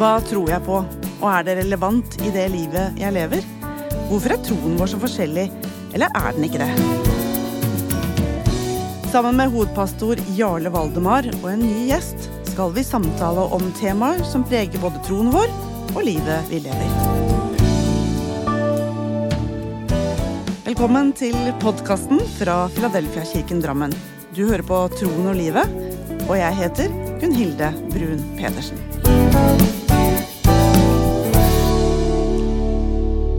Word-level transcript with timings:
Hva 0.00 0.14
tror 0.24 0.48
jeg 0.48 0.64
på, 0.64 0.78
og 1.20 1.24
er 1.28 1.42
det 1.44 1.54
relevant 1.58 2.14
i 2.24 2.30
det 2.32 2.46
livet 2.54 2.94
jeg 2.96 3.12
lever? 3.12 3.42
Hvorfor 4.08 4.32
er 4.32 4.38
troen 4.46 4.78
vår 4.80 4.88
så 4.88 5.00
forskjellig, 5.02 5.42
eller 5.92 6.14
er 6.16 6.30
den 6.32 6.46
ikke 6.46 6.62
det? 6.62 6.70
Sammen 9.12 9.36
med 9.36 9.52
hovedpastor 9.52 10.22
Jarle 10.38 10.72
Valdemar 10.72 11.28
og 11.42 11.44
en 11.50 11.60
ny 11.66 11.82
gjest 11.90 12.30
skal 12.48 12.72
vi 12.72 12.86
samtale 12.86 13.44
om 13.52 13.66
temaer 13.76 14.24
som 14.24 14.46
preger 14.48 14.80
både 14.80 15.02
troen 15.04 15.28
vår 15.34 15.52
og 15.92 16.00
livet 16.06 16.48
vi 16.48 16.62
lever. 16.64 16.96
Velkommen 20.64 21.12
til 21.12 21.36
podkasten 21.60 22.24
fra 22.38 22.62
Filadelfia-kirken 22.72 23.60
Drammen. 23.60 23.92
Du 24.32 24.46
hører 24.46 24.64
på 24.64 24.80
Troen 24.96 25.28
og 25.34 25.36
livet, 25.36 25.76
og 26.24 26.38
jeg 26.40 26.60
heter 26.62 26.88
Gunn-Hilde 27.20 27.74
Brun 27.92 28.24
Pedersen. 28.40 28.80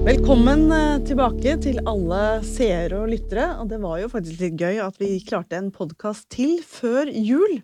Velkommen 0.01 0.63
eh, 0.73 0.95
tilbake 1.05 1.53
til 1.61 1.77
alle 1.87 2.21
seere 2.45 3.03
og 3.03 3.11
lyttere. 3.11 3.51
Og 3.61 3.67
det 3.69 3.77
var 3.83 3.99
jo 4.01 4.07
faktisk 4.09 4.41
litt 4.41 4.55
gøy 4.57 4.79
at 4.81 4.95
vi 5.01 5.19
klarte 5.27 5.59
en 5.59 5.69
podkast 5.75 6.25
til 6.33 6.55
før 6.65 7.09
jul. 7.13 7.59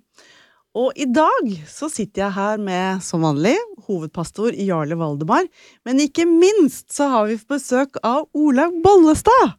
Og 0.77 0.93
i 1.01 1.07
dag 1.09 1.49
så 1.65 1.89
sitter 1.89 2.27
jeg 2.27 2.35
her 2.35 2.59
med, 2.61 3.01
som 3.01 3.23
vanlig, 3.25 3.55
hovedpastor 3.87 4.53
Jarle 4.61 4.99
Valdemar. 4.99 5.47
Men 5.87 6.03
ikke 6.03 6.27
minst 6.29 6.93
så 6.93 7.07
har 7.09 7.31
vi 7.31 7.39
besøk 7.49 7.97
av 8.05 8.27
Olaug 8.37 8.77
Bollestad. 8.85 9.55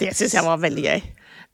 Det 0.00 0.14
syns 0.16 0.38
jeg 0.38 0.46
var 0.46 0.62
veldig 0.64 0.86
gøy. 0.86 1.04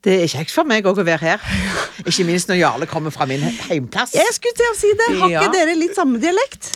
Det 0.06 0.14
er 0.22 0.30
kjekt 0.32 0.54
for 0.54 0.68
meg 0.70 0.86
òg 0.88 1.02
å 1.02 1.04
være 1.04 1.34
her. 1.34 1.42
Ikke 2.08 2.24
minst 2.24 2.48
når 2.48 2.56
Jarle 2.62 2.86
kommer 2.88 3.12
fra 3.12 3.26
min 3.28 3.42
heimplass. 3.66 4.14
Jeg 4.16 4.32
skulle 4.32 4.56
til 4.56 4.70
å 4.70 4.76
si 4.78 4.94
det. 4.96 5.10
Har 5.18 5.34
ikke 5.34 5.42
Ja. 5.50 5.50
dere 5.52 5.74
litt 5.76 5.98
samme 5.98 6.22
dialekt? 6.22 6.70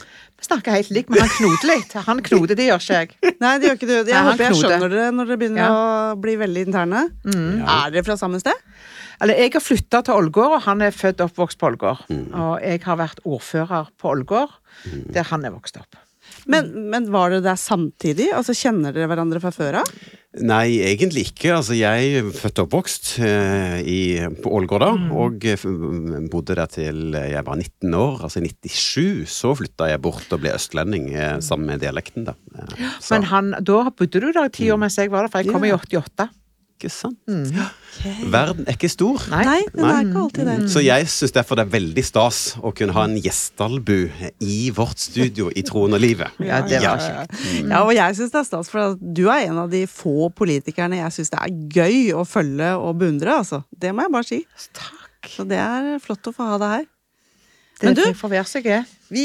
Snakker 0.44 0.74
helt 0.76 0.90
likt, 0.92 1.08
men 1.12 1.22
han 1.24 1.30
knoter 1.38 1.70
litt. 1.70 1.92
Han 2.08 2.20
knoter, 2.26 2.58
det 2.58 2.66
gjør 2.68 2.82
ikke 2.82 2.98
jeg. 3.00 3.34
Nei, 3.40 3.52
det 3.62 3.68
gjør 3.70 3.78
ikke 3.78 3.88
du. 3.88 3.94
Jeg 3.94 4.08
Nei, 4.12 4.22
håper 4.28 4.44
jeg 4.44 4.52
knoter. 4.52 4.68
skjønner 4.74 4.92
dere 4.92 5.12
når 5.16 5.30
dere 5.30 5.40
begynner 5.40 5.62
Ja. 5.64 5.68
å 6.12 6.18
bli 6.20 6.34
veldig 6.42 6.64
interne. 6.68 7.04
Er 7.24 7.94
dere 7.94 8.04
fra 8.04 8.16
samme 8.20 8.40
sted? 8.42 8.60
Eller, 9.22 9.38
jeg 9.40 9.52
har 9.54 9.62
flytta 9.62 10.02
til 10.04 10.18
Ålgård, 10.18 10.56
og 10.58 10.62
han 10.66 10.82
er 10.82 10.90
født 10.92 11.22
og 11.22 11.30
oppvokst 11.30 11.56
på 11.60 11.68
Ålgård. 11.70 12.02
Og 12.10 12.56
jeg 12.60 12.82
har 12.84 12.98
vært 13.00 13.22
ordfører 13.24 13.88
på 14.02 14.10
Ålgård, 14.10 14.50
der 15.14 15.22
han 15.30 15.44
er 15.48 15.54
vokst 15.54 15.78
opp. 15.80 15.96
Men, 16.50 16.68
men 16.90 17.06
var 17.12 17.30
det 17.32 17.42
der 17.44 17.56
samtidig? 17.56 18.26
Altså 18.34 18.52
Kjenner 18.56 18.92
dere 18.92 19.06
hverandre 19.08 19.40
fra 19.40 19.52
før 19.54 19.78
av? 19.80 19.90
Nei, 20.42 20.80
egentlig 20.82 21.28
ikke. 21.28 21.52
Altså, 21.54 21.76
jeg 21.78 22.14
er 22.18 22.30
født 22.34 22.58
og 22.58 22.66
oppvokst 22.66 23.10
eh, 23.22 23.76
i, 23.86 23.98
på 24.42 24.50
Ålgård 24.58 24.82
da, 24.82 24.88
og 25.14 25.44
eh, 25.46 25.66
bodde 26.32 26.56
der 26.58 26.66
til 26.72 27.14
jeg 27.14 27.44
var 27.46 27.54
19 27.60 27.94
år. 27.94 28.24
Altså 28.26 28.42
i 28.42 28.48
97 28.50 29.30
så 29.30 29.52
flytta 29.54 29.92
jeg 29.92 30.02
bort 30.02 30.32
og 30.34 30.42
ble 30.42 30.54
østlending 30.56 31.12
eh, 31.14 31.36
sammen 31.44 31.70
med 31.70 31.84
dialekten, 31.84 32.26
da. 32.26 32.34
Eh, 32.58 32.88
Men 33.12 33.28
han, 33.30 33.52
da 33.62 33.84
bodde 33.94 34.24
du 34.24 34.32
der 34.32 34.48
i 34.50 34.54
ti 34.58 34.70
år 34.74 34.80
mens 34.82 34.98
jeg 34.98 35.12
var 35.14 35.28
der, 35.28 35.30
for 35.30 35.44
jeg 35.44 35.54
kom 35.54 35.68
i 35.68 35.70
88. 35.76 36.28
ikke 36.74 36.90
sant? 36.90 37.18
Ja. 37.28 37.68
Verden 38.32 38.66
er 38.66 38.74
ikke 38.76 38.90
stor. 38.90 39.22
Nei. 39.30 39.44
Nei, 39.46 39.58
den 39.72 39.84
er 39.86 40.00
ikke 40.02 40.22
alltid 40.24 40.48
det. 40.50 40.56
Så 40.72 40.82
jeg 40.84 41.06
syns 41.12 41.34
derfor 41.36 41.58
det 41.58 41.64
er 41.68 41.72
veldig 41.74 42.04
stas 42.04 42.40
å 42.60 42.72
kunne 42.76 42.96
ha 42.96 43.04
en 43.08 43.14
gjestalbu 43.22 43.96
i 44.44 44.58
vårt 44.74 44.98
studio 45.02 45.50
i 45.54 45.62
Troen 45.66 45.94
og 45.96 46.02
livet. 46.02 46.34
Ja, 46.44 46.60
det 46.66 46.82
var 46.82 47.00
Ja, 47.00 47.22
ja, 47.62 47.78
og 47.84 47.94
jeg 47.96 48.18
syns 48.18 48.34
det 48.34 48.40
er 48.42 48.48
stas, 48.48 48.68
for 48.72 48.98
du 49.00 49.24
er 49.30 49.46
en 49.48 49.62
av 49.64 49.70
de 49.72 49.84
få 49.90 50.28
politikerne 50.36 50.98
jeg 51.00 51.14
syns 51.16 51.32
det 51.32 51.40
er 51.40 51.54
gøy 51.78 52.12
å 52.18 52.26
følge 52.28 52.74
og 52.76 52.98
beundre, 53.00 53.38
altså. 53.40 53.62
Det 53.70 53.94
må 53.94 54.04
jeg 54.04 54.14
bare 54.18 54.28
si. 54.28 54.42
Takk. 54.76 55.30
Så 55.30 55.46
det 55.48 55.56
er 55.56 55.94
flott 56.04 56.28
å 56.28 56.34
få 56.36 56.50
ha 56.50 56.58
deg 56.60 56.74
her. 56.78 56.90
Men 57.84 57.94
du-. 57.98 58.02
Vi, 59.14 59.24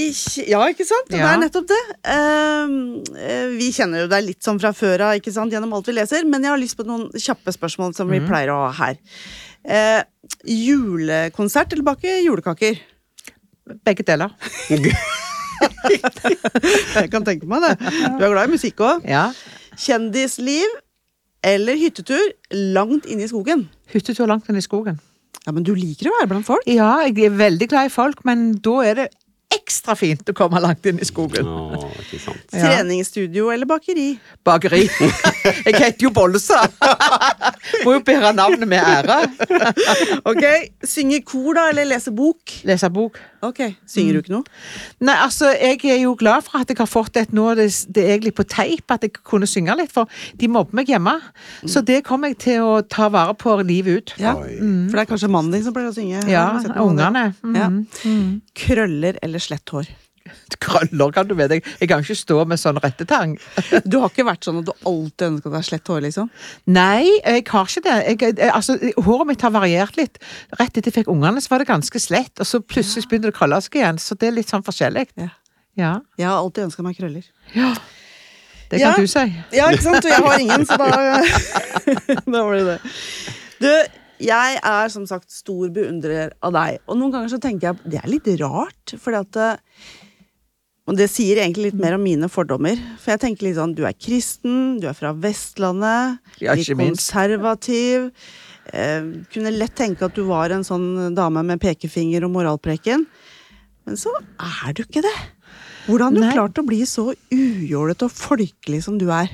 ja, 0.51 0.59
ikke 0.69 0.85
sant? 0.85 1.07
Det 1.09 1.19
er 1.23 1.37
nettopp 1.41 1.67
det. 1.71 1.79
Ehm, 2.13 2.75
eh, 3.15 3.47
vi 3.57 3.71
kjenner 3.73 4.03
jo 4.03 4.07
deg 4.11 4.25
litt 4.27 4.43
sånn 4.45 4.59
fra 4.61 4.71
før 4.75 5.01
av 5.07 5.15
gjennom 5.17 5.73
alt 5.73 5.87
vi 5.87 5.93
leser, 5.95 6.25
men 6.29 6.43
jeg 6.43 6.51
har 6.51 6.59
lyst 6.61 6.77
på 6.77 6.85
noen 6.85 7.07
kjappe 7.15 7.53
spørsmål 7.55 7.95
som 7.95 8.07
Mhm. 8.07 8.13
vi 8.13 8.19
pleier 8.27 8.49
å 8.53 8.59
ha 8.67 8.71
her. 8.85 8.97
Eh, 9.65 10.03
julekonsert 10.45 11.73
eller 11.73 11.83
bake 11.83 12.19
julekaker? 12.23 12.79
Begge 13.85 14.03
deler. 14.05 14.31
Jeg 16.95 17.09
kan 17.11 17.25
tenke 17.25 17.47
meg 17.49 17.61
det. 17.65 17.73
Du 18.17 18.23
er 18.23 18.31
glad 18.31 18.47
i 18.49 18.53
musikk 18.53 18.79
òg. 18.85 19.03
Ja. 19.07 19.29
Kjendisliv 19.79 20.67
eller 21.43 21.75
hyttetur 21.79 22.23
langt 22.75 23.05
inne 23.05 23.23
i 23.25 23.31
skogen? 23.31 23.67
Hyttetur 23.93 24.27
langt 24.29 24.49
inn 24.49 24.59
i 24.59 24.63
skogen. 24.63 24.99
Ja, 25.45 25.53
Men 25.55 25.63
du 25.65 25.73
liker 25.77 26.09
å 26.11 26.17
være 26.19 26.29
blant 26.33 26.47
folk? 26.49 26.67
Ja, 26.69 26.99
jeg 27.07 27.29
er 27.29 27.35
veldig 27.39 27.69
glad 27.71 27.89
i 27.89 27.93
folk, 27.93 28.23
men 28.27 28.51
da 28.65 28.75
er 28.85 29.03
det 29.03 29.07
ekstra 29.49 29.95
fint 29.97 30.27
å 30.29 30.33
komme 30.37 30.59
langt 30.61 30.85
inn 30.85 30.99
i 31.01 31.05
skogen. 31.07 31.47
Åh, 31.47 31.85
ikke 32.03 32.19
sant. 32.21 32.43
Ja. 32.53 32.67
Treningsstudio 32.67 33.47
eller 33.53 33.65
bakeri? 33.69 34.11
Bakeri. 34.45 34.83
Jeg 35.65 35.73
heter 35.73 36.05
jo 36.05 36.11
Bollestad. 36.13 36.75
Må 37.85 37.95
jo 37.95 38.03
bære 38.05 38.29
navnet 38.37 38.69
med 38.69 38.83
ære. 38.83 39.17
Ok, 40.29 40.45
Synge 40.85 41.23
kor, 41.25 41.55
da, 41.57 41.67
eller 41.73 41.89
lese 41.89 42.13
bok? 42.13 42.59
Lese 42.69 42.91
bok. 42.93 43.17
Ok, 43.45 43.61
Synger 43.87 44.17
du 44.17 44.19
ikke 44.19 44.33
noe? 44.33 44.57
Nei, 45.05 45.15
altså, 45.15 45.51
jeg 45.55 45.79
er 45.87 46.01
jo 46.01 46.15
glad 46.19 46.43
for 46.47 46.59
at 46.59 46.71
jeg 46.71 46.79
har 46.81 46.89
fått 46.89 47.19
et 47.21 47.31
nå, 47.35 47.45
det, 47.59 47.69
det 47.95 48.03
er 48.03 48.17
egentlig 48.17 48.33
på 48.39 48.45
teip, 48.51 48.83
at 48.91 49.05
jeg 49.05 49.13
kunne 49.23 49.47
synge 49.49 49.77
litt, 49.79 49.93
for 49.95 50.11
de 50.39 50.49
mobber 50.51 50.75
meg 50.81 50.91
hjemme. 50.91 51.15
Så 51.63 51.83
det 51.85 52.01
kommer 52.07 52.33
jeg 52.33 52.41
til 52.43 52.65
å 52.65 52.75
ta 52.83 53.07
vare 53.13 53.37
på 53.39 53.55
livet 53.63 54.01
ut. 54.01 54.15
Ja, 54.19 54.35
mm. 54.35 54.89
For 54.89 54.99
det 54.99 55.05
er 55.05 55.11
kanskje 55.13 55.31
mannen 55.31 55.55
din 55.55 55.63
som 55.65 55.75
pleier 55.75 55.93
å 55.93 55.95
synge? 55.95 56.25
Ja, 56.29 56.49
ungene. 56.83 57.29
Mm. 57.43 57.55
Ja. 57.55 57.71
Krøller 58.59 59.19
eller 59.23 59.43
slett 59.43 59.75
hår? 59.75 59.87
Krøller, 60.63 61.11
kan 61.15 61.27
du 61.29 61.35
med 61.39 61.51
Jeg, 61.55 61.63
jeg 61.79 61.89
kan 61.91 62.01
ikke 62.03 62.15
stå 62.19 62.37
med 62.49 62.59
sånn 62.59 62.79
rettetang. 62.83 63.35
Du 63.85 63.99
har 64.01 64.09
ikke 64.11 64.25
vært 64.27 64.43
sånn 64.47 64.59
at 64.61 64.67
du 64.67 64.73
alltid 64.89 65.27
ønska 65.29 65.53
deg 65.53 65.67
slett 65.67 65.87
hår, 65.91 66.01
liksom? 66.07 66.29
Nei, 66.67 67.05
jeg 67.23 67.45
har 67.51 67.69
ikke 67.71 67.83
det. 67.85 67.97
Jeg, 68.23 68.35
altså, 68.53 68.75
håret 69.05 69.29
mitt 69.31 69.45
har 69.45 69.53
variert 69.55 69.95
litt. 69.99 70.19
Rett 70.59 70.71
etter 70.75 70.89
jeg 70.91 70.97
fikk 71.01 71.11
ungene, 71.13 71.41
så 71.41 71.53
var 71.53 71.63
det 71.63 71.69
ganske 71.71 72.01
slett, 72.03 72.33
og 72.39 72.47
så 72.49 72.59
plutselig 72.61 73.07
begynte 73.09 73.29
det 73.29 73.35
å 73.35 73.39
krølle 73.39 73.61
seg 73.65 73.79
igjen. 73.81 74.01
Så 74.01 74.17
det 74.19 74.29
er 74.31 74.35
litt 74.39 74.51
sånn 74.51 74.65
forskjellig. 74.67 75.07
Ja. 75.19 75.29
Ja. 75.79 75.93
Jeg 76.19 76.27
har 76.27 76.41
alltid 76.41 76.65
ønska 76.67 76.83
meg 76.85 76.97
krøller. 76.99 77.23
ja. 77.55 77.73
Det 78.69 78.77
Ja. 78.83 78.91
kan 78.93 79.01
du 79.01 79.07
si. 79.09 79.21
Ja, 79.57 79.71
ikke 79.73 79.81
sant? 79.81 80.05
Og 80.05 80.11
jeg 80.11 80.21
har 80.21 80.39
ingen, 80.43 80.65
så 80.69 80.75
da 80.77 80.89
Da 82.29 82.43
var 82.45 82.53
det 82.53 82.65
det. 82.67 82.75
Du, 83.63 83.69
jeg 84.27 84.59
er 84.61 84.91
som 84.93 85.07
sagt 85.09 85.31
stor 85.33 85.71
beundrer 85.73 86.33
av 86.45 86.53
deg, 86.53 86.77
og 86.85 86.99
noen 86.99 87.13
ganger 87.15 87.31
så 87.33 87.39
tenker 87.41 87.71
jeg 87.71 87.91
det 87.95 88.01
er 88.03 88.11
litt 88.11 88.27
rart, 88.43 88.93
fordi 89.01 89.21
at 89.23 89.39
eh, 89.41 89.63
Og 90.89 90.97
det 90.97 91.05
sier 91.11 91.37
egentlig 91.37 91.69
litt 91.69 91.81
mer 91.81 91.95
om 91.99 92.01
mine 92.03 92.27
fordommer. 92.31 92.79
For 92.97 93.13
jeg 93.13 93.21
tenker 93.21 93.45
litt 93.45 93.59
sånn, 93.59 93.75
du 93.77 93.83
er 93.85 93.93
kristen, 93.93 94.79
du 94.81 94.87
er 94.89 94.97
fra 94.97 95.13
Vestlandet, 95.13 96.17
Ja, 96.41 96.55
litt 96.57 96.71
konservativ. 96.73 98.09
Eh, 98.73 99.11
kunne 99.29 99.53
lett 99.53 99.75
tenke 99.77 100.07
at 100.09 100.17
du 100.17 100.23
var 100.25 100.53
en 100.53 100.65
sånn 100.65 101.13
dame 101.17 101.45
med 101.45 101.61
pekefinger 101.61 102.25
og 102.25 102.33
moralpreken. 102.33 103.05
Men 103.85 103.99
så 104.01 104.13
er 104.17 104.73
du 104.73 104.83
ikke 104.83 105.05
det. 105.05 105.17
Hvordan 105.85 106.09
har 106.09 106.17
du 106.17 106.25
Nei. 106.25 106.33
klart 106.33 106.59
å 106.61 106.65
bli 106.65 106.81
så 106.89 107.11
ujålete 107.33 108.09
og 108.09 108.13
folkelig 108.13 108.81
som 108.85 108.97
du 109.01 109.07
er? 109.13 109.29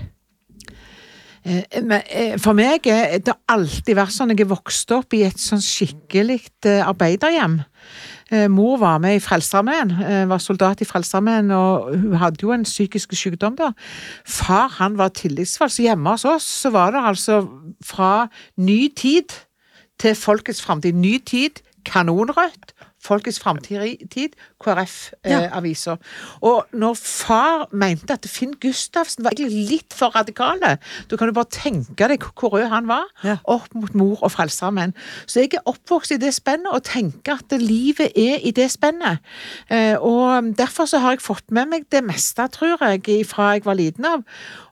Eh, 1.46 1.64
eh, 1.70 2.36
for 2.42 2.58
meg 2.58 2.88
det 2.88 3.28
har 3.30 3.38
alltid 3.54 4.00
vært 4.00 4.16
sånn 4.16 4.32
jeg 4.34 4.48
er 4.48 4.50
vokst 4.50 4.90
opp 4.96 5.14
i 5.14 5.22
et 5.28 5.38
sånn 5.38 5.62
skikkelig 5.62 6.40
eh, 6.66 6.82
arbeiderhjem. 6.82 7.60
Eh, 8.32 8.48
Mor 8.50 8.78
var 8.78 8.98
med 8.98 9.16
i 9.16 9.20
Frelsesarmeen, 9.20 9.92
eh, 9.92 10.30
var 10.30 10.38
soldat 10.38 10.82
i 10.82 10.86
Frelsesarmeen, 10.86 11.52
og 11.52 11.98
hun 11.98 12.16
hadde 12.18 12.42
jo 12.42 12.52
en 12.52 12.64
psykisk 12.64 13.14
sykdom 13.14 13.56
da. 13.56 13.72
Far 14.26 14.68
han 14.80 14.98
var 14.98 15.10
tillitsvalgt, 15.10 15.76
så 15.76 15.82
hjemme 15.82 16.10
hos 16.10 16.26
oss 16.26 16.44
så 16.44 16.72
var 16.74 16.92
det 16.92 17.04
altså 17.06 17.48
fra 17.86 18.28
ny 18.58 18.90
tid 18.96 19.30
til 20.00 20.16
folkets 20.16 20.62
framtid. 20.62 20.94
Ny 20.94 21.20
tid, 21.26 21.62
kanonrødt. 21.86 22.74
Folkets 23.04 23.40
framtid, 23.40 24.34
KrF-avisa. 24.66 25.96
og 26.42 26.66
når 26.74 26.94
far 27.00 27.68
mente 27.72 28.14
at 28.14 28.26
Finn 28.30 28.54
Gustavsen 28.62 29.24
var 29.26 29.36
egentlig 29.36 29.68
litt 29.70 29.94
for 29.96 30.14
radikale, 30.16 30.78
da 31.10 31.18
kan 31.20 31.30
du 31.30 31.34
bare 31.38 31.52
tenke 31.54 32.08
deg 32.10 32.26
hvor 32.36 32.56
rød 32.56 32.68
han 32.72 32.88
var, 32.88 33.06
Ja. 33.24 33.38
opp 33.46 33.74
mot 33.76 33.94
mor 33.96 34.24
og 34.24 34.32
Frelsesarmeen. 34.32 34.94
Så 35.28 35.42
jeg 35.42 35.54
er 35.56 35.66
oppvokst 35.70 36.12
i 36.16 36.18
det 36.22 36.34
spennet 36.34 36.72
og 36.74 36.84
tenker 36.84 37.38
at 37.40 37.56
livet 37.62 38.12
er 38.16 38.40
i 38.44 38.52
det 38.52 38.70
spennet. 38.72 39.20
Eh, 39.70 39.96
og 40.00 40.56
derfor 40.58 40.86
så 40.90 41.00
har 41.00 41.16
jeg 41.16 41.22
fått 41.22 41.52
med 41.52 41.70
meg 41.70 41.86
det 41.92 42.04
meste, 42.04 42.48
tror 42.52 42.78
jeg, 42.82 43.26
fra 43.28 43.54
jeg 43.56 43.66
var 43.66 43.76
liten 43.78 44.06
av. 44.06 44.24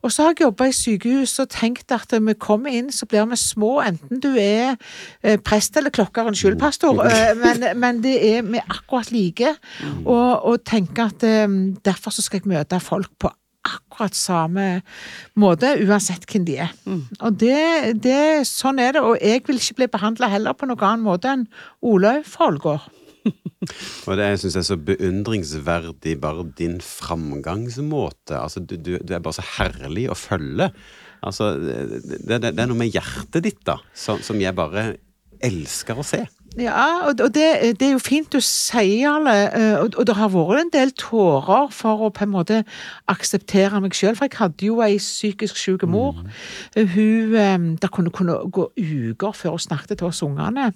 Og 0.04 0.12
så 0.12 0.24
har 0.24 0.34
jeg 0.34 0.44
jobba 0.46 0.68
i 0.68 0.76
sykehus 0.76 1.38
og 1.40 1.50
tenkt 1.50 1.92
at 1.92 2.12
vi 2.12 2.34
kommer 2.34 2.70
inn, 2.72 2.92
så 2.92 3.06
blir 3.06 3.26
vi 3.30 3.36
små, 3.40 3.82
enten 3.86 4.20
du 4.20 4.34
er 4.40 4.76
eh, 5.24 5.38
prest 5.38 5.78
eller 5.78 5.90
klokker, 5.94 6.28
unnskyld, 6.28 6.58
pastor, 6.60 7.00
eh, 7.06 7.34
men, 7.40 7.80
men 7.80 8.02
det 8.04 8.16
er 8.36 8.42
vi 8.44 8.60
akkurat 8.60 9.12
like. 9.12 9.56
Og, 10.04 10.32
og 10.50 10.66
tenke 10.68 11.08
at 11.10 11.24
eh, 11.28 11.48
derfor 11.86 12.16
så 12.16 12.26
skal 12.26 12.42
jeg 12.42 12.54
møte 12.54 12.82
folk 12.84 13.12
på 13.22 13.32
akkurat 13.64 14.16
samme 14.18 14.66
måte, 15.40 15.70
uansett 15.86 16.26
hvem 16.28 16.44
de 16.48 16.58
er. 16.66 16.74
Og 17.24 17.38
det, 17.40 17.94
det, 18.04 18.44
sånn 18.50 18.82
er 18.84 18.98
det, 18.98 19.04
og 19.06 19.16
jeg 19.22 19.46
vil 19.48 19.62
ikke 19.62 19.78
bli 19.80 19.88
behandla 19.94 20.28
heller 20.34 20.58
på 20.58 20.68
noen 20.68 20.84
annen 20.84 21.06
måte 21.06 21.32
enn 21.32 21.48
Olaug 21.80 22.28
Folgård. 22.28 22.90
Og 24.10 24.18
det 24.20 24.26
syns 24.42 24.58
jeg 24.58 24.60
er 24.60 24.68
så 24.68 24.76
beundringsverdig, 24.90 26.18
bare 26.20 26.44
din 26.60 26.82
framgangsmåte. 26.84 28.36
Altså, 28.36 28.60
du, 28.60 28.76
du, 28.76 28.98
du 29.00 29.14
er 29.16 29.24
bare 29.24 29.38
så 29.38 29.46
herlig 29.54 30.10
å 30.12 30.18
følge. 30.20 30.68
Altså, 31.24 31.54
det, 31.56 32.12
det, 32.28 32.42
det 32.44 32.52
er 32.52 32.68
noe 32.68 32.82
med 32.82 32.92
hjertet 32.92 33.46
ditt, 33.46 33.62
da, 33.64 33.78
som, 33.96 34.20
som 34.20 34.44
jeg 34.44 34.52
bare 34.58 34.98
elsker 35.44 36.00
å 36.00 36.04
se. 36.08 36.20
Ja, 36.60 37.08
og 37.08 37.18
det, 37.18 37.80
det, 37.80 37.88
er 37.88 37.92
jo 37.96 38.02
fint 38.02 38.30
du 38.34 38.38
sier, 38.40 39.00
Jarle. 39.02 39.34
eh, 39.58 39.80
Og, 39.82 40.08
det 40.08 40.16
har 40.16 40.30
vært 40.30 40.62
en 40.62 40.72
del 40.74 40.92
tårer 40.92 41.72
for 41.74 42.06
å 42.06 42.12
på 42.14 42.28
en 42.28 42.34
måte 42.34 42.60
akseptere 43.10 43.82
meg 43.82 43.98
sjøl. 43.98 44.14
For 44.16 44.30
jeg 44.30 44.38
hadde 44.38 44.68
jo 44.68 44.82
ei 44.86 45.00
psykisk 45.02 45.58
syk 45.58 45.88
mor. 45.90 46.22
Hun 46.78 47.36
eh, 47.36 47.58
Det 47.82 47.92
kunne, 47.92 48.14
kunne 48.14 48.38
gå 48.52 48.70
uker 48.78 49.34
før 49.34 49.58
hun 49.58 49.66
snakket 49.66 49.98
til 49.98 50.08
oss 50.08 50.22
ungene. 50.22 50.72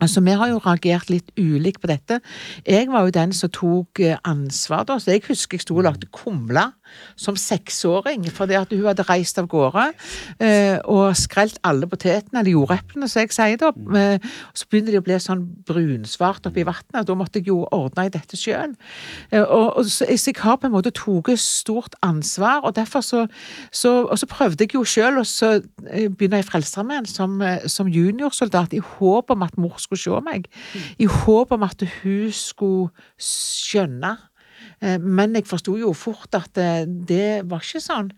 Altså, 0.00 0.20
Vi 0.20 0.30
har 0.30 0.48
jo 0.48 0.60
reagert 0.64 1.10
litt 1.10 1.32
ulikt 1.38 1.80
på 1.80 1.88
dette. 1.88 2.20
Jeg 2.66 2.88
var 2.88 3.04
jo 3.04 3.10
den 3.10 3.32
som 3.32 3.50
tok 3.50 4.00
eh, 4.00 4.18
ansvar 4.24 4.84
da, 4.84 4.98
så 4.98 5.12
jeg 5.12 5.24
husker 5.28 5.56
jeg 5.56 5.64
sto 5.64 5.76
og 5.76 5.84
lagde 5.84 6.08
kumler 6.12 6.72
som 7.20 7.36
seksåring 7.38 8.26
fordi 8.34 8.56
at 8.58 8.72
hun 8.74 8.86
hadde 8.88 9.06
reist 9.08 9.38
av 9.40 9.48
gårde 9.50 9.90
eh, 10.42 10.78
og 10.88 11.16
skrelt 11.18 11.58
alle 11.66 11.88
potetene, 11.90 12.40
eller 12.40 12.54
jordeplene, 12.54 13.08
som 13.10 13.22
jeg 13.22 13.34
sier 13.36 13.60
da. 13.60 13.72
Eh, 14.00 14.30
så 14.56 14.68
begynner 14.70 14.94
de 14.94 15.02
å 15.02 15.06
bli 15.06 15.18
sånn 15.20 15.44
brunsvart 15.68 16.48
oppi 16.48 16.64
vannet, 16.66 17.02
og 17.02 17.08
da 17.10 17.18
måtte 17.18 17.40
jeg 17.40 17.50
jo 17.50 17.62
ordne 17.74 18.06
i 18.08 18.12
dette 18.12 18.38
sjøl. 18.38 18.74
Eh, 19.30 19.42
og, 19.44 19.76
og 19.80 19.90
så, 19.90 20.08
jeg 20.08 20.38
har 20.40 20.58
på 20.60 20.68
en 20.68 20.76
måte 20.76 20.94
tatt 20.94 21.32
stort 21.40 21.96
ansvar, 22.06 22.64
og 22.64 22.76
derfor 22.78 23.04
så, 23.04 23.26
så 23.72 23.90
Og 24.10 24.18
så 24.18 24.26
prøvde 24.26 24.64
jeg 24.64 24.74
jo 24.74 24.84
sjøl 24.86 25.18
å 25.20 25.24
så 25.26 25.50
begynner 25.60 26.30
begynne 26.30 26.40
i 26.40 26.46
Frelsesarmeen 26.46 27.06
som, 27.06 27.40
eh, 27.42 27.66
som 27.66 27.88
juniorsoldat, 27.88 28.72
i 28.72 28.78
håp 28.78 29.30
om 29.30 29.42
at 29.42 29.56
mor 29.58 29.78
skulle 29.78 30.00
se 30.00 30.20
meg. 30.24 30.46
I 30.98 31.06
håp 31.06 31.52
om 31.52 31.62
at 31.62 31.82
hun 32.02 32.30
skulle 32.32 32.90
skjønne. 33.18 34.16
Eh, 34.82 34.98
Men 35.00 35.34
jeg 35.34 35.46
forsto 35.46 35.76
jo 35.76 35.92
fort 35.92 36.34
at 36.38 36.58
eh, 36.58 36.86
det 36.86 37.42
var 37.50 37.64
ikke 37.64 37.82
sånn. 37.84 38.12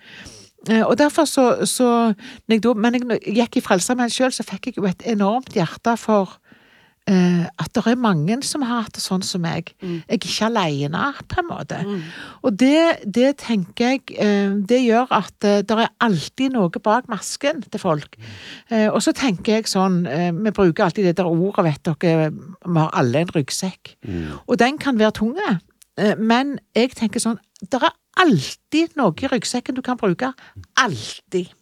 Eh, 0.69 0.85
Og 0.87 0.97
derfor 0.99 1.27
så, 1.27 1.67
så 1.67 2.15
jeg 2.49 2.63
da, 2.63 2.75
Men 2.75 2.95
jeg, 2.95 3.35
gikk 3.35 3.57
i 3.59 3.65
Frelsesarmeen 3.65 4.11
sjøl, 4.13 4.33
så 4.33 4.47
fikk 4.47 4.71
jeg 4.71 4.77
jo 4.79 4.87
et 4.87 5.03
enormt 5.07 5.53
hjerte 5.59 5.97
for 5.99 6.39
Uh, 7.11 7.49
at 7.59 7.67
det 7.75 7.83
er 7.91 7.97
mange 7.99 8.37
som 8.47 8.63
har 8.63 8.85
hatt 8.85 8.95
det 8.95 9.03
sånn 9.03 9.25
som 9.27 9.43
meg. 9.43 9.73
Jeg 9.83 10.05
er 10.07 10.21
ikke 10.21 10.47
alene, 10.47 11.01
på 11.27 11.41
en 11.41 11.49
måte. 11.49 11.81
Og 12.47 12.55
det, 12.55 13.03
det 13.03 13.33
tenker 13.43 13.97
jeg 13.97 14.05
uh, 14.23 14.55
Det 14.63 14.79
gjør 14.85 15.11
at 15.11 15.35
uh, 15.43 15.57
det 15.67 15.79
er 15.83 15.91
alltid 15.99 16.55
noe 16.55 16.71
bak 16.79 17.11
masken 17.11 17.65
til 17.67 17.83
folk. 17.83 18.15
Eh, 18.71 18.87
og 18.87 19.03
så 19.03 19.11
tenker 19.19 19.59
jeg 19.59 19.67
sånn 19.67 20.05
Vi 20.07 20.55
bruker 20.55 20.85
alltid 20.85 21.11
det 21.11 21.17
der 21.19 21.27
ordet, 21.27 21.65
vet 21.67 21.91
dere. 21.91 22.31
Vi 22.31 22.79
har 22.79 22.95
alle 22.95 23.25
en 23.25 23.35
ryggsekk. 23.35 23.97
Og 24.47 24.59
den 24.63 24.79
kan 24.79 24.99
være 24.99 25.19
tung. 25.19 25.35
Eh, 25.99 26.15
Men 26.17 26.59
jeg 26.75 26.95
tenker 26.99 27.21
sånn 27.23 27.41
Det 27.63 27.81
er 27.83 27.93
alltid 28.23 28.97
noe 28.97 29.15
i 29.23 29.29
ryggsekken 29.31 29.75
du 29.75 29.83
kan 29.83 29.97
bruke. 29.97 30.33
Alltid. 30.77 31.53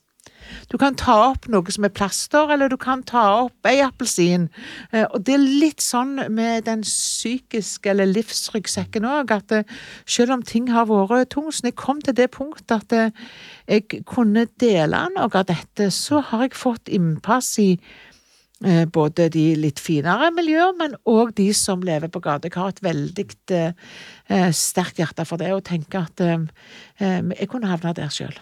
Du 0.71 0.79
kan 0.81 0.97
ta 0.99 1.15
opp 1.31 1.47
noe 1.53 1.71
som 1.71 1.85
er 1.87 1.93
plaster, 1.95 2.51
eller 2.51 2.71
du 2.73 2.77
kan 2.81 3.03
ta 3.07 3.23
opp 3.45 3.69
ei 3.69 3.81
appelsin. 3.85 4.49
Eh, 4.93 5.05
Og 5.15 5.23
det 5.27 5.35
er 5.37 5.45
litt 5.45 5.85
sånn 5.85 6.17
med 6.33 6.65
den 6.67 6.83
psykiske 6.83 7.91
eller 7.93 8.09
livsryggsekken 8.11 9.07
òg, 9.07 9.31
at 9.37 9.53
eh, 9.53 9.65
selv 10.07 10.33
om 10.39 10.43
ting 10.43 10.71
har 10.73 10.89
vært 10.91 11.31
tungt, 11.37 11.55
så 11.55 11.69
jeg 11.69 11.77
kom 11.77 12.01
til 12.03 12.17
det 12.19 12.31
punktet 12.35 12.81
at 12.81 13.15
jeg 13.69 14.05
kunne 14.09 14.47
dele 14.59 15.05
noe 15.15 15.31
av 15.31 15.47
dette, 15.47 15.91
så 15.95 16.21
har 16.33 16.49
jeg 16.49 16.59
fått 16.59 16.89
innpass 16.89 17.59
i 17.63 17.75
både 18.93 19.31
de 19.33 19.45
litt 19.57 19.81
finere 19.81 20.29
miljøer, 20.37 20.75
men 20.77 20.97
òg 21.09 21.33
de 21.39 21.47
som 21.57 21.81
lever 21.81 22.11
på 22.13 22.21
gata. 22.21 22.49
Jeg 22.49 22.59
har 22.61 22.75
et 22.75 22.83
veldig 22.85 23.25
eh, 23.57 23.73
eh, 24.29 24.51
sterkt 24.53 25.01
hjerte 25.01 25.25
for 25.25 25.41
det, 25.41 25.49
og 25.57 25.65
tenker 25.65 26.05
at 26.05 26.21
eh, 26.21 26.45
eh, 27.01 27.21
jeg 27.39 27.49
kunne 27.49 27.71
havna 27.71 27.95
der 27.97 28.13
sjøl. 28.13 28.37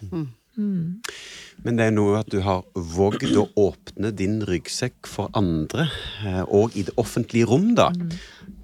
Men 1.66 1.78
det 1.78 1.88
er 1.88 1.94
noe 1.94 2.20
at 2.20 2.30
du 2.30 2.38
har 2.44 2.62
våget 2.74 3.34
å 3.38 3.48
åpne 3.58 4.12
din 4.16 4.38
ryggsekk 4.46 5.08
for 5.10 5.32
andre, 5.38 5.88
eh, 6.24 6.42
og 6.44 6.76
i 6.78 6.84
det 6.86 6.94
offentlige 7.00 7.48
rom, 7.50 7.72
da. 7.78 7.90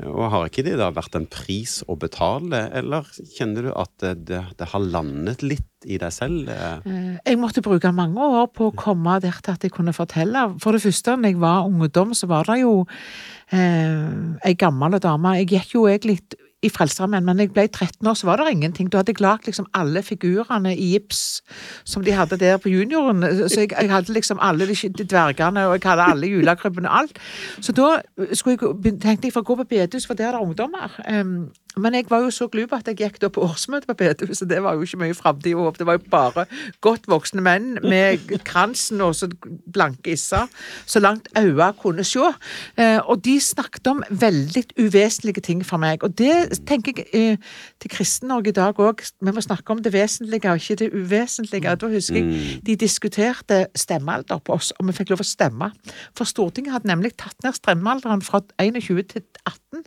Og 0.03 0.25
har 0.33 0.49
ikke 0.49 0.65
det 0.67 0.75
da 0.81 0.89
vært 0.95 1.15
en 1.19 1.27
pris 1.31 1.77
å 1.91 1.97
betale, 2.01 2.65
eller 2.75 3.07
kjenner 3.37 3.69
du 3.69 3.73
at 3.75 3.93
det, 4.03 4.41
det, 4.59 4.69
har 4.73 4.83
landet 4.83 5.45
litt 5.47 5.87
i 5.87 5.99
deg 6.01 6.15
selv? 6.15 6.49
eh? 6.51 6.79
Eh, 6.87 7.11
Jeg 7.31 7.41
måtte 7.43 7.63
bruke 7.65 7.93
mange 7.95 8.31
år 8.41 8.49
på 8.55 8.71
å 8.71 8.77
komme 8.79 9.19
der 9.23 9.39
til 9.43 9.55
at 9.55 9.67
jeg 9.67 9.75
kunne 9.75 9.95
fortelle. 9.95 10.49
For 10.63 10.75
det 10.75 10.83
første, 10.87 11.19
når 11.19 11.35
jeg 11.35 11.43
var 11.43 11.69
ungdom, 11.69 12.15
så 12.17 12.31
var 12.31 12.49
det 12.51 12.61
jo 12.63 12.81
eh, 13.55 14.09
ei 14.47 14.57
gammel 14.59 14.99
dame. 15.03 15.37
Jeg 15.43 15.53
gikk 15.55 15.77
jo 15.77 15.87
egentlig 15.91 16.21
i 16.65 16.71
Frelsesarmeen, 16.73 17.27
men 17.27 17.43
jeg 17.43 17.53
ble 17.53 17.67
13 17.69 18.09
år, 18.09 18.17
så 18.19 18.29
var 18.29 18.41
det 18.41 18.53
ingenting. 18.55 18.89
Da 18.93 19.03
hadde 19.03 19.13
jeg 19.15 19.23
lagd 19.25 19.49
liksom 19.49 19.67
alle 19.77 20.03
figurene 20.03 20.75
i 20.75 20.91
gips 20.95 21.43
som 21.85 22.05
de 22.05 22.15
hadde 22.17 22.39
der 22.41 22.57
på 22.63 22.73
junioren. 22.73 23.25
Så 23.49 23.65
jeg, 23.65 23.73
jeg 23.75 23.91
hadde 23.93 24.15
liksom 24.17 24.41
alle 24.43 24.69
de, 24.69 24.77
de 24.99 25.05
dvergene, 25.05 25.67
og 25.69 25.77
jeg 25.77 25.91
hadde 25.91 26.09
alle 26.15 26.31
julekrybbene 26.33 26.91
og 26.91 27.03
alt. 27.03 27.21
Så 27.61 27.75
da 27.77 27.91
jeg, 28.19 28.59
tenkte 29.03 29.29
jeg 29.29 29.35
for 29.35 29.45
å 29.45 29.51
gå 29.51 29.59
på 29.61 29.69
bedehus, 29.75 30.09
for 30.09 30.19
der 30.19 30.33
er 30.33 30.39
det 30.39 30.45
ungdommer. 30.47 30.97
Em, 31.09 31.37
men 31.77 31.95
jeg 31.97 32.07
var 32.11 32.23
jo 32.23 32.31
så 32.35 32.47
glup 32.51 32.73
at 32.77 32.87
jeg 32.91 32.99
gikk 33.01 33.19
da 33.23 33.31
på 33.33 33.43
årsmøte 33.43 33.89
på 33.89 33.97
bedehuset. 33.99 34.49
Det 34.51 34.61
var 34.63 34.77
jo 34.77 34.87
ikke 34.87 35.01
mye 35.01 35.17
framtid 35.17 35.55
og 35.57 35.69
håp. 35.69 35.79
Det 35.81 35.87
var 35.89 35.99
jo 35.99 36.05
bare 36.11 36.45
godt 36.85 37.09
voksne 37.11 37.43
menn 37.45 37.79
med 37.83 38.31
kransen 38.47 39.03
og 39.05 39.15
så 39.19 39.29
blanke 39.75 40.15
isser, 40.15 40.47
så 40.87 41.03
langt 41.03 41.29
øya 41.39 41.73
kunne 41.81 42.05
se. 42.07 42.31
Eh, 42.79 43.01
og 43.03 43.25
de 43.25 43.39
snakket 43.43 43.91
om 43.91 44.03
veldig 44.11 44.65
uvesentlige 44.79 45.43
ting 45.45 45.65
for 45.67 45.83
meg. 45.83 46.05
Og 46.07 46.15
det 46.19 46.61
tenker 46.69 47.01
jeg 47.01 47.09
eh, 47.13 47.55
til 47.83 47.91
Kristen-Norge 47.91 48.53
i 48.53 48.57
dag 48.57 48.79
òg. 48.79 49.03
Vi 49.21 49.35
må 49.35 49.43
snakke 49.43 49.75
om 49.75 49.83
det 49.83 49.93
vesentlige 49.93 50.51
og 50.51 50.63
ikke 50.63 50.85
det 50.85 50.93
uvesentlige. 50.95 51.75
Da 51.81 51.91
husker 51.91 52.21
jeg 52.21 52.61
de 52.67 52.77
diskuterte 52.77 53.65
stemmealder 53.75 54.39
på 54.45 54.55
oss, 54.55 54.71
og 54.79 54.89
vi 54.89 54.97
fikk 54.97 55.11
lov 55.15 55.25
å 55.25 55.29
stemme. 55.29 55.73
For 56.17 56.29
Stortinget 56.29 56.77
hadde 56.77 56.91
nemlig 56.91 57.17
tatt 57.19 57.37
ned 57.45 57.57
stemmealderen 57.59 58.23
fra 58.23 58.43
21 58.63 59.03
til 59.11 59.27
18. 59.47 59.85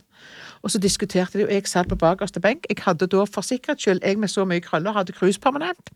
Og 0.62 0.70
så 0.70 0.78
diskuterte 0.78 1.38
de, 1.38 1.46
og 1.46 1.52
jeg 1.52 1.68
satt 1.70 1.88
på 1.88 1.96
bakerste 1.98 2.40
benk. 2.40 2.66
Jeg 2.68 2.82
hadde 2.84 3.06
da 3.06 3.24
for 3.24 3.46
sikkerhets 3.46 3.82
skyld, 3.86 4.02
jeg 4.04 4.18
med 4.18 4.28
så 4.28 4.44
mye 4.44 4.60
krøller, 4.64 4.92
hadde 4.92 5.12
cruise 5.12 5.40
permanent. 5.40 5.90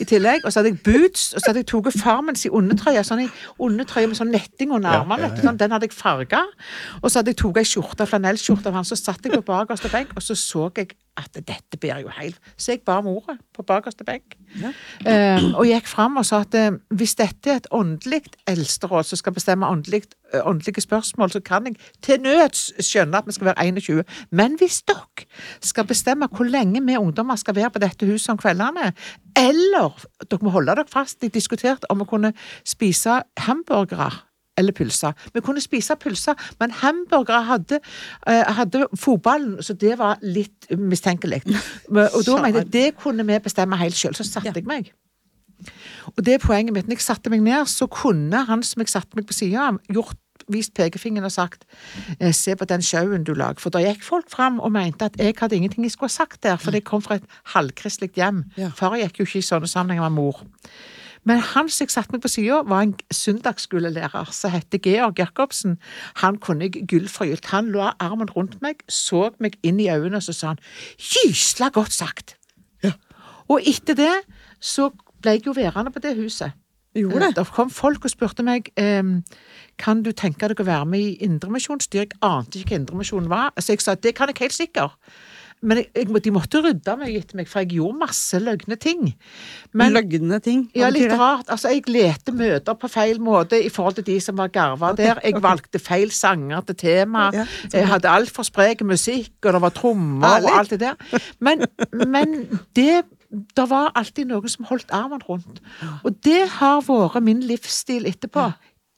I 0.00 0.04
tillegg, 0.08 0.44
og 0.44 0.52
så 0.52 0.60
hadde 0.60 0.72
jeg 0.72 0.80
boots, 0.84 1.32
og 1.34 1.40
så 1.40 1.50
hadde 1.50 1.60
jeg 1.60 1.68
tatt 1.68 1.98
Farmens 2.00 2.46
i 2.48 2.50
undertrøye, 2.50 3.02
sånn 3.04 3.26
i 3.26 3.28
undertrøye 3.60 4.08
med 4.08 4.16
sånn 4.16 4.32
netting 4.32 4.72
under 4.72 5.02
armene, 5.02 5.26
ja, 5.26 5.28
ja, 5.28 5.36
ja. 5.36 5.44
sånn, 5.44 5.58
den 5.60 5.74
hadde 5.76 5.90
jeg 5.90 5.96
farga. 5.96 6.40
Og 7.02 7.10
så 7.10 7.20
hadde 7.20 7.34
jeg 7.34 7.42
tatt 7.42 7.60
ei 7.60 7.66
skjorte, 7.68 8.06
flanellskjorte 8.08 8.72
av 8.72 8.78
han, 8.80 8.88
så 8.88 8.96
satt 8.96 9.20
jeg 9.26 9.36
på 9.36 9.44
bakerste 9.52 9.92
benk, 9.92 10.16
og 10.16 10.24
så 10.24 10.36
så 10.38 10.70
jeg 10.78 10.94
at 11.16 11.34
dette 11.34 11.78
blir 11.80 12.00
jo 12.02 12.10
helt 12.16 12.38
Så 12.56 12.72
jeg 12.72 12.82
ba 12.86 12.98
om 12.98 13.06
ordet 13.06 13.36
på 13.54 13.62
bakerste 13.62 14.04
benk. 14.04 14.34
Eh, 15.06 15.44
og 15.54 15.66
gikk 15.66 15.86
fram 15.86 16.18
og 16.18 16.26
sa 16.26 16.40
at 16.42 16.54
eh, 16.58 16.74
hvis 16.94 17.14
dette 17.18 17.50
er 17.50 17.60
et 17.60 17.70
åndelig 17.74 18.22
eldsteråd 18.50 19.06
som 19.06 19.20
skal 19.20 19.36
bestemme 19.36 19.66
eh, 19.66 20.42
åndelige 20.42 20.80
spørsmål, 20.82 21.30
så 21.30 21.40
kan 21.40 21.66
jeg 21.66 21.76
til 22.02 22.20
nøds 22.20 22.72
skjønne 22.82 23.18
at 23.18 23.26
vi 23.26 23.36
skal 23.36 23.52
være 23.52 23.66
21. 23.66 24.04
Men 24.30 24.58
hvis 24.58 24.82
dere 24.82 25.26
skal 25.60 25.86
bestemme 25.86 26.28
hvor 26.30 26.50
lenge 26.50 26.82
vi 26.82 26.96
ungdommer 26.96 27.36
skal 27.36 27.54
være 27.54 27.70
på 27.70 27.82
dette 27.82 28.06
huset 28.06 28.34
om 28.34 28.38
kveldene, 28.38 28.92
eller 29.38 30.06
dere 30.30 30.42
må 30.42 30.50
holde 30.50 30.74
dere 30.74 30.90
fast 30.90 31.22
Jeg 31.22 31.34
diskuterte 31.34 31.90
om 31.90 32.02
vi 32.02 32.10
kunne 32.10 32.32
spise 32.66 33.22
hamburgere 33.38 34.10
eller 34.58 34.72
pølse. 34.72 35.12
Vi 35.34 35.42
kunne 35.44 35.60
spise 35.60 35.96
pølse, 36.00 36.34
men 36.60 36.70
hamburgere 36.70 37.42
hadde, 37.44 37.80
eh, 38.26 38.44
hadde 38.58 38.86
fotballen, 38.94 39.62
så 39.62 39.74
det 39.74 39.98
var 39.98 40.18
litt 40.22 40.70
mistenkelig. 40.70 41.42
Og 41.90 42.20
da 42.26 42.42
mente 42.42 42.62
jeg 42.62 42.72
det 42.72 42.96
kunne 42.96 43.26
vi 43.26 43.38
bestemme 43.38 43.78
helt 43.80 43.98
sjøl. 43.98 44.14
Så 44.14 44.24
satte 44.24 44.54
jeg 44.54 44.66
meg. 44.66 44.92
Og 46.16 46.26
det 46.26 46.34
er 46.34 46.42
poenget 46.42 46.74
mitt. 46.74 46.88
Når 46.88 46.98
jeg 46.98 47.06
satte 47.06 47.30
meg 47.30 47.42
ned, 47.42 47.66
så 47.70 47.86
kunne 47.86 48.44
han 48.44 48.62
som 48.62 48.82
jeg 48.82 48.92
satte 48.92 49.16
meg 49.16 49.26
på 49.26 49.36
sida 49.36 49.70
av, 49.70 49.80
gjort 49.88 50.18
vist 50.52 50.74
pekefingeren 50.76 51.24
og 51.24 51.32
sagt 51.32 51.62
eh, 52.18 52.32
se 52.34 52.52
på 52.58 52.66
den 52.68 52.82
sjauen 52.84 53.24
du 53.24 53.32
lag. 53.38 53.60
For 53.62 53.72
da 53.72 53.80
gikk 53.80 54.02
folk 54.04 54.28
fram 54.32 54.58
og 54.60 54.74
mente 54.74 55.08
at 55.08 55.16
jeg 55.20 55.36
hadde 55.38 55.56
ingenting 55.56 55.86
jeg 55.86 55.94
skulle 55.94 56.12
ha 56.12 56.18
sagt 56.18 56.42
der, 56.44 56.58
for 56.60 56.74
jeg 56.74 56.84
kom 56.84 57.02
fra 57.04 57.16
et 57.20 57.38
halvkristelig 57.54 58.12
hjem. 58.18 58.44
Ja. 58.60 58.70
Far 58.76 58.98
gikk 59.00 59.22
jo 59.22 59.28
ikke 59.28 59.40
i 59.40 59.46
sånne 59.46 59.70
sammenhenger 59.70 60.10
med 60.10 60.18
mor. 60.18 60.44
Men 61.24 61.40
han 61.40 61.68
som 61.72 61.84
jeg 61.84 61.94
satte 61.94 62.12
meg 62.12 62.22
på 62.24 62.28
sida, 62.28 62.62
var 62.68 62.84
en 62.84 62.94
søndagsskolelærer 63.12 64.32
som 64.32 64.52
het 64.52 64.76
Georg 64.84 65.18
Jacobsen. 65.18 65.78
Han 66.22 66.36
kunne 66.36 66.68
jeg 66.68 66.86
gullforgylt. 66.90 67.50
Han 67.52 67.72
la 67.72 67.92
armen 67.98 68.30
rundt 68.30 68.60
meg, 68.62 68.84
så 68.88 69.30
meg 69.40 69.56
inn 69.62 69.80
i 69.80 69.88
øynene 69.88 70.20
og 70.20 70.26
så 70.26 70.32
sa 70.32 70.54
han 70.54 70.64
'gysla 70.98 71.68
godt 71.72 71.92
sagt'. 71.92 72.36
Og 73.48 73.60
etter 73.66 73.94
det 73.94 74.12
så 74.60 74.90
ble 75.22 75.36
jeg 75.36 75.46
jo 75.46 75.52
værende 75.56 75.92
på 75.92 75.98
det 75.98 76.16
huset. 76.16 76.52
Gjorde 76.94 77.20
det? 77.20 77.36
Da 77.36 77.44
kom 77.44 77.70
folk 77.70 78.04
og 78.06 78.10
spurte 78.12 78.44
meg 78.46 78.68
ehm, 78.78 79.24
kan 79.78 80.02
du 80.02 80.12
tenke 80.14 80.48
deg 80.48 80.60
å 80.62 80.66
være 80.66 80.86
med 80.86 81.00
i 81.00 81.16
Indremisjonsstyret. 81.26 82.14
Jeg 82.14 82.22
ante 82.22 82.60
ikke 82.60 82.76
hva 82.76 82.80
Indremisjonen 82.82 83.30
var, 83.32 83.50
så 83.58 83.74
jeg 83.74 83.82
sa 83.82 83.96
det 83.98 84.14
kan 84.14 84.30
jeg 84.30 84.38
helt 84.44 84.54
sikkert. 84.54 84.94
Men 85.64 85.80
jeg, 85.80 85.88
jeg, 85.96 86.22
de 86.24 86.32
måtte 86.34 86.60
rydde 86.64 86.96
meg 87.00 87.16
etter 87.18 87.38
meg, 87.40 87.48
for 87.50 87.64
jeg 87.64 87.78
gjorde 87.78 88.00
masse 88.02 88.40
løgne 88.42 88.76
ting. 88.80 89.06
Men, 89.72 89.96
Løgne 89.96 90.38
ting. 90.44 90.66
Ja, 90.76 90.90
litt 90.92 91.12
rart. 91.12 91.48
Altså, 91.52 91.72
jeg 91.74 91.88
lette 91.90 92.34
møter 92.36 92.78
på 92.78 92.90
feil 92.92 93.20
måte 93.24 93.58
i 93.58 93.72
forhold 93.72 93.98
til 93.98 94.08
de 94.12 94.18
som 94.22 94.38
var 94.38 94.52
garva 94.54 94.92
der. 94.98 95.20
Jeg 95.24 95.42
valgte 95.44 95.80
feil 95.82 96.12
sanger 96.14 96.64
til 96.68 96.80
tema. 96.84 97.30
Ja, 97.34 97.48
jeg 97.72 97.90
hadde 97.90 98.12
altfor 98.12 98.46
sprek 98.46 98.84
musikk, 98.86 99.34
og 99.42 99.56
det 99.56 99.64
var 99.64 99.74
trommer 99.74 100.36
Herlig. 100.36 100.52
og 100.52 100.58
alt 100.60 100.74
det 100.76 100.80
der. 100.84 101.20
Men, 101.40 101.66
men 102.06 102.40
det 102.76 103.02
det 103.34 103.64
var 103.66 103.90
alltid 103.98 104.28
noen 104.30 104.50
som 104.50 104.66
holdt 104.68 104.92
armen 104.94 105.22
rundt. 105.26 105.58
Og 106.04 106.14
det 106.22 106.44
har 106.60 106.84
vært 106.86 107.18
min 107.24 107.40
livsstil 107.42 108.06
etterpå. 108.06 108.52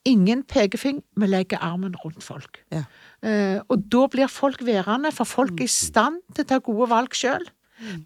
Ingen 0.07 0.45
pekefing, 0.47 1.03
vi 1.19 1.27
legger 1.29 1.59
armen 1.67 1.97
rundt 2.05 2.23
folk. 2.25 2.61
Ja. 2.75 2.85
Eh, 3.27 3.59
og 3.73 3.85
da 3.91 4.07
blir 4.13 4.31
folk 4.31 4.63
værende, 4.67 5.11
for 5.15 5.27
folk 5.29 5.59
er 5.61 5.67
i 5.67 5.73
stand 5.73 6.21
til 6.35 6.47
å 6.47 6.51
ta 6.53 6.59
gode 6.63 6.89
valg 6.93 7.17
sjøl. 7.17 7.45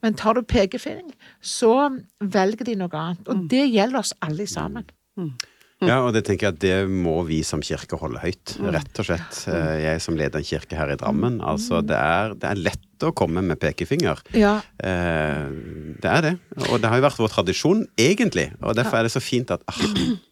Men 0.02 0.16
tar 0.18 0.34
du 0.34 0.42
pekefing, 0.42 1.12
så 1.44 1.74
velger 2.18 2.66
de 2.66 2.74
noe 2.80 2.90
annet. 2.98 3.28
Og 3.30 3.44
det 3.52 3.68
gjelder 3.70 4.00
oss 4.00 4.10
alle 4.24 4.48
sammen. 4.50 4.88
Ja, 5.80 6.00
og 6.04 6.10
det 6.12 6.24
tenker 6.26 6.48
jeg 6.50 6.56
at 6.56 6.62
det 6.64 6.78
må 6.92 7.20
vi 7.28 7.38
som 7.46 7.62
kirke 7.64 7.96
holde 8.00 8.20
høyt, 8.20 8.56
rett 8.60 8.98
og 9.00 9.06
slett. 9.06 9.38
Eh, 9.48 9.76
Jeg 9.86 10.02
som 10.04 10.16
leder 10.18 10.42
en 10.42 10.44
kirke 10.44 10.76
her 10.76 10.90
i 10.92 10.98
Drammen, 11.00 11.38
altså 11.40 11.80
det 11.86 11.96
er, 11.96 12.34
det 12.36 12.50
er 12.50 12.64
lett 12.66 12.82
å 13.08 13.14
komme 13.16 13.40
med 13.42 13.58
pekefinger. 13.62 14.20
Ja, 14.36 14.60
Eh, 14.80 15.48
det 16.00 16.08
er 16.08 16.20
det. 16.24 16.30
Og 16.70 16.80
det 16.80 16.88
har 16.88 16.96
jo 16.96 17.04
vært 17.04 17.18
vår 17.20 17.28
tradisjon, 17.34 17.82
egentlig. 18.00 18.46
Og 18.64 18.74
derfor 18.78 18.96
er 18.96 19.02
det 19.08 19.12
så 19.12 19.20
fint 19.20 19.50
at 19.52 19.60
ah, 19.68 19.80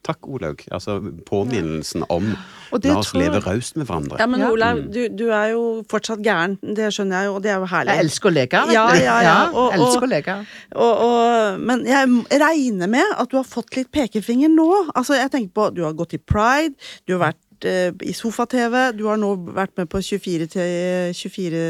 Takk, 0.09 0.25
Olaug. 0.33 0.63
Altså 0.73 0.99
påminnelsen 1.29 2.05
om 2.09 2.31
La 2.73 2.95
oss 2.97 3.11
tror 3.13 3.21
leve 3.21 3.41
raust 3.45 3.77
med 3.77 3.87
hverandre. 3.89 4.17
Ja, 4.21 4.27
men 4.27 4.41
Ja. 4.41 4.49
Olaug, 4.53 4.81
du, 4.93 5.09
du 5.13 5.27
er 5.29 5.51
jo 5.53 5.83
fortsatt 5.91 6.23
gæren. 6.25 6.57
Det 6.63 6.89
skjønner 6.97 7.21
jeg 7.23 7.29
jo, 7.29 7.35
og 7.37 7.43
det 7.45 7.51
er 7.53 7.59
jo 7.61 7.69
herlig. 7.69 7.93
jeg 7.97 8.05
elsker 8.07 8.31
å 8.31 8.35
leke. 8.39 8.63
Ja, 8.73 8.87
ja, 8.97 9.19
ja, 9.27 9.37
og- 9.53 9.73
elsker 9.77 10.07
å 10.09 10.11
leke. 10.15 10.39
Og, 10.77 11.05
og, 11.09 11.61
men 11.61 11.85
jeg 11.89 12.41
regner 12.41 12.89
med 12.89 13.05
at 13.19 13.29
du 13.31 13.37
har 13.37 13.45
fått 13.49 13.77
litt 13.77 13.93
pekefinger 13.93 14.49
nå. 14.53 14.69
Altså, 14.95 15.15
jeg 15.21 15.31
tenker 15.31 15.53
på, 15.53 15.69
Du 15.75 15.85
har 15.85 15.93
gått 15.93 16.15
i 16.17 16.19
Pride, 16.25 16.75
du 17.07 17.19
har 17.19 17.29
vært 17.33 17.43
eh, 17.67 17.91
i 18.05 18.13
sofa-TV, 18.15 18.93
du 18.99 19.07
har 19.09 19.19
nå 19.21 19.33
vært 19.57 19.75
med 19.81 19.89
på 19.91 20.01
24, 20.05 20.47
til 20.53 21.15
24 21.15 21.63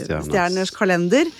Stjerners. 0.00 0.28
stjerners 0.30 0.70
kalender. 0.74 1.30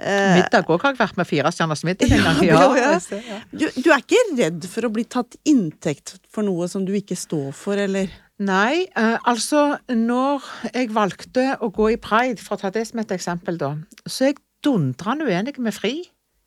Eh, 0.00 0.36
Middag 0.40 0.64
òg 0.72 0.80
har 0.82 0.94
jeg 0.94 1.00
vært 1.02 1.16
med 1.20 1.28
fire 1.28 1.50
stjerners 1.52 1.82
middag 1.84 2.12
en 2.16 2.22
gang. 2.24 2.38
Ja, 2.48 2.60
ja. 2.82 2.92
ja. 3.10 3.38
du, 3.52 3.66
du 3.84 3.90
er 3.92 4.00
ikke 4.00 4.22
redd 4.38 4.64
for 4.72 4.88
å 4.88 4.92
bli 4.94 5.04
tatt 5.04 5.36
inntekt 5.48 6.14
for 6.32 6.46
noe 6.46 6.68
som 6.72 6.84
du 6.88 6.94
ikke 6.96 7.16
står 7.20 7.50
for, 7.56 7.76
eller? 7.80 8.08
Nei, 8.40 8.86
eh, 8.96 9.16
altså 9.28 9.76
når 9.92 10.46
jeg 10.72 10.88
valgte 10.96 11.50
å 11.60 11.68
gå 11.76 11.90
i 11.92 11.98
pride, 12.00 12.40
for 12.40 12.56
å 12.56 12.62
ta 12.62 12.70
det 12.72 12.86
som 12.88 13.02
et 13.02 13.12
eksempel, 13.12 13.58
da, 13.60 13.74
så 14.08 14.24
er 14.24 14.32
jeg 14.32 14.40
dundrende 14.64 15.28
uenig 15.28 15.58
med 15.60 15.76
Fri 15.76 15.98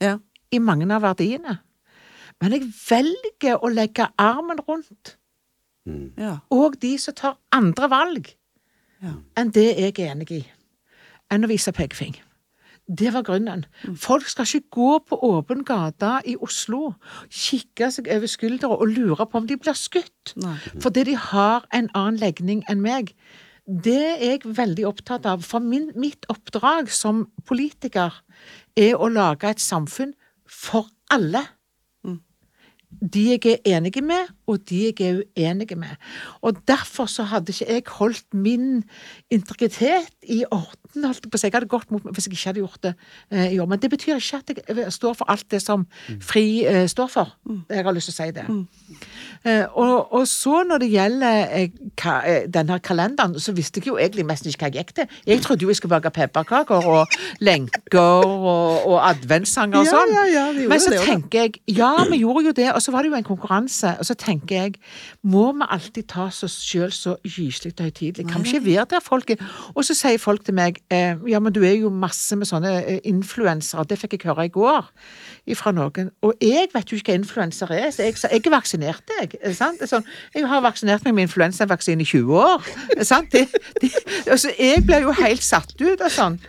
Ja. 0.02 0.18
i 0.54 0.58
mange 0.62 0.90
av 0.94 1.02
verdiene. 1.06 1.60
Men 2.42 2.52
jeg 2.58 2.66
velger 2.90 3.62
å 3.62 3.70
legge 3.70 4.08
armen 4.20 4.58
rundt 4.68 5.14
Mm. 5.86 6.14
Ja. 6.18 6.38
og 6.50 6.78
de 6.82 6.98
som 6.98 7.14
tar 7.14 7.38
andre 7.52 7.90
valg 7.92 8.30
Ja. 9.04 9.18
enn 9.36 9.50
det 9.52 9.66
jeg 9.78 10.00
er 10.00 10.14
enig 10.14 10.32
i, 10.32 10.46
enn 11.30 11.44
å 11.44 11.50
vise 11.52 11.74
pekefing. 11.76 12.16
Det 12.88 13.14
var 13.14 13.24
grunnen. 13.24 13.66
Folk 13.96 14.28
skal 14.28 14.44
ikke 14.46 14.70
gå 14.76 15.00
på 15.08 15.18
åpen 15.24 15.64
gate 15.64 16.22
i 16.28 16.36
Oslo, 16.36 16.96
kikke 17.30 17.90
seg 17.92 18.08
over 18.12 18.28
skuldra 18.28 18.70
og 18.76 18.88
lure 18.92 19.26
på 19.26 19.40
om 19.40 19.48
de 19.48 19.56
blir 19.58 19.76
skutt 19.76 20.34
Nei. 20.36 20.58
fordi 20.80 21.04
de 21.04 21.16
har 21.16 21.66
en 21.74 21.90
annen 21.96 22.20
legning 22.20 22.64
enn 22.70 22.82
meg. 22.84 23.14
Det 23.68 23.96
er 24.22 24.38
jeg 24.38 24.42
veldig 24.58 24.86
opptatt 24.88 25.26
av, 25.26 25.44
for 25.44 25.60
min, 25.64 25.92
mitt 25.96 26.26
oppdrag 26.30 26.90
som 26.92 27.26
politiker 27.48 28.12
er 28.76 28.96
å 29.00 29.08
lage 29.08 29.48
et 29.50 29.64
samfunn 29.64 30.14
for 30.46 30.90
alle. 31.10 31.46
De 33.02 33.24
jeg 33.32 33.46
er 33.46 33.78
enige 33.78 34.02
med, 34.02 34.32
og 34.48 34.70
de 34.70 34.84
jeg 34.86 35.02
er 35.02 35.22
uenige 35.24 35.76
med. 35.76 35.96
Og 36.42 36.56
derfor 36.68 37.06
så 37.06 37.24
hadde 37.24 37.54
ikke 37.54 37.74
jeg 37.74 37.84
holdt 37.88 38.34
min 38.34 38.84
integritet 39.32 40.14
i 40.24 40.44
orden. 40.52 41.06
holdt 41.06 41.24
Jeg 41.24 41.32
på 41.32 41.38
å 41.38 41.42
si. 41.42 41.48
Jeg 41.48 41.56
hadde 41.56 41.72
gått 41.72 41.92
mot 41.92 42.04
meg 42.04 42.14
hvis 42.14 42.28
jeg 42.28 42.36
ikke 42.36 42.50
hadde 42.50 42.64
gjort 42.64 42.84
det 42.84 42.94
eh, 43.32 43.54
i 43.56 43.60
år. 43.60 43.70
Men 43.72 43.80
det 43.80 43.90
betyr 43.90 44.20
ikke 44.20 44.42
at 44.42 44.78
jeg 44.78 44.94
står 44.94 45.14
for 45.20 45.32
alt 45.32 45.46
det 45.52 45.62
som 45.64 45.86
FRI 46.22 46.66
eh, 46.70 46.86
står 46.92 47.10
for. 47.12 47.34
Jeg 47.70 47.86
har 47.88 47.96
lyst 47.96 48.12
til 48.12 48.16
å 48.16 48.20
si 48.20 48.30
det. 48.36 48.46
Eh, 49.44 49.66
og, 49.74 50.14
og 50.14 50.28
så 50.30 50.62
når 50.68 50.84
det 50.84 50.90
gjelder 50.94 51.56
eh, 51.58 51.74
ka, 52.00 52.20
eh, 52.28 52.46
denne 52.52 52.80
kalenderen, 52.80 53.36
så 53.40 53.56
visste 53.56 53.82
jeg 53.82 53.92
jo 53.92 53.98
egentlig 53.98 54.26
mest 54.28 54.48
ikke 54.48 54.68
hva 54.68 54.72
jeg 54.72 54.84
gikk 54.84 54.94
til. 55.00 55.18
Jeg 55.28 55.44
trodde 55.44 55.66
jo 55.66 55.72
jeg 55.72 55.80
skulle 55.82 55.98
bake 55.98 56.14
pepperkaker 56.16 56.88
og 56.94 57.18
lenker 57.44 58.00
og, 58.00 58.86
og 58.88 59.00
adventssanger 59.10 59.82
og 59.82 59.90
sånn. 59.90 60.14
ja, 60.14 60.26
ja, 60.30 60.46
ja, 60.52 60.68
Men 60.70 60.84
så 60.84 60.94
det 60.94 61.02
tenker 61.08 61.48
jeg 61.48 61.60
Ja, 61.74 61.92
vi 62.10 62.22
gjorde 62.22 62.46
jo 62.48 62.56
det, 62.56 62.70
og 62.74 62.83
så 62.84 62.94
var 62.94 63.04
det 63.04 63.12
jo 63.12 63.18
en 63.18 63.28
konkurranse. 63.28 63.96
Og 64.00 64.06
så 64.06 64.16
tenker 64.20 64.56
jeg 64.56 64.76
Må 65.24 65.52
vi 65.56 65.68
alltid 65.70 66.08
ta 66.12 66.28
oss 66.28 66.44
sjøl 66.64 66.92
så 66.94 67.16
gyselig 67.24 67.74
høytidelig? 67.80 68.28
Kan 68.30 68.44
vi 68.44 68.54
ikke 68.54 68.66
være 68.66 68.86
der 68.96 69.04
folk 69.04 69.30
er? 69.34 69.44
Og 69.74 69.86
så 69.88 69.96
sier 69.98 70.20
folk 70.22 70.44
til 70.46 70.58
meg 70.58 70.82
eh, 70.92 71.16
Ja, 71.30 71.40
men 71.40 71.54
du 71.56 71.64
er 71.64 71.78
jo 71.78 71.90
masse 71.90 72.36
med 72.36 72.50
sånne 72.50 72.74
eh, 72.82 73.00
influensere. 73.10 73.86
Det 73.88 74.00
fikk 74.02 74.18
jeg 74.18 74.28
høre 74.28 74.48
i 74.50 74.54
går 74.54 74.92
fra 75.58 75.74
noen. 75.76 76.12
Og 76.24 76.36
jeg 76.42 76.70
vet 76.74 76.92
jo 76.92 77.00
ikke 77.00 77.14
hva 77.14 77.20
influenser 77.20 77.72
er, 77.76 77.90
så 77.92 78.06
jeg 78.08 78.20
sa 78.20 78.32
jeg 78.32 78.46
er 78.46 78.54
vaksinert, 78.54 79.12
jeg. 79.20 79.34
Sant? 79.56 79.82
Sånn, 79.90 80.06
jeg 80.36 80.48
har 80.48 80.64
vaksinert 80.64 81.04
meg 81.06 81.16
med 81.18 81.28
influensavaksine 81.28 82.04
i 82.04 82.08
20 82.08 82.38
år. 82.40 82.70
Sant? 83.04 83.32
Det, 83.34 83.48
det, 83.82 83.92
altså, 84.28 84.54
jeg 84.60 84.84
blir 84.88 85.08
jo 85.08 85.16
helt 85.20 85.44
satt 85.44 85.74
ut 85.82 86.00
og 86.00 86.12
sånn. 86.14 86.40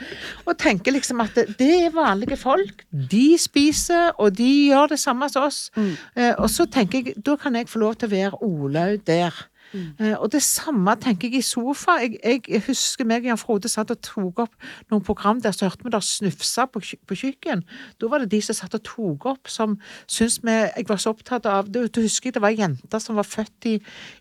Og 0.44 0.56
tenker 0.60 0.94
liksom 0.94 1.22
at 1.24 1.34
det, 1.36 1.46
det 1.58 1.70
er 1.86 1.94
vanlige 1.94 2.38
folk. 2.40 2.84
De 2.90 3.34
spiser, 3.40 4.12
og 4.18 4.36
de 4.38 4.50
gjør 4.70 4.94
det 4.94 5.00
samme 5.02 5.28
som 5.32 5.44
oss. 5.44 5.70
Eh, 5.76 6.23
og 6.38 6.50
så 6.50 6.66
tenker 6.70 7.02
jeg, 7.02 7.18
da 7.26 7.36
kan 7.40 7.56
jeg 7.56 7.68
få 7.68 7.82
lov 7.82 7.98
til 7.98 8.10
å 8.10 8.14
være 8.14 8.42
Olaug 8.42 9.02
der. 9.06 9.44
Mm. 9.74 10.14
og 10.22 10.28
det 10.30 10.42
samme 10.42 10.92
tenker 11.02 11.28
jeg 11.28 11.40
i 11.40 11.42
sofa. 11.42 11.96
Jeg, 12.02 12.42
jeg 12.48 12.62
husker 12.66 13.06
meg 13.08 13.24
og 13.24 13.32
Jan 13.32 13.40
Frode 13.40 13.70
satt 13.70 13.90
og 13.90 13.98
tok 14.06 14.44
opp 14.44 14.68
noen 14.92 15.02
program 15.02 15.40
der 15.42 15.54
så 15.56 15.66
hørte 15.66 15.86
vi 15.86 15.90
der 15.90 16.04
snufsa 16.04 16.68
på, 16.70 16.82
på 17.08 17.18
kjøkken. 17.18 17.64
Da 17.98 18.10
var 18.10 18.22
det 18.22 18.30
de 18.36 18.40
som 18.44 18.54
satt 18.54 18.76
og 18.78 18.84
tok 18.86 19.26
opp, 19.32 19.50
som 19.50 19.78
syntes 20.06 20.38
vi 20.44 20.54
Jeg 20.54 20.86
var 20.88 21.00
så 21.02 21.10
opptatt 21.10 21.46
av 21.50 21.68
Du, 21.72 21.80
du 21.88 22.00
husker 22.04 22.30
jeg 22.30 22.36
det 22.36 22.42
var 22.44 22.54
jenter 22.54 23.02
som 23.02 23.18
var 23.18 23.26
født 23.26 23.66
i, 23.66 23.74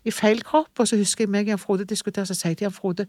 i 0.04 0.10
feil 0.10 0.42
kropp, 0.42 0.72
og 0.78 0.88
så 0.88 0.98
husker 0.98 1.24
jeg 1.24 1.30
meg 1.30 1.46
og 1.46 1.54
Jan 1.54 1.62
Frode 1.62 1.86
diskuterte, 1.86 2.32
så 2.32 2.38
sier 2.38 2.54
jeg 2.54 2.62
til 2.62 2.70
Jan 2.70 2.78
Frode 2.80 3.06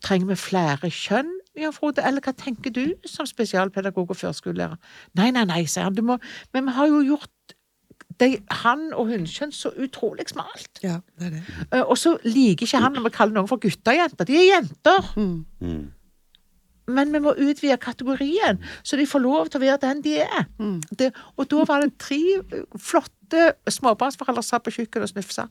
Trenger 0.00 0.32
vi 0.32 0.40
flere 0.40 0.88
kjønn? 0.88 1.34
Jan 1.58 1.74
Frode, 1.76 2.00
eller 2.00 2.24
hva 2.24 2.32
tenker 2.32 2.72
du 2.72 2.94
som 3.04 3.28
spesialpedagog 3.28 4.14
og 4.14 4.16
førskolelærer? 4.16 4.78
Nei, 5.18 5.28
nei, 5.36 5.44
nei, 5.44 5.64
sier 5.68 5.84
han. 5.84 5.96
Du 5.96 6.00
må, 6.06 6.16
men 6.54 6.64
vi 6.64 6.76
har 6.78 6.88
jo 6.88 7.02
gjort 7.04 7.28
de, 8.22 8.28
han 8.62 8.86
og 8.94 9.08
hunnkjønn 9.10 9.52
så 9.54 9.72
utrolig 9.82 10.28
smalt. 10.30 10.80
Ja, 10.84 11.00
det 11.18 11.26
er 11.28 11.34
det. 11.38 11.42
Eh, 11.72 11.82
Og 11.82 11.98
så 12.00 12.14
liker 12.24 12.66
ikke 12.68 12.80
han 12.84 12.94
når 12.96 13.08
vi 13.08 13.16
kaller 13.18 13.36
noen 13.40 13.50
for 13.50 13.60
gutter 13.62 13.92
og 13.92 13.98
jenter. 14.00 14.28
De 14.30 14.38
er 14.38 14.48
jenter. 14.54 15.10
Mm. 15.18 15.90
Men 16.92 17.12
vi 17.14 17.20
må 17.22 17.30
utvide 17.38 17.76
kategorien, 17.78 18.58
så 18.82 18.96
de 18.98 19.04
får 19.06 19.22
lov 19.22 19.48
til 19.52 19.60
å 19.60 19.62
være 19.62 19.78
den 19.84 20.00
de 20.02 20.16
er. 20.24 20.46
Det, 20.98 21.12
og 21.38 21.46
da 21.52 21.62
var 21.68 21.84
det 21.84 21.92
tre 22.02 22.18
eh, 22.42 22.64
flotte 23.32 23.72
småbarnsforeldre 23.72 24.42
satt 24.44 24.64
på 24.66 24.72
kjøkkenet 24.74 25.06
og 25.06 25.12
snufsa, 25.12 25.46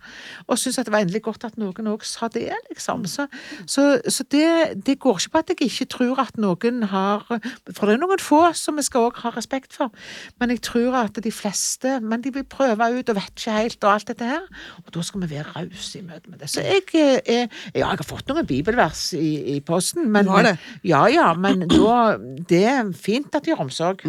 og 0.48 0.60
syntes 0.60 0.80
at 0.82 0.88
det 0.88 0.94
var 0.94 1.06
endelig 1.06 1.24
godt 1.26 1.46
at 1.48 1.58
noen 1.60 1.90
òg 1.92 2.06
sa 2.06 2.30
det, 2.32 2.50
liksom. 2.70 3.06
Så, 3.10 3.28
så, 3.66 4.00
så 4.08 4.26
det, 4.32 4.84
det 4.86 5.00
går 5.02 5.20
ikke 5.20 5.34
på 5.34 5.42
at 5.42 5.52
jeg 5.54 5.68
ikke 5.68 5.90
tror 5.96 6.22
at 6.22 6.38
noen 6.42 6.84
har 6.92 7.26
For 7.72 7.88
det 7.88 7.96
er 7.96 8.02
noen 8.02 8.22
få 8.22 8.42
som 8.58 8.78
vi 8.78 8.86
skal 8.86 9.10
òg 9.10 9.22
ha 9.24 9.32
respekt 9.36 9.76
for, 9.78 9.92
men 10.40 10.54
jeg 10.54 10.64
tror 10.66 10.98
at 11.02 11.18
de 11.22 11.32
fleste 11.32 12.00
Men 12.02 12.24
de 12.24 12.32
vil 12.34 12.46
prøve 12.48 12.88
ut 12.98 13.10
og 13.10 13.18
vet 13.18 13.32
ikke 13.36 13.56
helt 13.56 13.84
og 13.86 13.92
alt 13.94 14.10
dette 14.12 14.28
her, 14.28 14.46
og 14.84 14.92
da 14.94 15.04
skal 15.06 15.24
vi 15.24 15.32
være 15.32 15.56
rause 15.56 16.00
i 16.00 16.04
møte 16.06 16.32
med 16.32 16.42
det. 16.42 16.50
Så 16.52 16.64
jeg 16.66 16.86
eh, 16.94 17.20
er 17.26 17.48
Ja, 17.74 17.92
jeg 17.92 18.02
har 18.02 18.08
fått 18.08 18.30
noen 18.30 18.48
bibelvers 18.48 19.12
i, 19.18 19.56
i 19.56 19.60
posten, 19.66 20.10
men 20.12 20.28
Du 20.28 20.34
har 20.34 20.46
det? 20.46 20.56
Ja, 20.88 21.06
ja, 21.12 21.32
men 21.34 21.66
da 21.72 22.18
Det 22.50 22.64
er 22.68 22.92
fint 22.96 23.34
at 23.36 23.46
de 23.46 23.56
har 23.56 23.64
omsorg. 23.64 24.04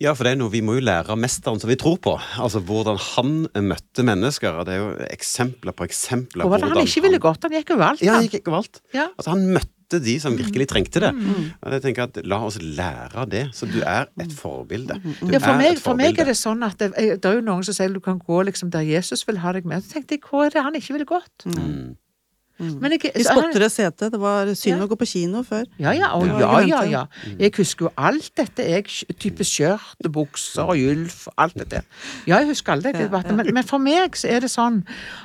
Ja, 0.00 0.14
for 0.14 0.26
det 0.26 0.34
er 0.34 0.40
noe 0.40 0.52
vi 0.52 0.62
må 0.64 0.78
jo 0.78 0.84
lære 0.84 1.14
av 1.14 1.20
mesteren 1.20 1.60
som 1.60 1.70
vi 1.70 1.78
tror 1.80 1.98
på. 2.02 2.16
Altså 2.40 2.62
hvordan 2.80 2.98
han 3.14 3.34
møtte 3.70 4.04
mennesker. 4.06 4.62
Det 4.66 4.74
er 4.76 4.80
jo 4.82 4.88
eksempler 5.10 5.76
på 5.76 5.86
eksempler. 5.86 6.46
Og 6.46 6.54
hvordan 6.54 6.72
han 6.74 6.86
ikke 6.88 7.04
ville 7.06 7.20
gått. 7.22 7.44
Han 7.46 7.54
gikk 7.58 7.76
overalt. 7.76 8.02
Ja, 8.04 8.16
han. 8.18 8.26
gikk 8.32 8.48
overalt. 8.50 8.82
Ja. 8.96 9.10
Altså, 9.14 9.34
han 9.36 9.46
møtte 9.54 9.98
de 10.04 10.12
som 10.22 10.36
virkelig 10.38 10.68
trengte 10.70 11.00
det. 11.02 11.08
Og 11.66 11.72
jeg 11.74 11.82
tenker 11.82 12.04
at 12.06 12.20
La 12.30 12.38
oss 12.46 12.60
lære 12.62 13.24
av 13.24 13.30
det. 13.32 13.48
Så 13.58 13.66
du 13.66 13.80
er 13.82 14.06
et 14.22 14.34
forbilde. 14.38 15.00
Du 15.02 15.32
Ja, 15.34 15.40
for, 15.42 15.58
meg, 15.58 15.80
forbilde. 15.80 15.80
for 15.82 15.98
meg 15.98 16.20
er 16.22 16.30
det 16.30 16.36
sånn 16.38 16.62
at 16.62 16.78
det, 16.78 16.92
det 16.94 17.26
er 17.26 17.40
jo 17.40 17.46
noen 17.48 17.66
som 17.66 17.74
sier 17.74 17.90
du 17.90 17.98
kan 18.04 18.20
gå 18.22 18.42
liksom 18.46 18.70
der 18.70 18.86
Jesus 18.86 19.26
vil 19.26 19.40
ha 19.42 19.50
deg 19.56 19.66
med. 19.66 19.82
Så 19.82 19.96
tenkte 19.96 20.14
jeg, 20.14 20.22
hva 20.30 20.46
er 20.46 20.54
det 20.54 20.62
han 20.62 20.78
ikke 20.78 20.94
ville 20.94 21.08
gått? 21.10 21.46
Mm. 21.50 21.96
Men 22.60 22.92
Ikke, 22.92 23.10
han- 23.14 23.24
spotter 23.24 23.64
et 23.64 23.72
sete. 23.72 24.10
Det 24.12 24.20
var 24.20 24.46
synd 24.54 24.76
Ja. 24.78 24.84
å 24.84 24.88
gå 24.88 24.96
på 25.00 25.06
kino 25.08 25.42
før. 25.42 25.64
Ja, 25.78 25.92
ja, 25.96 26.10
og 26.14 26.26
Ja, 26.26 26.60
ja, 26.60 26.82
ja. 26.84 27.04
Jeg 27.38 27.52
husker 27.56 27.86
jo 27.86 27.92
alt 27.96 28.30
dette. 28.36 28.62
Jeg, 28.68 28.84
type 29.18 29.44
skjørt, 29.44 29.96
bukser 30.12 30.68
og 30.68 30.76
gylf 30.76 31.26
alt 31.38 31.54
dette. 31.54 31.82
Ja, 32.26 32.38
jeg 32.38 32.48
husker 32.48 32.72
alle 32.72 32.92
dette. 32.92 33.08
Men, 33.34 33.54
men 33.54 33.64
for 33.64 33.78
meg 33.78 34.12
så 34.20 34.28
er 34.28 34.40
det 34.40 34.50
sånn 34.50 34.82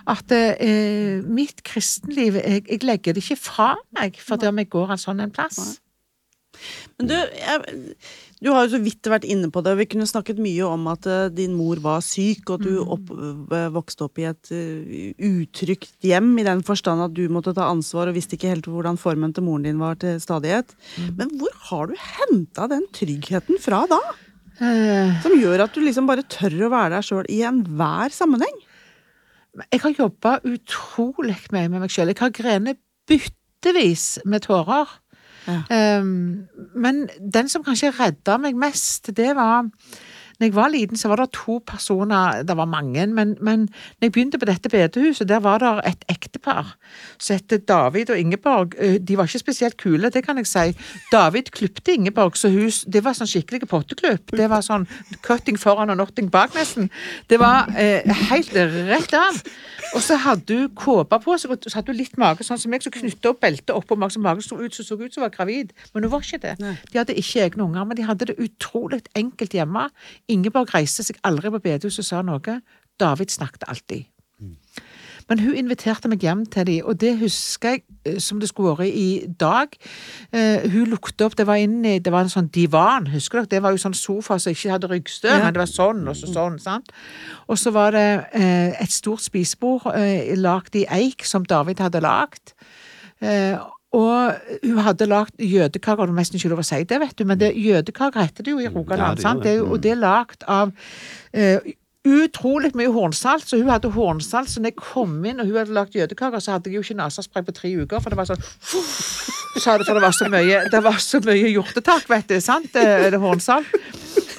at 0.08 0.32
eh, 0.32 1.22
mitt 1.28 1.64
kristenliv 1.64 2.36
jeg, 2.40 2.64
jeg 2.70 2.84
legger 2.84 3.14
det 3.14 3.24
ikke 3.24 3.38
fra 3.38 3.76
meg 4.00 4.16
fordi 4.16 4.48
om 4.48 4.58
jeg 4.58 4.70
går 4.70 4.92
en 4.92 4.98
sånn 4.98 5.22
en 5.22 5.32
plass. 5.32 5.80
Men 6.98 7.08
du, 7.10 7.16
jeg, 7.16 7.96
du 8.44 8.50
har 8.52 8.66
jo 8.66 8.74
så 8.76 8.80
vidt 8.84 9.08
vært 9.08 9.26
inne 9.32 9.48
på 9.54 9.62
det. 9.64 9.74
Vi 9.80 9.88
kunne 9.94 10.08
snakket 10.10 10.42
mye 10.44 10.66
om 10.68 10.90
at 10.92 11.08
eh, 11.08 11.30
din 11.34 11.54
mor 11.56 11.80
var 11.84 12.04
syk, 12.04 12.44
og 12.50 12.58
at 12.58 12.66
du 12.68 12.82
opp, 12.84 13.14
eh, 13.16 13.70
vokste 13.74 14.08
opp 14.10 14.20
i 14.20 14.28
et 14.28 14.52
eh, 14.52 15.14
utrygt 15.24 15.96
hjem, 16.06 16.34
i 16.42 16.46
den 16.48 16.62
forstand 16.68 17.06
at 17.06 17.16
du 17.16 17.24
måtte 17.32 17.56
ta 17.56 17.70
ansvar 17.72 18.12
og 18.12 18.18
visste 18.18 18.36
ikke 18.36 18.52
helt 18.52 18.68
hvordan 18.70 19.00
formen 19.00 19.34
til 19.36 19.48
moren 19.48 19.66
din 19.70 19.80
var 19.82 19.96
til 20.02 20.20
stadighet. 20.24 20.76
Men 21.16 21.32
hvor 21.40 21.56
har 21.72 21.90
du 21.92 21.96
henta 22.20 22.68
den 22.72 22.84
tryggheten 22.96 23.62
fra 23.64 23.86
da? 23.92 24.02
Eh, 24.60 25.16
Som 25.24 25.36
gjør 25.40 25.66
at 25.66 25.76
du 25.76 25.82
liksom 25.84 26.08
bare 26.08 26.24
tør 26.32 26.68
å 26.68 26.72
være 26.72 26.98
deg 26.98 27.08
sjøl 27.08 27.28
i 27.32 27.42
enhver 27.48 28.14
sammenheng? 28.16 28.62
Jeg 29.72 29.82
har 29.84 29.96
jobba 29.96 30.38
utrolig 30.44 31.38
mye 31.56 31.70
med 31.72 31.86
meg 31.86 31.92
sjøl. 31.92 32.12
Jeg 32.12 32.20
har 32.20 32.34
grenet 32.36 32.80
byttevis 33.08 34.20
med 34.28 34.44
tårer. 34.48 34.92
Um, 35.46 36.48
men 36.76 37.06
den 37.20 37.50
som 37.52 37.64
kanskje 37.66 37.94
redda 37.96 38.38
meg 38.42 38.58
mest, 38.60 39.12
det 39.18 39.34
var 39.38 39.68
når 40.40 40.46
jeg 40.48 40.56
var 40.56 40.68
liten, 40.74 40.98
så 40.98 41.08
var 41.08 41.22
det 41.22 41.30
to 41.34 41.60
personer, 41.68 42.42
det 42.44 42.58
var 42.58 42.66
mange, 42.68 43.06
men, 43.08 43.36
men 43.42 43.60
når 43.70 44.02
jeg 44.08 44.12
begynte 44.12 44.40
på 44.42 44.46
dette 44.50 44.70
bedehuset, 44.70 45.28
der 45.30 45.40
var 45.40 45.62
det 45.64 45.70
et 45.88 46.06
ektepar 46.12 46.74
som 47.18 47.38
het 47.38 47.68
David 47.68 48.10
og 48.12 48.20
Ingeborg. 48.20 48.76
Eh, 48.80 48.98
De 49.00 49.18
var 49.18 49.30
ikke 49.30 49.40
spesielt 49.40 49.78
kule, 49.78 50.10
det 50.12 50.26
kan 50.26 50.38
jeg 50.38 50.48
si. 50.48 50.66
David 51.12 51.52
klipte 51.56 51.94
Ingeborg, 51.96 52.36
så 52.38 52.50
hus, 52.52 52.84
det 52.88 53.04
var 53.06 53.16
sånn 53.16 53.30
skikkelig 53.32 53.68
potteklubb. 53.72 54.36
Det 54.36 54.50
var 54.52 54.62
sånn 54.66 54.88
cutting 55.26 55.60
foran 55.60 55.90
og 55.94 55.98
notting 56.02 56.28
bak, 56.32 56.54
nesten. 56.56 56.90
Det 57.30 57.40
var 57.40 57.72
eh, 57.78 58.04
helt 58.30 58.52
rett 58.56 59.14
av. 59.16 59.40
Og 59.96 60.02
så 60.04 60.18
hadde 60.20 60.58
hun 60.58 60.70
kåpe 60.76 61.20
på 61.24 61.38
seg, 61.40 61.54
og 61.56 61.64
så 61.70 61.78
hadde 61.80 61.94
hun 61.94 62.00
litt 62.02 62.18
mage, 62.20 62.44
sånn 62.44 62.60
som 62.60 62.74
jeg, 62.76 62.84
så 62.84 62.92
knytta 62.92 63.32
opp 63.32 63.40
beltet 63.46 63.72
oppå 63.76 63.96
magen, 63.96 64.18
så 64.18 64.24
magen 64.24 64.44
så 64.44 64.60
ut, 64.60 64.76
så 64.76 64.84
så 64.84 64.98
ut 65.00 65.14
som 65.14 65.22
hun 65.24 65.30
var 65.30 65.36
gravid. 65.38 65.72
Men 65.94 66.04
hun 66.04 66.12
var 66.12 66.26
ikke 66.26 66.42
det. 66.44 66.56
Nei. 66.60 66.76
De 66.92 67.00
hadde 67.00 67.16
ikke 67.16 67.46
egne 67.46 67.64
unger, 67.70 67.88
men 67.88 67.98
de 68.00 68.08
hadde 68.08 68.28
det 68.32 68.38
utrolig 68.44 69.02
enkelt 69.16 69.56
hjemme. 69.56 69.88
Ingeborg 70.32 70.74
reiste 70.74 71.04
seg 71.06 71.20
aldri 71.24 71.52
på 71.54 71.62
bedehuset 71.64 72.04
og 72.06 72.10
sa 72.10 72.22
noe. 72.26 72.60
David 73.00 73.34
snakket 73.34 73.68
alltid. 73.68 74.06
Men 75.30 75.40
hun 75.42 75.56
inviterte 75.58 76.10
meg 76.12 76.22
hjem 76.22 76.44
til 76.54 76.68
dem, 76.68 76.86
og 76.86 77.00
det 77.02 77.16
husker 77.18 77.70
jeg 77.74 77.80
eh, 78.06 78.20
som 78.22 78.38
det 78.40 78.50
skulle 78.52 78.76
vært 78.78 78.94
i 78.94 79.26
dag. 79.42 79.74
Uh, 80.30 80.68
hun 80.70 80.92
lukte 80.92 81.26
opp, 81.26 81.38
det 81.40 81.48
var 81.50 81.58
inni, 81.58 81.96
det 81.98 82.14
var 82.14 82.28
en 82.28 82.30
sånn 82.30 82.52
divan, 82.54 83.08
husker 83.10 83.42
dere? 83.42 83.50
Det 83.56 83.62
var 83.66 83.74
jo 83.74 83.82
sånn 83.82 83.98
sofa 83.98 84.38
som 84.38 84.54
ikke 84.54 84.76
hadde 84.76 84.92
ryggstøv, 84.92 85.32
Ja. 85.34 85.40
men 85.48 85.56
det 85.56 85.64
var 85.64 85.72
sånn 85.72 86.04
og 86.12 86.20
så 86.20 86.30
sånn, 86.30 86.60
sant? 86.62 86.94
Og 87.50 87.58
så 87.58 87.74
var 87.74 87.98
det 87.98 88.06
uh, 88.36 88.78
et 88.78 88.94
stort 88.94 89.26
spisebord 89.26 89.88
uh, 89.90 90.36
lagd 90.38 90.78
i 90.78 90.86
eik, 90.94 91.26
som 91.26 91.46
David 91.46 91.82
hadde 91.82 92.06
lagd. 92.06 92.54
Eh, 93.24 93.58
og 93.96 94.60
hun 94.66 94.84
hadde 94.84 95.08
lagd 95.08 95.40
jødekaker, 95.40 96.10
det 96.10 96.16
er 96.16 96.20
nesten 96.20 96.40
ikke 96.40 96.52
lov 96.52 96.62
å 96.64 96.68
si 96.68 96.82
det, 96.84 97.00
vet 97.00 97.16
du, 97.16 97.24
men 97.30 97.40
det, 97.40 97.54
jødekaker 97.56 98.28
heter 98.28 98.46
det 98.46 98.54
jo 98.56 98.60
i 98.60 98.70
Rogaland. 98.72 99.24
Ja, 99.24 99.34
det. 99.40 99.44
Det 99.46 99.56
og 99.64 99.82
det 99.84 99.94
er 99.94 100.02
lagd 100.02 100.44
av 100.52 100.74
uh, 100.76 101.74
utrolig 102.06 102.74
mye 102.78 102.92
hornsalt, 102.94 103.48
så 103.48 103.58
hun 103.62 103.72
hadde 103.72 103.94
hornsalt. 103.96 104.52
Så 104.52 104.62
når 104.62 104.74
jeg 104.74 104.82
kom 104.84 105.16
inn 105.26 105.42
og 105.42 105.50
hun 105.50 105.62
hadde 105.62 105.78
lagd 105.78 105.96
jødekaker, 105.98 106.44
så 106.44 106.58
hadde 106.58 106.70
jeg 106.70 106.80
jo 106.80 106.86
ikke 106.86 107.00
nesespray 107.00 107.48
på 107.48 107.56
tre 107.56 107.74
uker, 107.82 108.04
for 108.04 108.14
det 108.14 108.20
var 108.20 108.30
sånn 108.30 108.46
sa 109.62 109.78
det, 109.78 109.88
for 109.88 109.98
det 109.98 110.04
var 110.04 110.16
så 110.16 110.30
mye, 110.32 110.64
det 110.72 110.82
var 110.84 110.98
så 111.04 111.22
mye 111.26 111.52
hjortetak, 111.54 112.10
vet 112.10 112.32
du, 112.32 112.40
sant? 112.44 112.72
Det, 112.74 113.20
Hornsal? 113.22 113.68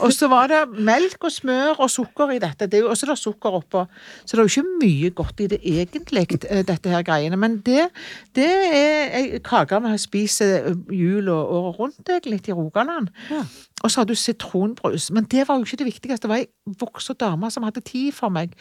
Og 0.05 0.13
så 0.13 0.29
var 0.29 0.51
det 0.51 0.61
melk 0.85 1.25
og 1.25 1.33
smør 1.33 1.81
og 1.85 1.91
sukker 1.91 2.35
i 2.35 2.41
dette. 2.43 2.69
Det 2.69 2.79
er 2.79 2.85
jo 2.85 2.91
også 2.93 3.09
det 3.09 3.17
sukker 3.19 3.57
oppå. 3.61 3.85
Så 4.25 4.37
det 4.37 4.43
er 4.43 4.45
jo 4.45 4.53
ikke 4.53 4.83
mye 4.83 5.11
godt 5.17 5.41
i 5.41 5.47
det 5.53 5.61
egentlig, 5.63 6.27
eh, 6.51 6.65
dette 6.69 6.93
her 6.93 7.03
greiene. 7.07 7.37
Men 7.37 7.59
det, 7.65 7.89
det 8.37 8.51
er 8.77 9.17
ei 9.17 9.41
kake 9.45 9.81
vi 9.87 9.97
spiser 10.01 10.75
jul 10.93 11.29
og 11.33 11.55
året 11.59 11.81
rundt, 11.81 12.09
egentlig, 12.09 12.49
i 12.49 12.53
Rogaland. 12.53 13.09
Ja. 13.31 13.43
Og 13.85 13.91
så 13.91 14.01
hadde 14.01 14.15
du 14.15 14.21
sitronbrus. 14.21 15.11
Men 15.11 15.25
det 15.25 15.49
var 15.49 15.57
jo 15.57 15.65
ikke 15.65 15.77
det 15.77 15.87
viktigste. 15.87 16.29
Det 16.29 16.33
var 16.33 16.45
ei 16.45 16.77
voksen 16.81 17.17
dame 17.21 17.51
som 17.51 17.63
hadde 17.63 17.81
tid 17.81 18.13
for 18.13 18.29
meg. 18.29 18.53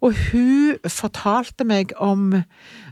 Og 0.00 0.14
hun 0.30 0.76
fortalte 0.88 1.64
meg 1.64 1.92
om 1.96 2.42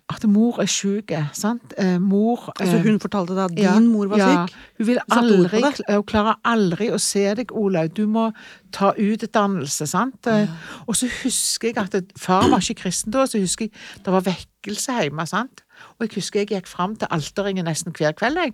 at 0.06 0.22
mor 0.30 0.60
er 0.62 0.68
syk, 0.70 1.10
sant. 1.34 1.74
Eh, 1.82 1.96
Mor 1.98 2.52
Altså 2.54 2.76
eh, 2.78 2.84
hun 2.84 3.00
fortalte 3.02 3.34
deg 3.34 3.42
at 3.42 3.54
din 3.56 3.64
ja, 3.64 3.74
mor 3.82 4.06
var 4.12 4.20
ja. 4.20 4.28
syk? 4.46 4.54
Hun 4.78 4.88
vil 4.92 5.00
aldri, 5.10 5.62
hun 5.88 6.06
klarer 6.06 6.38
aldri 6.46 6.90
å 6.94 7.00
se 7.02 7.24
deg, 7.40 7.50
Olaug. 7.50 7.90
Du 7.96 8.04
må 8.06 8.28
ta 8.76 8.92
utdannelse, 8.94 9.88
sant. 9.90 10.30
Ja. 10.30 10.46
Og 10.86 10.98
så 10.98 11.10
husker 11.24 11.72
jeg 11.72 11.78
at 11.82 12.14
far 12.22 12.46
var 12.52 12.62
ikke 12.62 12.84
kristen 12.84 13.14
da, 13.16 13.26
så 13.26 13.42
husker 13.42 13.66
jeg 13.66 13.74
det 14.06 14.14
var 14.14 14.22
vekkelse 14.28 15.00
hjemme, 15.00 15.26
sant. 15.26 15.65
Og 15.98 16.06
jeg 16.06 16.14
husker 16.18 16.40
jeg 16.40 16.48
gikk 16.50 16.66
fram 16.68 16.96
til 17.00 17.08
alterringen 17.10 17.64
nesten 17.64 17.92
hver 17.96 18.12
kveld, 18.12 18.36
jeg. 18.36 18.52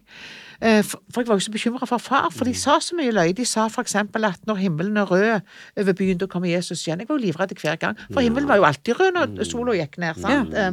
Eh, 0.63 0.83
For 0.83 1.21
jeg 1.23 1.29
var 1.29 1.35
jo 1.41 1.43
så 1.47 1.51
bekymra 1.51 1.87
for 1.91 1.99
far, 1.99 2.29
for 2.31 2.45
de 2.47 2.55
sa 2.55 2.77
så 2.79 2.95
mye 2.95 3.11
løye. 3.11 3.33
De 3.35 3.45
sa 3.45 3.65
eksempel 3.67 4.25
at 4.29 4.39
når 4.47 4.61
himmelen 4.61 4.97
er 4.97 5.11
rød 5.11 5.41
over 5.77 5.93
byen, 5.99 6.19
da 6.19 6.27
kommer 6.31 6.49
Jesus 6.49 6.85
igjen. 6.87 7.01
Jeg 7.03 7.09
var 7.09 7.19
jo 7.19 7.25
livredd 7.25 7.55
hver 7.59 7.77
gang, 7.83 7.97
for 8.13 8.21
himmelen 8.23 8.47
var 8.49 8.57
jo 8.61 8.65
alltid 8.69 8.95
rød 9.01 9.13
når 9.17 9.45
sola 9.49 9.75
gikk 9.75 9.99
ned, 9.99 10.21
sant. 10.23 10.55
Eh, 10.55 10.71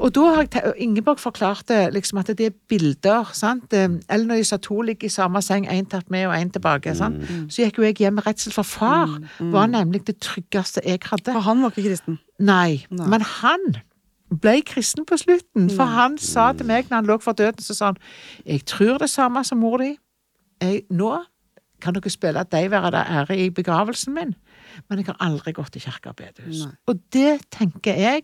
Og 0.00 0.14
da 0.14 0.20
har 0.34 0.42
jeg 0.48 0.72
Ingeborg 0.78 1.18
forklarte 1.20 1.90
liksom 1.92 2.18
at 2.22 2.32
det 2.38 2.46
er 2.46 2.56
bilder, 2.68 3.28
sant. 3.34 3.72
Eh, 3.72 3.88
Eller 4.08 4.24
når 4.26 4.36
de 4.40 4.44
sa 4.44 4.56
to 4.56 4.80
ligger 4.80 5.06
i 5.06 5.12
samme 5.12 5.42
seng, 5.42 5.68
én 5.68 5.84
tatt 5.88 6.10
med 6.10 6.26
og 6.26 6.34
én 6.34 6.50
tilbake, 6.50 6.94
sant. 6.96 7.20
Så 7.52 7.62
gikk 7.66 7.76
jo 7.78 7.82
jeg 7.84 7.94
hjem 8.00 8.14
med 8.14 8.26
redsel, 8.26 8.52
for 8.52 8.62
far 8.62 9.18
var 9.40 9.66
nemlig 9.66 10.06
det 10.06 10.18
tryggeste 10.20 10.80
jeg 10.86 11.00
hadde. 11.04 11.32
For 11.32 11.40
han 11.40 11.60
var 11.62 11.70
ikke 11.70 11.88
kristen. 11.90 12.18
Nei, 12.40 12.86
Nei. 12.90 13.06
men 13.06 13.20
han 13.20 13.60
ble 14.30 14.60
kristen 14.66 15.06
på 15.06 15.16
slutten, 15.16 15.70
for 15.70 15.84
han 15.90 16.18
sa 16.18 16.52
til 16.52 16.66
meg 16.66 16.86
når 16.90 16.96
han 16.96 17.08
lå 17.10 17.18
for 17.18 17.32
døden, 17.32 17.62
så 17.62 17.74
sa 17.74 17.90
han 17.90 17.98
jeg 18.46 18.64
tror 18.64 18.98
det 19.02 19.10
samme 19.10 19.42
som 19.44 19.58
mor 19.58 19.82
di. 19.82 19.94
Nå 20.90 21.10
kan 21.80 21.96
dere 21.96 22.10
spille 22.12 22.40
at 22.40 22.52
de 22.52 22.70
være 22.70 22.90
der 22.90 23.04
ære 23.20 23.38
i 23.38 23.50
begravelsen 23.50 24.14
min, 24.14 24.34
men 24.88 25.00
jeg 25.00 25.06
har 25.10 25.18
aldri 25.20 25.52
gått 25.56 25.76
i 25.76 25.82
kirke 25.82 26.10
og 26.12 26.16
bedehus. 26.16 26.64
Nei. 26.64 26.72
Og 26.88 27.00
det 27.12 27.32
tenker 27.52 27.98
jeg 27.98 28.22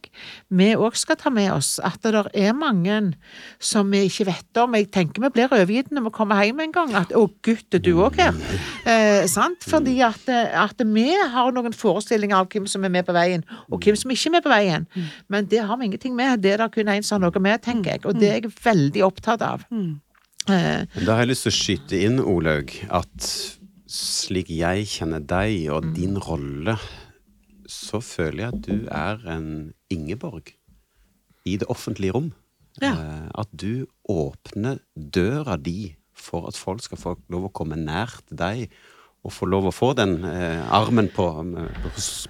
vi 0.49 0.69
òg 0.77 0.97
skal 0.97 1.19
ta 1.21 1.31
med 1.31 1.51
oss, 1.53 1.77
at 1.85 1.99
det 2.03 2.13
der 2.17 2.29
er 2.35 2.53
mange 2.57 3.15
som 3.61 3.91
vi 3.93 4.05
ikke 4.09 4.27
vet 4.31 4.61
om. 4.63 4.75
Jeg 4.79 4.91
tenker 4.95 5.23
vi 5.23 5.33
blir 5.35 5.53
overgitt 5.53 5.91
når 5.93 6.07
vi 6.09 6.15
kommer 6.17 6.43
hjem 6.45 6.61
en 6.61 6.73
gang, 6.73 6.95
at 6.95 7.13
'å, 7.13 7.27
gutt, 7.43 7.75
er 7.75 7.79
du 7.79 7.93
òg 8.01 8.17
her'? 8.17 8.41
Eh, 8.87 9.27
sant? 9.27 9.61
Fordi 9.67 10.01
at, 10.01 10.29
at 10.29 10.81
vi 10.85 11.11
har 11.11 11.53
noen 11.53 11.73
forestillinger 11.73 12.37
av 12.37 12.49
hvem 12.49 12.67
som 12.67 12.85
er 12.85 12.89
med 12.89 13.07
på 13.07 13.13
veien, 13.13 13.45
og 13.71 13.81
hvem 13.83 13.97
som 13.97 14.11
ikke 14.11 14.27
er 14.31 14.37
med 14.39 14.43
på 14.43 14.55
veien. 14.55 14.87
Men 15.29 15.47
det 15.47 15.63
har 15.67 15.77
vi 15.77 15.85
ingenting 15.91 16.15
med. 16.17 16.43
Det 16.43 16.53
er 16.53 16.57
det 16.65 16.73
kun 16.73 16.89
en 16.89 17.03
som 17.03 17.21
har 17.21 17.31
noe 17.31 17.43
med, 17.43 17.63
tenker 17.63 17.97
jeg. 17.97 18.07
Og 18.07 18.15
det 18.19 18.29
er 18.31 18.41
jeg 18.41 18.53
veldig 18.65 19.03
opptatt 19.07 19.43
av. 19.43 19.65
Mm. 19.71 20.01
Eh, 20.49 20.87
Da 21.05 21.13
har 21.15 21.25
jeg 21.25 21.29
lyst 21.35 21.43
til 21.47 21.53
å 21.53 21.57
skyte 21.57 22.01
inn, 22.07 22.21
Olaug, 22.21 22.71
at 22.91 23.57
slik 23.97 24.51
jeg 24.53 24.87
kjenner 24.91 25.25
deg 25.25 25.69
og 25.73 25.91
din 25.97 26.19
rolle, 26.23 26.77
så 27.67 28.01
føler 28.05 28.45
jeg 28.45 28.53
at 28.53 28.67
du 28.67 28.89
er 28.93 29.23
en 29.37 29.49
Ingeborg 29.93 30.53
i 31.47 31.57
det 31.61 31.69
offentlige 31.73 32.15
rom. 32.17 32.33
Ja. 32.83 32.93
Eh, 32.93 33.29
At 33.35 33.49
du 33.53 33.87
åpner 34.09 34.83
døra 34.95 35.57
di 35.57 35.95
for 36.17 36.49
at 36.49 36.59
folk 36.59 36.83
skal 36.85 37.01
få 37.01 37.15
lov 37.33 37.49
å 37.49 37.55
komme 37.55 37.79
nær 37.79 38.13
til 38.27 38.39
deg 38.41 38.67
og 39.27 39.33
få 39.35 39.49
lov 39.51 39.69
å 39.69 39.75
få 39.75 39.93
den 39.99 40.21
eh, 40.29 40.63
armen 40.75 41.09
på, 41.13 41.27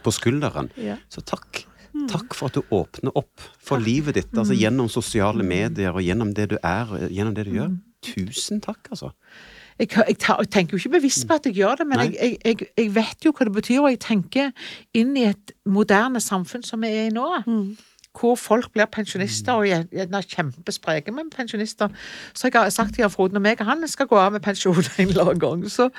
på, 0.03 0.13
skulderen. 0.15 0.71
Ja. 0.81 0.97
Så 1.13 1.25
takk. 1.27 1.67
Takk 2.11 2.37
for 2.37 2.51
at 2.51 2.57
du 2.57 2.75
åpner 2.77 3.15
opp 3.17 3.41
for 3.63 3.81
livet 3.81 4.19
ditt, 4.19 4.33
altså 4.37 4.57
gjennom 4.57 4.89
sosiale 4.93 5.45
medier 5.47 5.97
og 5.97 6.05
gjennom 6.05 6.35
det 6.37 6.51
du 6.53 6.57
er 6.61 6.91
og 6.93 7.07
gjennom 7.09 7.37
det 7.37 7.47
du 7.49 7.55
gjør. 7.57 7.77
Tusen 8.05 8.61
takk, 8.65 8.91
altså. 8.93 9.15
Jeg, 9.79 9.89
jeg, 10.09 10.19
tar- 10.19 10.41
jeg 10.41 10.51
tenker 10.51 10.77
jo 10.77 10.77
ikke 10.77 10.97
bevisst 10.99 11.27
på 11.29 11.35
at 11.37 11.47
jeg 11.47 11.55
gjør 11.61 11.75
det, 11.75 11.87
men 11.87 12.01
jeg, 12.01 12.17
jeg, 12.23 12.39
jeg, 12.45 12.71
jeg 12.79 12.95
vet 12.95 13.27
jo 13.27 13.33
hva 13.37 13.49
det 13.49 13.53
betyr, 13.59 13.83
og 13.83 13.91
jeg 13.93 14.01
tenker 14.01 14.71
inn 14.97 15.17
i 15.17 15.27
et 15.29 15.53
moderne 15.69 16.23
samfunn 16.23 16.65
som 16.65 16.83
vi 16.85 16.95
er 16.95 17.11
i 17.11 17.13
nå. 17.15 17.29
Hvor 18.17 18.33
folk 18.41 18.71
blir 18.73 18.87
pensjonister, 18.89 19.53
og 19.53 19.69
er 19.69 20.23
kjempespreke 20.31 21.13
med 21.13 21.29
pensjonister. 21.35 21.93
Så 22.33 22.49
jeg 22.49 22.57
har 22.57 22.71
sagt 22.73 22.95
til 22.95 23.03
Jan 23.03 23.13
Frode 23.13 23.37
når 23.37 23.45
meg 23.45 23.61
og 23.61 23.69
han 23.69 23.85
skal 23.93 24.09
gå 24.09 24.17
av 24.17 24.33
med 24.33 24.41
pensjon 24.41 24.81
en 24.97 25.11
eller 25.11 25.27
annen 25.27 25.43
gang, 25.43 25.67
så, 25.71 25.91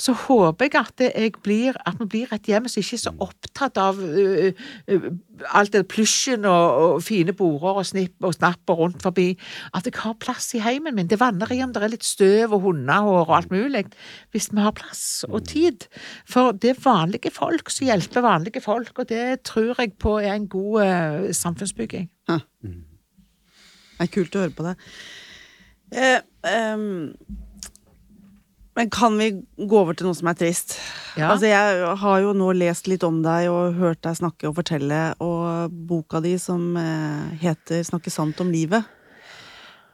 så 0.00 0.14
håper 0.16 0.70
jeg 0.70 0.80
at, 0.80 1.36
blir, 1.44 1.76
at 1.84 2.00
vi 2.00 2.08
blir 2.14 2.32
et 2.32 2.48
hjem 2.48 2.68
som 2.72 2.80
ikke 2.80 2.96
er 2.96 3.04
så 3.04 3.12
opptatt 3.20 3.76
av 3.76 4.00
uh, 4.00 4.48
øh, 4.88 5.10
alt 5.52 5.72
det 5.74 5.84
plysjen 5.90 6.46
og, 6.48 6.78
og 6.82 7.02
fine 7.04 7.34
border 7.36 7.80
og 7.82 7.86
snipp 7.88 8.24
og 8.24 8.34
snapper 8.36 8.78
rundt 8.78 9.04
forbi. 9.04 9.28
At 9.76 9.88
jeg 9.88 9.98
har 10.00 10.16
plass 10.22 10.52
i 10.56 10.62
heimen 10.64 10.96
min. 10.96 11.10
Det 11.10 11.20
vanner 11.20 11.52
i 11.52 11.60
om 11.64 11.74
det 11.74 11.82
er 11.82 11.92
litt 11.92 12.06
støv 12.06 12.56
og 12.56 12.64
hundehår 12.68 13.22
og 13.26 13.36
alt 13.38 13.54
mulig. 13.54 13.84
Hvis 14.34 14.50
vi 14.52 14.64
har 14.64 14.74
plass 14.76 15.24
og 15.28 15.46
tid. 15.48 15.88
For 16.28 16.56
det 16.56 16.74
er 16.74 16.82
vanlige 16.84 17.32
folk 17.34 17.70
som 17.72 17.88
hjelper 17.88 18.24
vanlige 18.26 18.64
folk, 18.64 18.92
og 18.98 19.08
det 19.08 19.42
tror 19.46 19.74
jeg 19.80 19.96
på 20.00 20.18
er 20.20 20.34
en 20.34 20.48
god 20.50 20.82
uh, 20.82 21.32
samfunnsbygging. 21.36 22.10
Det 23.96 24.04
er 24.04 24.12
kult 24.12 24.36
å 24.36 24.44
høre 24.44 24.56
på 24.56 24.66
det. 24.66 24.74
Eh, 25.96 26.18
ehm, 26.50 27.14
men 28.76 28.90
kan 28.92 29.16
vi 29.18 29.30
gå 29.56 29.78
over 29.80 29.96
til 29.96 30.08
noe 30.08 30.16
som 30.18 30.28
er 30.28 30.36
trist? 30.36 30.76
Ja. 31.16 31.30
Altså, 31.32 31.48
jeg 31.48 31.94
har 32.02 32.18
jo 32.20 32.34
nå 32.36 32.50
lest 32.56 32.90
litt 32.90 33.06
om 33.06 33.22
deg 33.24 33.48
og 33.48 33.78
hørt 33.80 34.02
deg 34.04 34.18
snakke 34.18 34.50
og 34.50 34.58
fortelle, 34.58 35.00
og 35.24 35.72
boka 35.88 36.20
di 36.24 36.36
som 36.38 36.76
eh, 36.76 37.36
heter 37.40 37.82
'Snakke 37.82 38.12
sant 38.12 38.40
om 38.44 38.52
livet', 38.52 38.84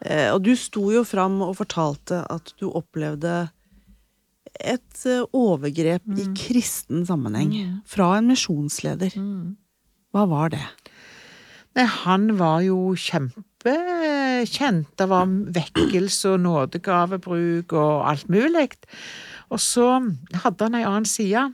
Eh, 0.03 0.29
og 0.33 0.43
du 0.47 0.53
sto 0.59 0.89
jo 0.93 1.05
fram 1.07 1.41
og 1.45 1.57
fortalte 1.61 2.23
at 2.33 2.55
du 2.61 2.69
opplevde 2.71 3.51
et 4.53 5.05
overgrep 5.07 5.15
overgrep 5.33 6.05
i 6.21 6.27
kristen 6.37 7.07
sammenheng 7.09 7.55
fra 7.89 8.17
en 8.19 8.29
misjonsleder. 8.29 9.15
Hva 10.13 10.27
var 10.29 10.53
det? 10.53 10.65
Nei, 11.79 11.87
han 11.89 12.35
var 12.37 12.61
jo 12.67 12.93
kjempekjent. 13.63 14.99
Det 14.99 15.09
var 15.09 15.27
vekkelse 15.55 16.35
og 16.35 16.41
nådegavebruk 16.41 17.73
og 17.73 18.11
alt 18.11 18.29
mulig. 18.29 18.71
Og 19.51 19.61
så 19.61 20.01
hadde 20.35 20.65
han 20.65 20.75
ei 20.75 20.87
annen 20.87 21.05
side. 21.05 21.53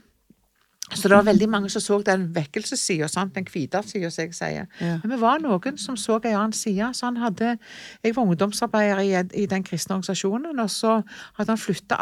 Så 0.89 1.07
det 1.07 1.17
var 1.17 1.23
veldig 1.27 1.49
mange 1.49 1.69
som 1.69 1.81
så 1.81 1.99
den 2.01 2.35
vekkelsessida, 2.35 3.07
den 3.35 3.45
hvite 3.45 3.81
sida, 3.85 4.09
som 4.09 4.23
jeg 4.23 4.33
sier. 4.33 4.65
Ja. 4.81 4.95
Men 5.03 5.11
vi 5.11 5.19
var 5.21 5.39
noen 5.39 5.77
som 5.77 5.97
så 5.97 6.17
ei 6.23 6.33
annen 6.33 6.53
side. 6.53 6.93
Så 6.93 7.05
han 7.05 7.17
hadde 7.17 7.57
Jeg 8.03 8.15
var 8.15 8.23
ungdomsarbeider 8.23 8.99
i, 8.99 9.43
i 9.43 9.45
den 9.45 9.63
kristne 9.63 9.95
organisasjonen, 9.95 10.59
og 10.59 10.69
så 10.69 11.01
hadde 11.37 11.51
han 11.51 11.57
flytta 11.57 11.95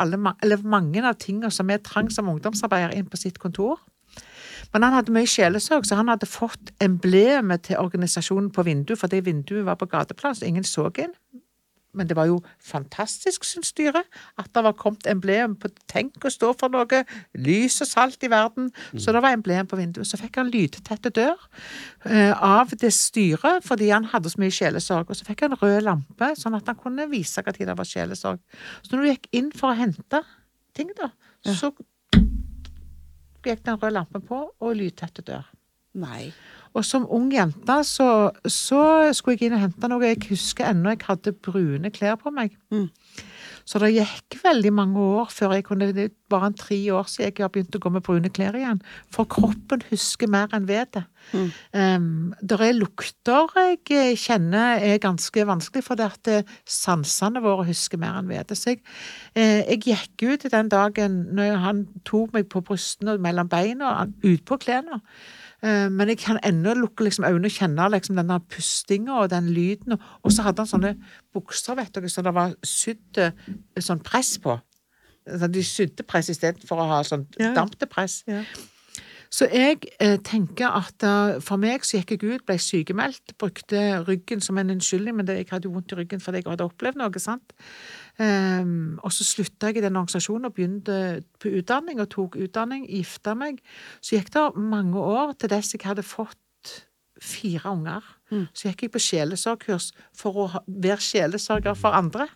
mange 0.63 1.03
av 1.03 1.15
tingene 1.19 1.51
som 1.51 1.67
vi 1.67 1.77
trang 1.77 2.09
som 2.11 2.29
ungdomsarbeider, 2.29 2.95
inn 2.95 3.09
på 3.09 3.17
sitt 3.17 3.39
kontor. 3.39 3.79
Men 4.73 4.83
han 4.83 4.97
hadde 4.97 5.15
mye 5.15 5.29
sjelesorg, 5.29 5.87
så 5.87 5.99
han 5.99 6.11
hadde 6.11 6.29
fått 6.29 6.73
emblemet 6.83 7.67
til 7.69 7.81
organisasjonen 7.81 8.51
på 8.53 8.65
vinduet, 8.67 8.99
fordi 8.99 9.23
vinduet 9.25 9.65
var 9.65 9.79
på 9.79 9.89
gateplan, 9.91 10.35
så 10.35 10.47
ingen 10.47 10.67
så 10.67 10.89
inn. 10.97 11.15
Men 11.97 12.09
det 12.09 12.17
var 12.17 12.27
jo 12.29 12.37
fantastisk, 12.61 13.45
syns 13.47 13.71
styret, 13.71 14.05
at 14.37 14.49
det 14.53 14.63
var 14.63 14.75
kommet 14.77 15.07
emblem 15.09 15.55
på 15.57 15.71
Tenk 15.89 16.27
å 16.27 16.31
stå 16.31 16.51
for 16.59 16.69
noe, 16.73 17.01
lys 17.41 17.79
og 17.81 17.89
salt 17.89 18.23
i 18.27 18.29
verden. 18.31 18.69
Så 19.01 19.13
det 19.15 19.23
var 19.23 19.33
emblem 19.33 19.69
på 19.69 19.79
vinduet. 19.79 20.07
Så 20.07 20.19
fikk 20.21 20.37
han 20.37 20.51
lydtette 20.53 21.09
dør 21.15 21.39
eh, 22.05 22.33
av 22.33 22.75
det 22.77 22.91
styret, 22.93 23.65
fordi 23.65 23.89
han 23.89 24.09
hadde 24.11 24.29
så 24.33 24.43
mye 24.43 24.53
sjelesorg. 24.53 25.09
Og 25.09 25.17
så 25.17 25.25
fikk 25.27 25.47
han 25.47 25.57
rød 25.57 25.79
lampe, 25.87 26.33
sånn 26.37 26.57
at 26.59 26.69
han 26.69 26.77
kunne 26.79 27.09
vise 27.11 27.41
når 27.41 27.63
det 27.63 27.77
var 27.79 27.89
sjelesorg. 27.89 28.43
Så 28.83 28.93
når 28.93 29.03
du 29.03 29.11
gikk 29.13 29.29
inn 29.39 29.51
for 29.55 29.71
å 29.71 29.79
hente 29.79 30.21
ting, 30.77 30.91
da, 30.99 31.09
så 31.47 31.71
gikk 33.51 33.65
den 33.65 33.79
røde 33.81 33.95
lampen 33.99 34.23
på, 34.25 34.43
og 34.59 34.75
lydtette 34.77 35.25
dør. 35.25 35.45
Nei. 35.97 36.29
Og 36.77 36.85
som 36.85 37.07
ung 37.13 37.29
jente 37.33 37.77
så, 37.87 38.29
så 38.43 38.81
skulle 39.17 39.37
jeg 39.37 39.49
inn 39.49 39.57
og 39.57 39.63
hente 39.63 39.89
noe. 39.89 40.03
Jeg 40.05 40.27
husker 40.29 40.69
ennå 40.69 40.93
jeg 40.93 41.07
hadde 41.07 41.33
brune 41.33 41.91
klær 41.93 42.19
på 42.21 42.33
meg. 42.33 42.53
Mm. 42.73 42.89
Så 43.67 43.81
det 43.83 43.91
gikk 43.91 44.37
veldig 44.45 44.71
mange 44.71 45.01
år 45.19 45.31
før 45.33 45.57
jeg 45.57 45.65
kunne 45.67 45.89
Det 45.91 46.11
bare 46.31 46.49
en 46.49 46.55
tre 46.55 46.77
år 46.95 47.07
siden 47.11 47.33
jeg 47.35 47.43
har 47.43 47.51
begynt 47.51 47.75
å 47.75 47.81
gå 47.83 47.91
med 47.91 48.03
brune 48.03 48.31
klær 48.31 48.55
igjen. 48.55 48.79
For 49.11 49.27
kroppen 49.27 49.83
husker 49.89 50.29
mer 50.31 50.51
enn 50.55 50.67
vetet. 50.67 51.07
Mm. 51.33 51.49
Um, 51.75 52.33
det 52.39 52.59
er 52.63 52.77
lukter 52.77 53.51
jeg 53.57 54.19
kjenner 54.19 54.79
er 54.83 55.01
ganske 55.03 55.45
vanskelig, 55.47 55.83
for 55.83 55.99
det 55.99 56.07
at 56.07 56.31
eh, 56.31 56.53
sansene 56.63 57.43
våre 57.43 57.67
husker 57.67 57.99
mer 57.99 58.19
enn 58.19 58.31
vetet. 58.31 58.59
Så 58.59 58.75
jeg, 58.75 58.83
eh, 59.35 59.63
jeg 59.67 59.83
gikk 59.87 60.27
ut 60.31 60.47
den 60.51 60.71
dagen 60.71 61.19
når 61.35 61.59
han 61.63 61.83
tok 62.07 62.35
meg 62.35 62.47
på 62.51 62.63
brystene 62.63 63.17
og 63.17 63.23
mellom 63.23 63.51
beina, 63.51 64.07
utpå 64.23 64.59
klærne. 64.63 65.01
Eh, 65.63 65.89
Men 65.89 66.07
jeg 66.11 66.19
kan 66.21 66.37
ennå 66.45 66.73
lukke 66.77 67.03
liksom 67.07 67.25
øynene 67.25 67.49
og 67.49 67.55
kjenne 67.55 67.89
liksom 67.91 68.15
denne 68.19 68.39
pustinga 68.53 69.13
og 69.23 69.29
den 69.33 69.49
lyden. 69.49 69.97
Og, 70.23 70.31
så 70.31 70.43
hadde 70.45 70.61
han 70.61 70.67
sånne 70.69 70.95
bukser 71.33 71.75
vet 71.79 71.93
dere, 71.95 72.09
som 72.09 72.23
det 72.27 72.33
var 72.37 72.53
sydd 72.63 73.17
eh, 73.17 73.31
sånn 73.81 74.03
press 74.05 74.35
på. 74.43 74.59
De 75.27 75.63
sydde 75.65 76.03
press 76.07 76.29
istedenfor 76.31 76.79
å 76.79 76.87
ha 76.87 77.01
sånn 77.03 77.25
Ja. 77.39 77.53
dampete 77.53 77.87
press. 77.89 78.23
Ja. 78.27 78.43
Så 79.33 79.47
jeg 79.51 79.81
eh, 79.99 80.15
tenker 80.23 80.71
at 80.71 81.03
uh, 81.03 81.37
for 81.43 81.59
meg 81.61 81.85
så 81.85 81.99
gikk 81.99 82.15
jeg 82.15 82.37
ut, 82.37 82.45
ble 82.47 82.57
sykemeldt, 82.61 83.35
brukte 83.39 83.81
ryggen 84.07 84.41
som 84.43 84.59
en 84.59 84.71
unnskyldning, 84.77 85.17
men 85.17 85.27
det, 85.27 85.39
jeg 85.41 85.49
hadde 85.51 85.69
jo 85.69 85.75
vondt 85.75 85.93
i 85.93 85.99
ryggen 85.99 86.23
fordi 86.23 86.41
jeg 86.41 86.49
hadde 86.49 86.67
opplevd 86.67 87.01
noe, 87.01 87.21
sant. 87.21 87.55
Um, 88.17 88.97
og 89.03 89.13
så 89.13 89.27
slutta 89.27 89.71
jeg 89.71 89.81
i 89.81 89.85
den 89.85 89.99
organisasjonen 89.99 90.49
og 90.49 90.55
begynte 90.57 90.99
på 91.41 91.51
utdanning, 91.59 92.01
og 92.01 92.11
tok 92.13 92.39
utdanning, 92.39 92.87
gifta 92.89 93.35
meg. 93.37 93.61
Så 94.01 94.17
gikk 94.17 94.31
det 94.35 94.47
mange 94.57 95.01
år 95.01 95.35
til 95.37 95.51
dess 95.53 95.75
jeg 95.75 95.85
hadde 95.85 96.07
fått 96.07 96.37
fire 97.23 97.71
unger. 97.71 98.03
Mm. 98.31 98.47
Så 98.53 98.69
gikk 98.69 98.87
jeg 98.87 98.93
på 98.93 99.01
sjelesorgkurs 99.01 99.91
for 100.15 100.43
å 100.43 100.49
være 100.67 101.01
sjelesørger 101.03 101.77
for 101.77 101.97
andre. 101.97 102.27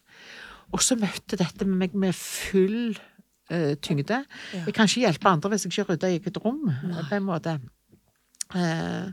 Og 0.72 0.84
så 0.84 0.96
møtte 1.00 1.40
dette 1.40 1.68
med 1.68 1.82
meg 1.82 1.96
med 2.00 2.16
full 2.16 2.96
eh, 3.52 3.74
tyngde. 3.84 4.24
Ja. 4.56 4.64
Jeg 4.66 4.76
kan 4.78 4.90
ikke 4.90 5.06
hjelpe 5.06 5.32
andre 5.32 5.54
hvis 5.54 5.68
jeg 5.68 5.74
ikke 5.76 5.94
rydder 5.94 6.14
i 6.14 6.20
eget 6.20 6.42
rom, 6.44 6.64
på 7.10 7.18
en 7.18 7.28
måte. 7.28 7.60
Uh, 8.52 9.12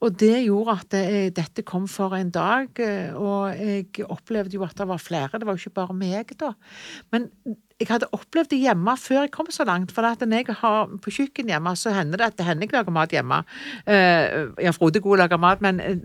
og 0.00 0.14
det 0.16 0.46
gjorde 0.46 0.76
at 0.78 0.92
det, 0.94 1.08
dette 1.36 1.64
kom 1.68 1.86
for 1.90 2.14
en 2.16 2.30
dag, 2.32 2.70
eh, 2.80 3.12
og 3.12 3.52
jeg 3.52 4.06
opplevde 4.08 4.56
jo 4.56 4.64
at 4.64 4.78
det 4.78 4.86
var 4.88 5.02
flere. 5.02 5.38
Det 5.38 5.48
var 5.48 5.56
jo 5.56 5.60
ikke 5.60 5.76
bare 5.76 5.96
meg, 5.96 6.32
da. 6.40 6.54
Men 7.12 7.28
jeg 7.80 7.88
hadde 7.88 8.08
opplevd 8.12 8.50
det 8.52 8.58
hjemme 8.60 8.92
før 9.00 9.22
jeg 9.24 9.32
kom 9.32 9.48
så 9.52 9.64
langt. 9.64 9.92
For 9.96 10.04
at 10.04 10.20
når 10.20 10.42
jeg 10.42 10.56
har 10.60 10.90
på 11.00 11.12
kjøkken 11.16 11.48
hjemme, 11.48 11.72
så 11.76 11.94
hender 11.96 12.20
det 12.20 12.26
at 12.26 12.36
det 12.38 12.46
hender 12.46 12.68
jeg 12.68 12.74
lager 12.76 12.92
mat 12.92 13.14
hjemme. 13.14 13.40
Uh, 13.88 14.52
ja, 14.60 14.72
Frode 14.76 15.00
er 15.00 15.04
god 15.04 15.16
til 15.16 15.16
å 15.16 15.20
lage 15.22 15.38
mat, 15.40 15.62
men 15.64 15.80
eh, 15.80 15.96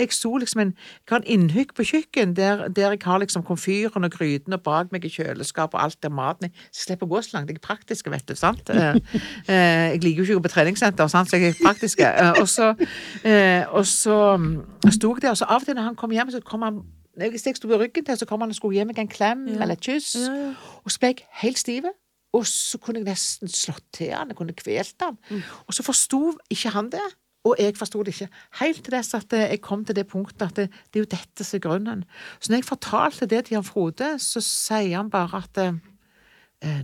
jeg 0.00 0.14
sto 0.16 0.34
liksom 0.36 0.64
en 0.64 0.72
Jeg 0.76 1.12
har 1.12 1.22
en 1.22 1.28
innhugg 1.30 1.74
på 1.76 1.86
kjøkken 1.86 2.34
der, 2.36 2.66
der 2.68 2.96
jeg 2.96 3.04
har 3.04 3.20
liksom 3.22 3.44
komfyren 3.46 4.04
og 4.04 4.10
grytene 4.10 4.58
bak 4.58 4.90
meg 4.92 5.04
i 5.06 5.12
kjøleskap 5.12 5.74
og 5.74 5.82
alt 5.82 6.02
der 6.02 6.10
maten 6.10 6.48
er. 6.48 6.66
Så 6.70 6.82
jeg 6.82 6.88
slipper 6.88 7.06
å 7.06 7.14
gå 7.14 7.22
så 7.22 7.36
langt. 7.36 7.50
Jeg 7.50 7.60
er 7.60 7.66
praktisk, 7.66 8.10
vet 8.10 8.26
du. 8.26 8.34
sant? 8.34 8.66
Uh, 8.68 8.98
uh, 8.98 9.86
jeg 9.94 10.02
liker 10.02 10.24
jo 10.24 10.26
ikke 10.26 10.38
å 10.38 10.40
gå 10.40 10.48
på 10.48 10.54
treningssenter, 10.56 11.12
sant? 11.12 11.30
så 11.30 11.38
jeg 11.38 11.54
er 11.54 11.62
praktisk. 11.62 12.02
Og 12.42 12.48
så, 12.50 12.72
uh, 12.74 13.82
så 13.86 14.20
mm, 14.42 14.52
sto 14.90 15.14
jeg 15.14 15.22
der, 15.22 15.36
og 15.36 15.38
så 15.38 15.46
av 15.48 15.62
og 15.62 15.70
til 15.70 15.78
når 15.78 15.92
han 15.92 15.98
kom 15.98 16.14
hjem, 16.14 16.34
så 16.34 16.42
kom 16.44 16.66
han 16.66 16.82
hvis 17.16 17.46
jeg 17.46 17.56
sto 17.56 17.68
ved 17.68 17.80
ryggen 17.80 18.04
til, 18.04 18.18
så 18.18 18.26
kom 18.28 18.40
han 18.44 18.52
og 18.52 18.56
skulle 18.58 18.76
gi 18.78 18.84
meg 18.84 18.98
en 18.98 19.08
klem 19.08 19.46
Ja. 19.48 19.62
eller 19.62 19.72
et 19.78 19.84
kyss. 19.84 20.14
Ja. 20.20 20.54
Og 20.84 20.92
så 20.92 20.98
ble 21.00 21.12
jeg 21.14 21.24
helt 21.42 21.58
stiv. 21.58 21.88
Og 22.36 22.44
så 22.46 22.78
kunne 22.78 23.00
jeg 23.00 23.06
nesten 23.08 23.48
slått 23.48 23.84
til 23.96 24.10
han, 24.12 24.28
jeg 24.28 24.36
kunne 24.36 24.52
kvelt 24.52 25.00
han. 25.00 25.16
Mm. 25.30 25.42
Og 25.66 25.74
så 25.74 25.82
forsto 25.86 26.34
ikke 26.52 26.68
han 26.74 26.90
det, 26.92 27.04
og 27.46 27.54
jeg 27.62 27.76
forsto 27.78 28.02
det 28.02 28.12
ikke. 28.14 28.28
Helt 28.60 28.82
til 28.84 28.92
dess 28.92 29.14
at 29.14 29.32
eh, 29.32 29.46
jeg 29.54 29.60
kom 29.64 29.84
til 29.84 29.96
det 29.96 30.06
punktet 30.10 30.42
at 30.42 30.56
det, 30.56 30.66
det 30.92 31.00
er 31.00 31.04
jo 31.04 31.10
dette 31.16 31.44
som 31.46 31.56
er 31.56 31.62
grunnen. 31.64 32.04
Så 32.40 32.52
når 32.52 32.60
jeg 32.60 32.64
fortalte 32.68 33.26
det 33.30 33.44
til 33.46 33.54
Jan 33.54 33.64
Frode, 33.64 34.18
så 34.18 34.42
sier 34.44 34.96
han 34.98 35.10
bare 35.10 35.40
at 35.44 35.62
eh, 35.62 35.68
eh, 35.72 35.95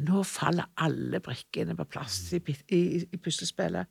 nå 0.04 0.22
faller 0.28 0.68
alle 0.76 1.20
brikkene 1.24 1.72
på 1.76 1.86
plass 1.88 2.18
i, 2.36 2.40
i, 2.68 2.80
i 3.08 3.18
puslespillet. 3.20 3.88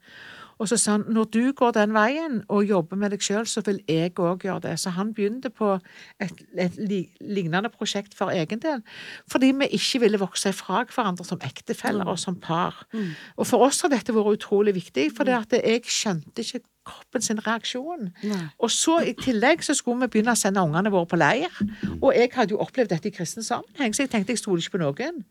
Og 0.61 0.69
så 0.69 0.77
sa 0.77 0.93
han 0.99 1.05
når 1.09 1.29
du 1.33 1.41
går 1.57 1.73
den 1.73 1.95
veien 1.95 2.41
og 2.53 2.67
jobber 2.69 2.99
med 3.01 3.15
deg 3.15 3.23
sjøl, 3.25 3.47
så 3.49 3.63
vil 3.65 3.79
jeg 3.89 4.13
òg 4.21 4.45
gjøre 4.45 4.61
det. 4.67 4.75
Så 4.79 4.93
han 4.93 5.13
begynte 5.17 5.49
på 5.49 5.73
et, 6.21 6.43
et 6.53 6.77
lignende 6.77 7.71
prosjekt 7.73 8.13
for 8.17 8.29
egen 8.29 8.61
del. 8.61 8.83
Fordi 9.31 9.53
vi 9.57 9.71
ikke 9.79 10.03
ville 10.05 10.21
vokse 10.21 10.53
fra 10.53 10.83
hverandre 10.85 11.25
som 11.25 11.41
ektefeller 11.41 12.13
og 12.13 12.19
som 12.21 12.37
par. 12.37 12.83
Og 13.37 13.47
for 13.49 13.65
oss 13.65 13.81
har 13.81 13.93
dette 13.93 14.13
vært 14.13 14.37
utrolig 14.37 14.75
viktig, 14.77 15.09
for 15.17 15.29
jeg 15.29 15.81
skjønte 15.89 16.45
ikke 16.45 16.61
kroppen 16.91 17.23
sin 17.25 17.39
reaksjon. 17.45 18.09
Nei. 18.27 18.41
Og 18.59 18.71
så 18.73 18.99
i 19.07 19.13
tillegg 19.17 19.63
så 19.65 19.75
skulle 19.77 20.03
vi 20.05 20.11
begynne 20.17 20.35
å 20.35 20.39
sende 20.39 20.61
ungene 20.63 20.91
våre 20.93 21.07
på 21.11 21.19
leir. 21.21 21.49
Og 22.01 22.11
jeg 22.17 22.31
hadde 22.35 22.55
jo 22.55 22.61
opplevd 22.63 22.91
dette 22.93 23.07
i 23.11 23.15
kristen 23.15 23.43
sammenheng, 23.47 23.95
så 23.95 24.03
jeg 24.05 24.11
tenkte 24.13 24.35
jeg 24.35 24.43
stoler 24.43 24.61
ikke 24.65 24.77
på 24.77 24.83
noen. 24.83 25.23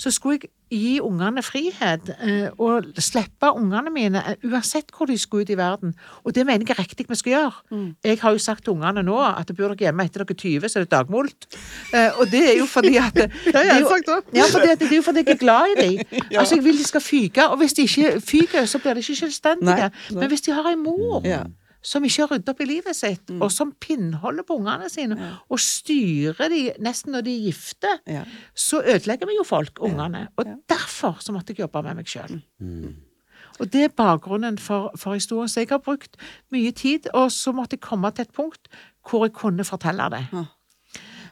Så 0.00 0.12
skulle 0.14 0.38
jeg 0.40 0.50
gi 0.72 0.96
ungene 1.04 1.42
frihet, 1.46 2.08
eh, 2.26 2.48
og 2.58 2.88
slippe 2.98 3.50
ungene 3.54 3.90
mine, 3.94 4.18
eh, 4.32 4.36
uansett 4.48 4.90
hvor 4.96 5.06
de 5.06 5.16
skulle 5.18 5.44
ut 5.46 5.50
i 5.54 5.56
verden. 5.58 5.92
Og 6.24 6.34
det 6.34 6.44
mener 6.48 6.64
jeg 6.66 6.74
er 6.76 6.82
riktig 6.82 7.06
vi 7.08 7.14
skal 7.18 7.32
gjøre. 7.32 7.92
Jeg 8.04 8.18
har 8.22 8.32
jo 8.34 8.38
sagt 8.42 8.64
til 8.66 8.72
ungene 8.74 9.04
nå 9.06 9.14
at 9.22 9.46
bor 9.56 9.68
dere 9.74 9.86
hjemme 9.86 10.04
etter 10.08 10.24
dere 10.24 10.34
er 10.34 10.40
20, 10.42 10.68
så 10.72 10.80
er 10.80 10.86
det 10.86 10.90
dagmult. 10.96 11.46
Eh, 11.94 12.10
og 12.18 12.26
det 12.32 12.42
er 12.50 12.56
jo 12.58 12.66
fordi 12.66 12.96
at 12.98 13.14
Det 13.20 13.30
Det 13.46 13.54
er 13.54 13.68
jeg 13.70 13.82
jo- 13.82 13.88
ja, 14.34 14.44
for 14.50 14.58
det, 14.66 14.78
det 14.80 14.90
er 14.90 14.96
jo 14.96 15.02
fordi 15.06 15.22
jeg 15.26 15.34
er 15.36 15.40
glad 15.44 15.66
i 15.70 15.74
dem. 15.82 16.20
Altså, 16.40 16.54
jeg 16.58 16.64
vil 16.64 16.78
de 16.78 16.84
skal 16.84 17.00
fyke, 17.00 17.46
og 17.48 17.56
hvis 17.62 17.72
de 17.78 17.82
ikke 17.86 18.20
fyker, 18.20 18.64
så 18.66 18.78
blir 18.82 18.94
de 18.98 19.00
ikke 19.04 19.16
selvstendige. 19.22 19.76
Nei, 19.86 19.88
nei. 20.10 20.18
Men 20.20 20.28
hvis 20.28 20.42
de 20.46 20.52
har 20.52 20.66
en 20.72 20.82
mor 20.82 21.05
Ja. 21.24 21.44
som 21.86 22.02
ikke 22.04 22.24
har 22.26 22.30
ryddet 22.34 22.48
opp 22.48 22.60
i 22.60 22.64
livet 22.66 22.96
sitt, 22.96 23.30
og 23.40 23.50
som 23.52 23.72
pinnholder 23.80 24.42
på 24.42 24.56
ungene 24.58 24.88
sine, 24.90 25.16
og 25.48 25.58
styrer 25.62 26.48
de 26.50 26.72
nesten 26.82 27.12
når 27.14 27.22
de 27.22 27.34
er 27.36 27.44
gifte, 27.52 27.92
Ja. 28.10 28.24
så 28.54 28.80
ødelegger 28.82 29.26
vi 29.26 29.36
jo 29.38 29.44
folk, 29.44 29.78
ungene. 29.80 30.28
Og 30.36 30.46
Ja. 30.46 30.54
derfor 30.68 31.16
så 31.20 31.32
måtte 31.32 31.54
jeg 31.54 31.58
jobbe 31.62 31.82
med 31.82 31.94
meg 31.96 32.06
sjøl. 32.06 32.42
Mm. 32.60 32.96
Og 33.60 33.70
det 33.72 33.84
er 33.84 33.88
bakgrunnen 33.88 34.58
for, 34.58 34.90
for 34.96 35.14
historien. 35.14 35.48
Så 35.48 35.60
jeg 35.60 35.68
har 35.70 35.78
brukt 35.78 36.16
mye 36.52 36.72
tid, 36.72 37.06
og 37.14 37.30
så 37.30 37.52
måtte 37.54 37.74
jeg 37.76 37.80
komme 37.80 38.10
til 38.10 38.22
et 38.22 38.32
punkt 38.32 38.68
hvor 39.08 39.24
jeg 39.24 39.32
kunne 39.32 39.64
fortelle 39.64 40.10
det. 40.10 40.26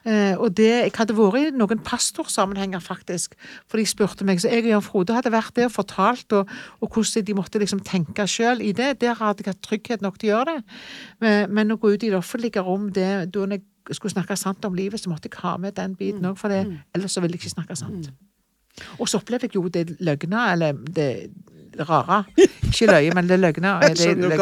Eh, 0.04 0.36
og 0.36 0.56
det, 0.56 0.68
Jeg 0.84 0.92
hadde 0.96 1.16
vært 1.16 1.54
i 1.54 1.56
noen 1.56 1.80
pastorsammenhenger, 1.84 2.82
faktisk. 2.84 3.34
For 3.68 3.80
de 3.80 3.86
spurte 3.88 4.24
meg, 4.28 4.40
så 4.42 4.50
jeg 4.52 4.66
og 4.66 4.70
Jan 4.70 4.84
Frode 4.84 5.16
hadde 5.16 5.32
vært 5.32 5.56
der 5.56 5.70
og 5.70 5.76
fortalt, 5.76 6.32
og, 6.32 6.50
og 6.80 6.90
hvordan 6.92 7.24
de 7.24 7.36
måtte 7.38 7.58
liksom 7.62 7.80
tenke 7.80 8.26
sjøl 8.28 8.60
i 8.60 8.72
det. 8.76 9.00
Der 9.00 9.16
hadde 9.20 9.44
jeg 9.46 9.54
hatt 9.54 9.62
trygghet 9.64 10.02
nok 10.04 10.18
til 10.20 10.30
å 10.30 10.36
gjøre 10.36 10.56
det. 10.58 10.80
Men, 11.24 11.54
men 11.56 11.72
å 11.72 11.78
gå 11.80 11.94
ut 11.94 12.02
i 12.04 12.10
det 12.12 12.18
offentlige 12.18 12.60
rom, 12.64 12.90
det, 12.92 13.32
da 13.32 13.46
jeg 13.48 13.62
skulle 13.96 14.12
snakke 14.12 14.36
sant 14.36 14.64
om 14.64 14.76
livet, 14.76 15.00
så 15.00 15.10
måtte 15.12 15.28
jeg 15.32 15.40
ha 15.42 15.56
med 15.60 15.74
den 15.76 15.96
biten 15.96 16.24
òg, 16.28 16.36
for 16.40 16.48
det, 16.52 16.62
ellers 16.96 17.12
så 17.16 17.20
ville 17.24 17.36
jeg 17.36 17.44
ikke 17.44 17.56
snakke 17.56 17.76
sant. 17.76 18.12
Og 18.98 19.08
så 19.08 19.20
opplevde 19.20 19.46
jeg 19.46 19.54
jo 19.56 19.68
det 19.68 19.96
løgna, 20.00 20.52
eller 20.52 20.72
det 20.72 21.08
rare. 21.88 22.24
Ikke 22.68 22.86
løye, 22.90 23.12
men 23.14 23.28
det 23.28 23.38
løgna. 23.40 23.76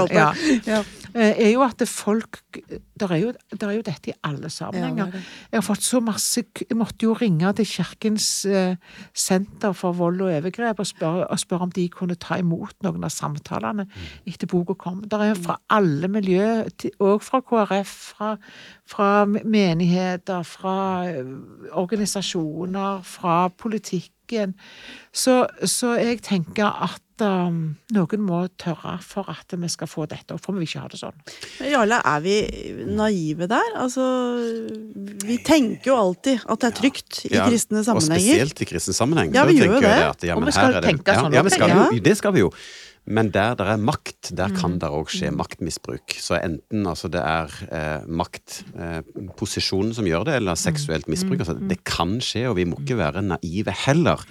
Det. 0.09 0.15
Ja. 0.15 0.29
Ja. 0.67 0.83
Eh, 1.15 1.35
er 1.47 1.51
jo 1.53 1.63
at 1.63 1.77
det 1.79 1.89
folk 1.89 2.39
Det 2.73 3.11
er, 3.11 3.17
jo- 3.17 3.33
der 3.59 3.67
er 3.69 3.73
jo 3.73 3.83
dette 3.83 4.11
i 4.11 4.15
alle 4.25 4.49
sammenhenger. 4.51 5.07
er. 5.07 5.23
Jeg 5.53 5.59
har 5.59 5.63
fått 5.75 5.83
så 5.83 6.01
masse 6.01 6.45
Jeg 6.71 6.77
måtte 6.79 7.03
jo 7.03 7.13
ringe 7.15 7.53
til 7.57 7.67
Kirkens 7.67 8.45
eh, 8.47 8.77
senter 9.15 9.73
for 9.75 9.93
vold 9.93 10.21
og 10.21 10.31
overgrep 10.31 10.79
og 10.79 10.87
spørre, 10.87 11.27
og 11.27 11.39
spørre 11.39 11.63
om 11.63 11.71
de 11.73 11.89
kunne 11.89 12.15
ta 12.15 12.37
imot 12.39 12.75
noen 12.83 13.03
av 13.05 13.11
samtalene 13.11 13.87
etter 14.27 14.47
boka 14.47 14.75
kom. 14.75 15.03
Det 15.03 15.13
er 15.21 15.35
fra 15.35 15.57
alle 15.71 16.09
miljø, 16.09 16.65
òg 17.01 17.21
fra 17.23 17.41
KrF, 17.41 17.87
fra, 18.15 18.37
fra 18.87 19.25
menigheter, 19.27 20.43
fra 20.45 20.77
eh, 21.09 21.25
organisasjoner, 21.73 23.03
fra 23.03 23.49
politikken. 24.33 24.55
Så, 25.13 25.47
så 25.69 25.97
jeg 26.01 26.23
tenker 26.25 26.65
at 26.87 27.23
um, 27.23 27.77
noen 27.93 28.23
må 28.25 28.43
tørre 28.61 28.97
for 29.05 29.29
at 29.29 29.53
vi 29.53 29.69
skal 29.69 29.87
få 29.91 30.07
dette, 30.09 30.33
og 30.35 30.41
for 30.41 30.53
vi 30.57 30.63
vil 30.63 30.69
ikke 30.71 30.81
ha 30.85 30.89
det 30.89 31.01
sånn. 31.01 31.19
Jarle, 31.69 31.99
er 32.01 32.21
vi 32.25 32.37
naive 32.89 33.49
der? 33.51 33.75
Altså, 33.77 34.03
vi 35.27 35.39
tenker 35.45 35.93
jo 35.93 35.99
alltid 35.99 36.47
at 36.47 36.63
det 36.65 36.71
er 36.71 36.79
trygt 36.81 37.25
i 37.29 37.35
Ja, 37.37 37.49
kristne 37.51 37.85
Og 37.85 38.03
spesielt 38.03 38.61
i 38.65 38.65
kristne 38.73 38.97
sammenheng. 38.97 39.35
Ja, 39.35 39.45
vi 39.49 39.59
gjør 39.61 39.77
jeg 39.79 39.83
det. 39.85 39.99
At, 40.09 40.25
ja, 40.25 40.37
Og 40.37 40.47
vi 40.47 40.53
skal 40.53 40.73
her 40.73 40.81
er 40.81 40.81
det- 40.81 40.95
tenke 40.97 41.19
sånn 41.19 41.33
Ja, 41.33 41.43
ja, 41.43 41.43
vi 41.43 41.51
skal 41.51 41.77
jo, 41.77 42.01
det 42.01 42.17
skal 42.17 42.33
vi 42.33 42.47
jo. 42.47 42.51
Men 43.07 43.33
der 43.35 43.57
det 43.59 43.67
er 43.67 43.77
makt, 43.83 44.31
der 44.37 44.49
Mm. 44.49 44.57
kan 44.57 44.79
det 44.79 44.89
òg 44.89 45.09
skje 45.11 45.31
maktmisbruk. 45.35 46.15
Så 46.23 46.39
enten 46.39 46.87
altså 46.87 47.09
det 47.11 47.21
er 47.21 47.51
eh, 47.73 48.07
maktposisjonen 48.07 49.91
eh, 49.91 49.97
som 49.97 50.07
gjør 50.07 50.25
det, 50.29 50.35
eller 50.39 50.55
seksuelt 50.55 51.07
Mm. 51.09 51.11
misbruk. 51.11 51.39
Altså, 51.41 51.57
det 51.69 51.83
kan 51.85 52.21
skje, 52.21 52.49
og 52.49 52.57
vi 52.57 52.65
må 52.65 52.79
ikke 52.79 52.97
være 52.97 53.23
naive 53.23 53.73
heller. 53.87 54.23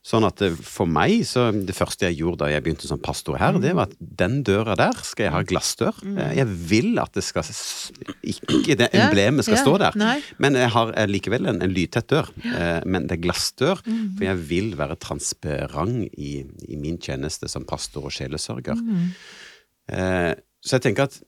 Sånn 0.00 0.24
at 0.24 0.40
eh, 0.40 0.54
for 0.64 0.88
meg, 0.88 1.18
så 1.28 1.50
det 1.52 1.74
første 1.76 2.06
jeg 2.08 2.16
gjorde 2.22 2.46
da 2.46 2.46
jeg 2.48 2.62
begynte 2.64 2.88
som 2.88 3.00
pastor 3.04 3.36
her, 3.36 3.58
det 3.60 3.74
var 3.76 3.90
at 3.90 3.96
den 4.00 4.38
døra 4.48 4.72
der 4.80 4.96
skal 5.04 5.26
jeg 5.26 5.34
ha 5.34 5.42
glassdør. 5.44 5.98
Eh, 6.14 6.30
Jeg 6.38 6.46
vil 6.70 6.96
at 7.02 7.12
det 7.18 7.24
skal 7.26 7.44
Ikke 8.24 8.78
det 8.80 8.88
emblemet 8.96 9.44
skal 9.44 9.60
stå 9.60 9.74
der. 9.82 9.98
Men 10.40 10.56
jeg 10.56 10.72
har 10.72 10.94
eh, 10.96 11.06
likevel 11.10 11.50
en, 11.52 11.60
en 11.60 11.74
lydtett 11.76 12.08
dør. 12.08 12.30
Men 12.88 13.06
det 13.10 13.18
er 13.18 13.24
glassdør, 13.26 13.82
for 13.84 14.24
jeg 14.24 14.40
vil 14.48 14.72
være 14.80 14.96
transparent 15.04 16.08
i, 16.16 16.32
i 16.72 16.80
min 16.80 16.96
tjeneste 16.96 17.48
som 17.52 17.68
pastor 17.68 18.08
og 18.08 18.14
sjelesørger. 18.16 18.80
Eh, 19.92 20.32
så 20.64 20.76
jeg 20.78 20.82
tenker 20.88 21.08
at 21.08 21.20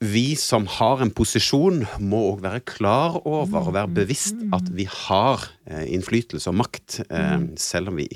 vi 0.00 0.36
som 0.38 0.66
har 0.70 1.00
en 1.02 1.10
posisjon, 1.10 1.80
må 1.98 2.20
òg 2.32 2.42
være 2.44 2.60
klar 2.68 3.16
over 3.26 3.66
og 3.66 3.74
være 3.74 3.90
bevisst 3.96 4.38
at 4.54 4.68
vi 4.70 4.84
har 4.86 5.42
eh, 5.66 5.88
innflytelse 5.94 6.50
og 6.52 6.58
makt, 6.60 7.00
eh, 7.10 7.40
selv 7.58 7.90
om 7.90 7.98
vi 7.98 8.06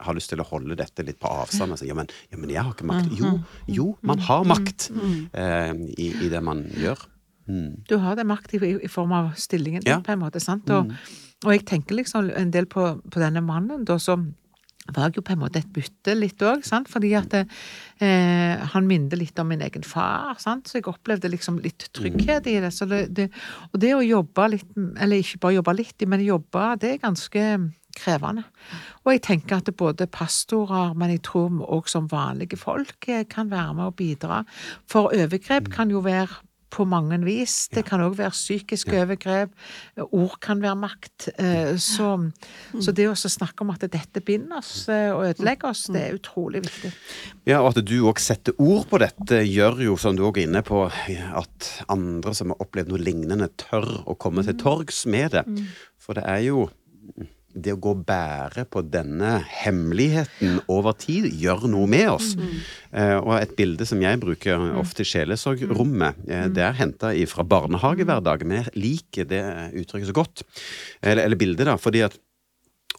har 0.00 0.16
lyst 0.16 0.32
til 0.32 0.40
å 0.40 0.46
holde 0.48 0.76
dette 0.80 1.04
litt 1.04 1.18
på 1.20 1.28
avstand 1.28 1.76
si 1.76 1.88
ja, 1.88 1.96
men, 1.96 2.08
ja, 2.32 2.38
men 2.40 2.52
jeg 2.52 2.62
har 2.64 2.72
ikke 2.72 2.88
makt. 2.88 3.10
Jo, 3.18 3.32
jo, 3.68 3.86
man 4.04 4.20
har 4.24 4.44
makt 4.48 4.90
eh, 4.92 5.72
i, 5.96 6.10
i 6.24 6.30
det 6.32 6.40
man 6.44 6.62
gjør. 6.76 7.02
Mm. 7.50 7.72
Du 7.88 7.96
har 8.00 8.16
det 8.16 8.24
makt 8.28 8.54
i, 8.56 8.60
i 8.84 8.88
form 8.88 9.12
av 9.16 9.32
stillingen 9.40 9.82
din, 9.84 9.90
Ja. 9.92 10.00
på 10.04 10.12
en 10.14 10.22
måte. 10.22 10.40
sant? 10.40 10.68
Og, 10.70 10.92
og 11.44 11.52
jeg 11.52 11.64
tenker 11.68 11.96
liksom 11.98 12.30
en 12.36 12.52
del 12.52 12.68
på, 12.70 12.84
på 13.10 13.20
denne 13.20 13.42
mannen, 13.44 13.84
da, 13.88 13.96
som 14.00 14.30
var 14.88 15.08
jeg 15.08 15.20
jo 15.20 15.24
på 15.26 15.34
en 15.34 15.42
måte 15.42 15.60
et 15.60 15.72
bytte 15.74 16.14
litt 16.16 16.42
òg. 16.42 16.64
Fordi 16.90 17.10
at 17.18 17.36
eh, 17.40 18.62
han 18.72 18.88
minnet 18.88 19.18
litt 19.18 19.38
om 19.42 19.50
min 19.52 19.62
egen 19.64 19.84
far, 19.86 20.38
sant. 20.42 20.68
Så 20.68 20.80
jeg 20.80 20.88
opplevde 20.90 21.30
liksom 21.30 21.60
litt 21.62 21.90
trygghet 21.96 22.48
i 22.50 22.58
det. 22.64 22.72
Det, 22.90 23.02
det. 23.16 23.28
Og 23.70 23.82
det 23.82 23.92
å 23.96 24.04
jobbe 24.04 24.48
litt, 24.56 24.72
eller 24.98 25.20
ikke 25.20 25.44
bare 25.44 25.58
jobbe 25.60 25.76
litt, 25.78 26.08
men 26.08 26.26
jobbe, 26.26 26.64
det 26.80 26.94
er 26.94 27.04
ganske 27.04 27.46
krevende. 28.00 28.44
Og 29.04 29.14
jeg 29.14 29.24
tenker 29.26 29.58
at 29.58 29.70
både 29.76 30.06
pastorer, 30.10 30.94
men 30.98 31.14
jeg 31.14 31.24
tror 31.26 31.60
òg 31.66 31.88
som 31.90 32.08
vanlige 32.10 32.58
folk 32.60 33.08
eh, 33.10 33.26
kan 33.30 33.50
være 33.50 33.74
med 33.78 33.90
og 33.90 33.98
bidra. 33.98 34.44
For 34.90 35.12
overgrep 35.14 35.70
kan 35.74 35.92
jo 35.92 36.02
være 36.06 36.40
på 36.70 36.86
mange 36.88 37.18
vis. 37.24 37.68
Det 37.72 37.84
kan 37.88 38.02
òg 38.04 38.16
være 38.18 38.32
psykiske 38.34 38.94
overgrep. 39.02 39.52
Ord 40.10 40.36
kan 40.42 40.62
være 40.62 40.78
makt. 40.78 41.28
Eh, 41.36 41.76
Så, 41.80 42.08
så 42.80 42.92
det 42.94 43.08
å 43.10 43.14
snakke 43.16 43.64
om 43.64 43.72
at 43.74 43.84
dette 43.90 44.22
binder 44.24 44.58
oss 44.60 44.88
eh, 44.88 45.10
og 45.12 45.26
ødelegger 45.30 45.70
oss, 45.70 45.86
det 45.92 46.02
er 46.02 46.16
utrolig 46.18 46.62
viktig. 46.64 46.92
Ja, 47.48 47.60
og 47.60 47.72
at 47.72 47.82
du 47.86 47.96
òg 48.06 48.20
setter 48.22 48.54
ord 48.58 48.86
på 48.90 49.00
dette, 49.02 49.42
gjør 49.46 49.82
jo, 49.84 49.96
som 50.00 50.16
du 50.16 50.24
òg 50.28 50.38
er 50.38 50.48
inne 50.48 50.62
på, 50.66 50.84
at 50.90 51.70
andre 51.90 52.34
som 52.36 52.52
har 52.54 52.62
opplevd 52.62 52.92
noe 52.92 53.02
lignende, 53.02 53.50
tør 53.60 53.88
å 54.06 54.16
komme 54.20 54.44
til 54.46 54.58
torgs 54.60 55.04
med 55.10 55.34
det. 55.36 55.44
For 56.00 56.18
det 56.18 56.26
er 56.28 56.44
jo 56.48 56.68
det 57.54 57.74
å 57.74 57.80
gå 57.82 57.92
og 57.96 58.04
bære 58.06 58.64
på 58.70 58.82
denne 58.86 59.40
hemmeligheten 59.62 60.60
over 60.70 60.94
tid 60.98 61.28
gjør 61.30 61.66
noe 61.72 61.90
med 61.90 62.08
oss. 62.12 62.32
Eh, 62.92 63.16
og 63.18 63.34
et 63.40 63.54
bilde 63.58 63.86
som 63.88 64.00
jeg 64.02 64.20
bruker 64.22 64.70
ofte 64.80 65.04
i 65.04 65.10
sjelesorgrommet, 65.10 66.24
eh, 66.30 66.48
det 66.52 66.64
er 66.66 66.78
henta 66.78 67.12
fra 67.30 67.46
barnehagehverdagen. 67.46 68.50
Men 68.50 68.62
jeg 68.62 68.76
liker 68.78 69.30
det 69.30 69.44
uttrykket 69.82 70.12
så 70.12 70.18
godt. 70.22 70.44
Eller, 71.02 71.24
eller 71.26 71.40
bildet, 71.40 71.66
da. 71.70 71.78
fordi 71.80 72.06
at 72.06 72.18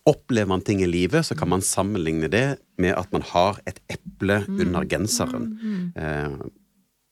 Opplever 0.09 0.49
man 0.49 0.63
ting 0.65 0.79
i 0.81 0.87
livet, 0.89 1.27
så 1.27 1.35
kan 1.37 1.51
man 1.51 1.61
sammenligne 1.61 2.25
det 2.31 2.57
med 2.81 2.95
at 2.97 3.11
man 3.13 3.21
har 3.21 3.59
et 3.69 3.77
eple 3.91 4.39
under 4.49 4.87
genseren. 4.89 5.51
Eh, 5.93 6.39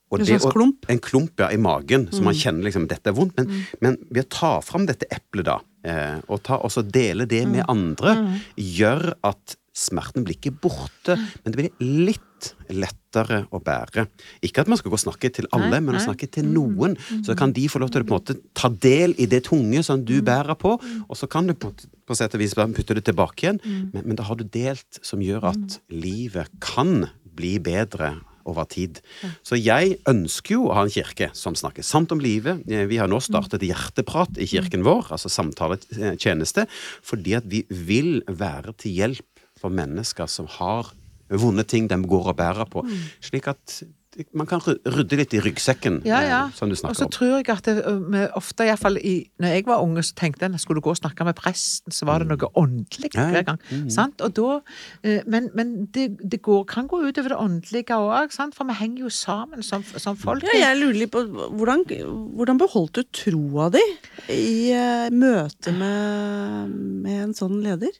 og 0.09 0.19
En 0.19 0.25
det 0.25 0.29
slags 0.33 0.45
å- 0.49 0.53
klump? 0.55 0.85
En 0.89 0.99
klump, 0.99 1.33
ja, 1.39 1.49
i 1.53 1.57
magen, 1.61 2.07
så 2.11 2.23
man 2.25 2.33
kjenner 2.33 2.65
liksom 2.65 2.87
dette 2.89 3.07
er 3.11 3.13
vondt. 3.13 3.37
Men, 3.37 3.65
men 3.79 3.97
ved 4.09 4.25
å 4.25 4.29
ta 4.29 4.51
fram 4.65 4.87
dette 4.89 5.05
eplet, 5.13 5.45
da, 5.45 5.59
eh, 5.85 6.19
og 6.27 6.41
ta, 6.43 6.57
også 6.57 6.81
dele 6.89 7.27
det 7.29 7.45
med 7.47 7.65
andre, 7.69 8.15
gjør 8.57 9.13
at 9.23 9.55
smerten 9.79 10.25
blir 10.25 10.35
ikke 10.35 10.55
borte, 10.59 11.15
men 11.15 11.53
det 11.53 11.55
blir 11.55 11.69
litt 11.79 12.49
lettere 12.71 13.43
å 13.51 13.59
bære. 13.63 14.07
Ikke 14.45 14.63
at 14.63 14.69
man 14.71 14.79
skal 14.79 14.91
gå 14.91 14.97
og 14.97 15.03
snakke 15.03 15.29
til 15.35 15.47
alle, 15.55 15.69
Nei, 15.75 15.79
men 15.83 15.95
å 15.99 16.03
snakke 16.03 16.27
til 16.31 16.47
noen. 16.47 16.95
Så 17.25 17.35
kan 17.37 17.51
de 17.55 17.67
få 17.71 17.79
lov 17.83 17.91
til 17.93 18.03
å 18.03 18.07
på 18.07 18.15
en 18.15 18.19
måte 18.19 18.37
ta 18.57 18.69
del 18.69 19.13
i 19.19 19.27
det 19.29 19.43
tunge 19.49 19.83
som 19.85 20.03
du 20.03 20.21
bærer 20.25 20.57
på, 20.59 20.73
og 21.07 21.15
så 21.19 21.29
kan 21.31 21.47
du 21.47 21.53
på, 21.53 21.71
på 22.07 22.17
sett 22.17 22.35
og 22.35 22.41
vis 22.43 22.55
putte 22.55 22.95
det 22.97 23.05
tilbake 23.07 23.45
igjen. 23.45 23.59
Men, 23.93 24.03
men 24.05 24.15
da 24.19 24.23
har 24.27 24.39
du 24.39 24.43
delt 24.43 24.99
som 25.05 25.21
gjør 25.23 25.51
at 25.53 25.79
livet 25.91 26.49
kan 26.63 27.07
bli 27.39 27.57
bedre 27.63 28.17
over 28.45 28.67
tid. 28.69 29.01
Så 29.43 29.57
jeg 29.59 29.97
ønsker 30.09 30.55
jo 30.55 30.67
å 30.69 30.75
ha 30.77 30.85
en 30.85 30.93
kirke 30.93 31.31
som 31.37 31.57
snakker 31.57 31.85
sant 31.85 32.11
om 32.15 32.21
livet. 32.23 32.63
Eh, 32.69 32.85
Vi 32.89 32.97
har 32.97 33.07
nå 33.07 33.19
startet 33.21 33.65
hjerteprat 33.65 34.37
i 34.37 34.47
kirken 34.47 34.83
vår, 34.83 35.11
altså 35.11 35.29
samtaletjeneste, 35.29 36.67
fordi 37.03 37.35
at 37.37 37.45
vi 37.49 37.65
vil 37.69 38.21
være 38.27 38.73
til 38.77 38.91
hjelp 38.91 39.45
for 39.59 39.69
mennesker 39.69 40.27
som 40.27 40.47
har 40.59 40.93
vonde 41.29 41.63
ting 41.67 41.87
de 41.87 41.97
går 42.09 42.31
og 42.31 42.37
bærer 42.39 42.69
på. 42.69 42.85
Slik 43.21 43.47
at 43.51 43.81
man 44.33 44.47
kan 44.49 44.61
rydde 44.65 45.17
litt 45.19 45.33
i 45.33 45.41
ryggsekken, 45.43 46.01
Ja, 46.07 46.19
ja. 46.25 46.39
eh, 46.47 46.53
som 46.57 46.69
du 46.69 46.75
Og 46.83 46.95
så 46.95 47.07
tror 47.11 47.37
jeg 47.39 47.49
at 47.49 47.63
det, 47.65 47.83
ø, 47.85 47.93
vi 48.11 48.23
ofte, 48.35 48.65
iallfall 48.67 48.97
når 49.39 49.53
jeg 49.55 49.65
var 49.65 49.81
unge, 49.83 50.03
så 50.03 50.13
tenkte 50.15 50.45
at 50.45 50.59
skulle 50.61 50.79
du 50.81 50.85
gå 50.87 50.93
og 50.93 50.99
snakke 50.99 51.25
med 51.27 51.35
presten, 51.35 51.91
så 51.91 52.05
var 52.05 52.19
det 52.23 52.27
noe 52.29 52.49
åndelig 52.55 53.11
Ja, 53.15 53.21
ja. 53.27 53.29
hver 53.31 53.45
gang. 53.51 53.59
Sant? 53.91 54.21
Og 54.21 54.33
da, 54.35 54.59
eh, 55.03 55.21
men 55.27 55.49
men 55.55 55.85
det, 55.93 56.17
det 56.31 56.41
går, 56.41 56.63
kan 56.65 56.87
gå 56.87 57.01
utover 57.07 57.29
det 57.33 57.37
åndelige 57.39 57.95
òg, 57.97 58.31
for 58.53 58.65
vi 58.69 58.73
henger 58.73 59.03
jo 59.03 59.09
sammen 59.09 59.63
som, 59.63 59.83
som 59.83 60.17
folk. 60.17 60.43
Ja, 60.43 60.69
jeg 60.69 60.77
lurer 60.81 60.99
litt 61.03 61.11
på 61.11 61.23
hvordan, 61.25 61.83
hvordan 62.35 62.57
beholdt 62.61 62.95
du 62.99 63.03
troa 63.11 63.69
di 63.73 63.83
i 64.29 64.71
eh, 64.71 65.09
møte 65.11 65.71
med, 65.75 66.69
med 67.03 67.23
en 67.29 67.33
sånn 67.37 67.59
leder? 67.63 67.91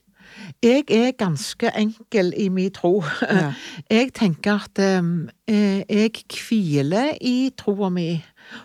Jeg 0.62 0.84
er 0.90 1.10
ganske 1.18 1.70
enkel 1.76 2.32
i 2.36 2.48
min 2.48 2.70
tro. 2.72 3.04
Ja. 3.22 3.52
Jeg 3.98 4.12
tenker 4.14 4.64
at 4.64 4.78
eh, 4.78 5.82
jeg 5.90 6.12
hviler 6.30 7.16
i 7.20 7.50
troa 7.58 7.88
mi, 7.90 8.22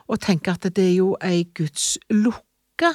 og 0.08 0.20
tenker 0.22 0.54
at 0.54 0.70
det 0.76 0.84
er 0.92 0.96
jo 0.96 1.16
ei 1.24 1.48
Guds 1.58 1.98
lukke 2.14 2.92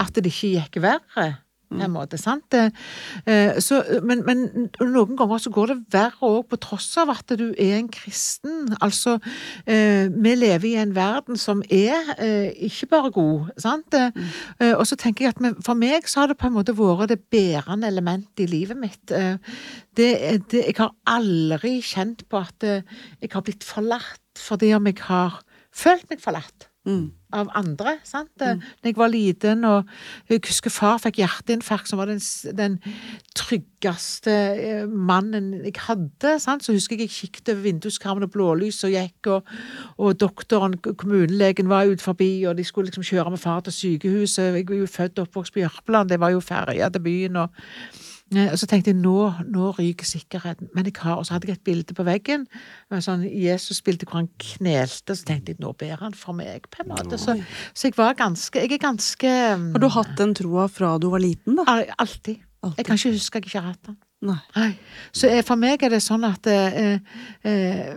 at 0.00 0.16
det 0.16 0.26
ikke 0.26 0.50
gikk 0.56 0.80
verre. 0.82 1.28
På 1.70 1.78
en 1.86 1.92
måte, 1.94 2.18
sant? 2.18 2.52
Eh, 2.54 3.60
Så, 3.62 3.78
men, 4.02 4.24
men 4.26 4.68
noen 4.82 5.16
ganger 5.16 5.38
så 5.38 5.52
går 5.54 5.70
det 5.70 5.76
verre 5.94 6.18
òg, 6.26 6.48
på 6.50 6.58
tross 6.58 6.88
av 6.98 7.12
at 7.14 7.30
du 7.38 7.52
er 7.54 7.76
en 7.78 7.88
kristen. 7.88 8.72
Altså, 8.82 9.18
eh, 9.66 10.08
vi 10.10 10.32
lever 10.34 10.66
i 10.72 10.74
en 10.82 10.94
verden 10.96 11.38
som 11.38 11.62
er 11.70 12.10
eh, 12.18 12.50
ikke 12.66 12.88
bare 12.90 13.10
god, 13.14 13.52
sant? 13.56 13.94
Mm. 13.94 14.74
Og 14.80 14.82
så 14.90 14.98
tenker 14.98 15.28
jeg 15.28 15.36
at 15.36 15.62
for 15.64 15.78
meg 15.78 16.08
så 16.10 16.24
har 16.24 16.32
det 16.32 16.38
på 16.40 16.48
en 16.50 16.56
måte 16.58 16.74
vært 16.74 17.12
det 17.14 17.20
bærende 17.30 17.86
elementet 17.86 18.42
i 18.44 18.50
livet 18.50 18.76
mitt. 18.76 19.10
Eh, 19.14 19.36
Det, 19.96 20.10
det, 20.50 20.60
jeg 20.68 20.76
har 20.78 20.92
aldri 21.06 21.80
kjent 21.82 22.22
på 22.30 22.38
at 22.38 22.62
eh, 22.64 22.82
jeg 23.20 23.30
har 23.32 23.42
blitt 23.42 23.64
forlatt 23.66 24.20
fordi 24.38 24.70
om 24.76 24.86
jeg 24.86 24.98
har 25.06 25.40
følt 25.70 26.08
meg 26.10 26.20
forlatt 26.22 26.66
Mm. 26.86 27.10
Av 27.36 27.50
andre. 27.58 27.96
sant? 28.04 28.30
Når 28.40 28.90
jeg 28.90 28.96
var 28.98 29.12
liten 29.12 29.64
og 29.68 29.88
jeg 30.28 30.42
husker 30.46 30.72
far 30.72 30.98
fikk 31.02 31.20
hjerteinfarkt, 31.22 31.90
som 31.90 32.00
var 32.00 32.10
den, 32.10 32.20
den 32.56 32.78
tryggeste 33.36 34.34
eh, 34.34 34.84
mannen 34.86 35.52
jeg 35.64 35.76
hadde. 35.86 36.36
sant? 36.42 36.64
Så 36.64 36.74
husker 36.76 36.96
jeg 36.96 37.08
jeg 37.08 37.16
kikket 37.16 37.52
over 37.54 37.64
vinduskarmen 37.64 38.26
og 38.26 38.34
blålyset 38.34 38.94
gikk, 38.94 39.32
og, 39.36 39.56
og 39.98 40.20
doktoren, 40.20 40.76
kommunelegen, 40.84 41.70
var 41.70 41.90
ut 41.90 42.02
forbi, 42.02 42.44
og 42.48 42.58
de 42.58 42.66
skulle 42.66 42.90
liksom 42.90 43.06
kjøre 43.06 43.34
med 43.34 43.42
far 43.42 43.64
til 43.66 43.76
sykehuset. 43.76 44.54
Jeg 44.60 44.68
var 44.68 44.82
jo 44.82 44.90
født 44.90 45.18
og 45.18 45.28
oppvokst 45.28 45.54
på 45.54 45.64
Jørpeland, 45.64 46.10
det 46.10 46.20
var 46.20 46.34
jo 46.34 46.44
ferja 46.44 46.88
til 46.90 47.04
byen. 47.06 47.36
og 47.36 47.48
Og 48.30 48.58
så 48.60 48.66
tenkte 48.70 48.92
jeg 48.92 48.98
nå, 49.00 49.14
nå 49.50 49.70
ryker 49.74 50.06
sikkerheten. 50.06 50.68
Men 50.74 50.86
jeg 50.86 50.94
har, 51.02 51.16
og 51.18 51.26
så 51.26 51.34
hadde 51.34 51.48
jeg 51.50 51.56
et 51.58 51.64
bilde 51.66 51.94
på 51.98 52.04
veggen. 52.06 52.44
med 52.90 53.02
sånn 53.02 53.24
Jesus-bilde 53.26 54.06
hvor 54.06 54.20
han 54.20 54.28
knelte. 54.38 55.16
Så 55.18 55.26
tenkte 55.26 55.50
jeg 55.50 55.58
nå 55.64 55.72
ber 55.80 55.96
han 56.04 56.14
for 56.14 56.32
meg, 56.38 56.68
på 56.70 56.84
en 56.84 56.92
måte. 56.92 57.18
Så, 57.18 57.34
så 57.74 57.88
jeg 57.90 57.96
var 57.98 58.14
ganske 58.14 58.62
Jeg 58.62 58.70
er 58.76 58.78
ganske 58.84 59.32
mm, 59.58 59.72
Har 59.74 59.82
du 59.82 59.88
hatt 59.96 60.14
den 60.20 60.34
troa 60.38 60.68
fra 60.70 60.92
du 61.02 61.08
var 61.10 61.18
liten, 61.24 61.58
da? 61.58 61.64
al- 61.66 61.90
Alltid. 61.98 62.38
Jeg 62.76 62.84
kan 62.86 62.98
ikke 63.00 63.14
huske 63.16 63.38
at 63.40 63.44
jeg 63.44 63.50
ikke 63.50 63.60
har 63.64 63.72
hatt 63.72 63.86
den. 63.88 63.96
Nei. 64.28 64.36
Nei. 64.54 64.70
Så 65.16 65.26
eh, 65.32 65.40
for 65.42 65.56
meg 65.56 65.82
er 65.82 65.94
det 65.94 66.02
sånn 66.04 66.26
at 66.28 66.46
eh, 66.46 66.74
eh, 66.76 66.98
eh, 67.48 67.94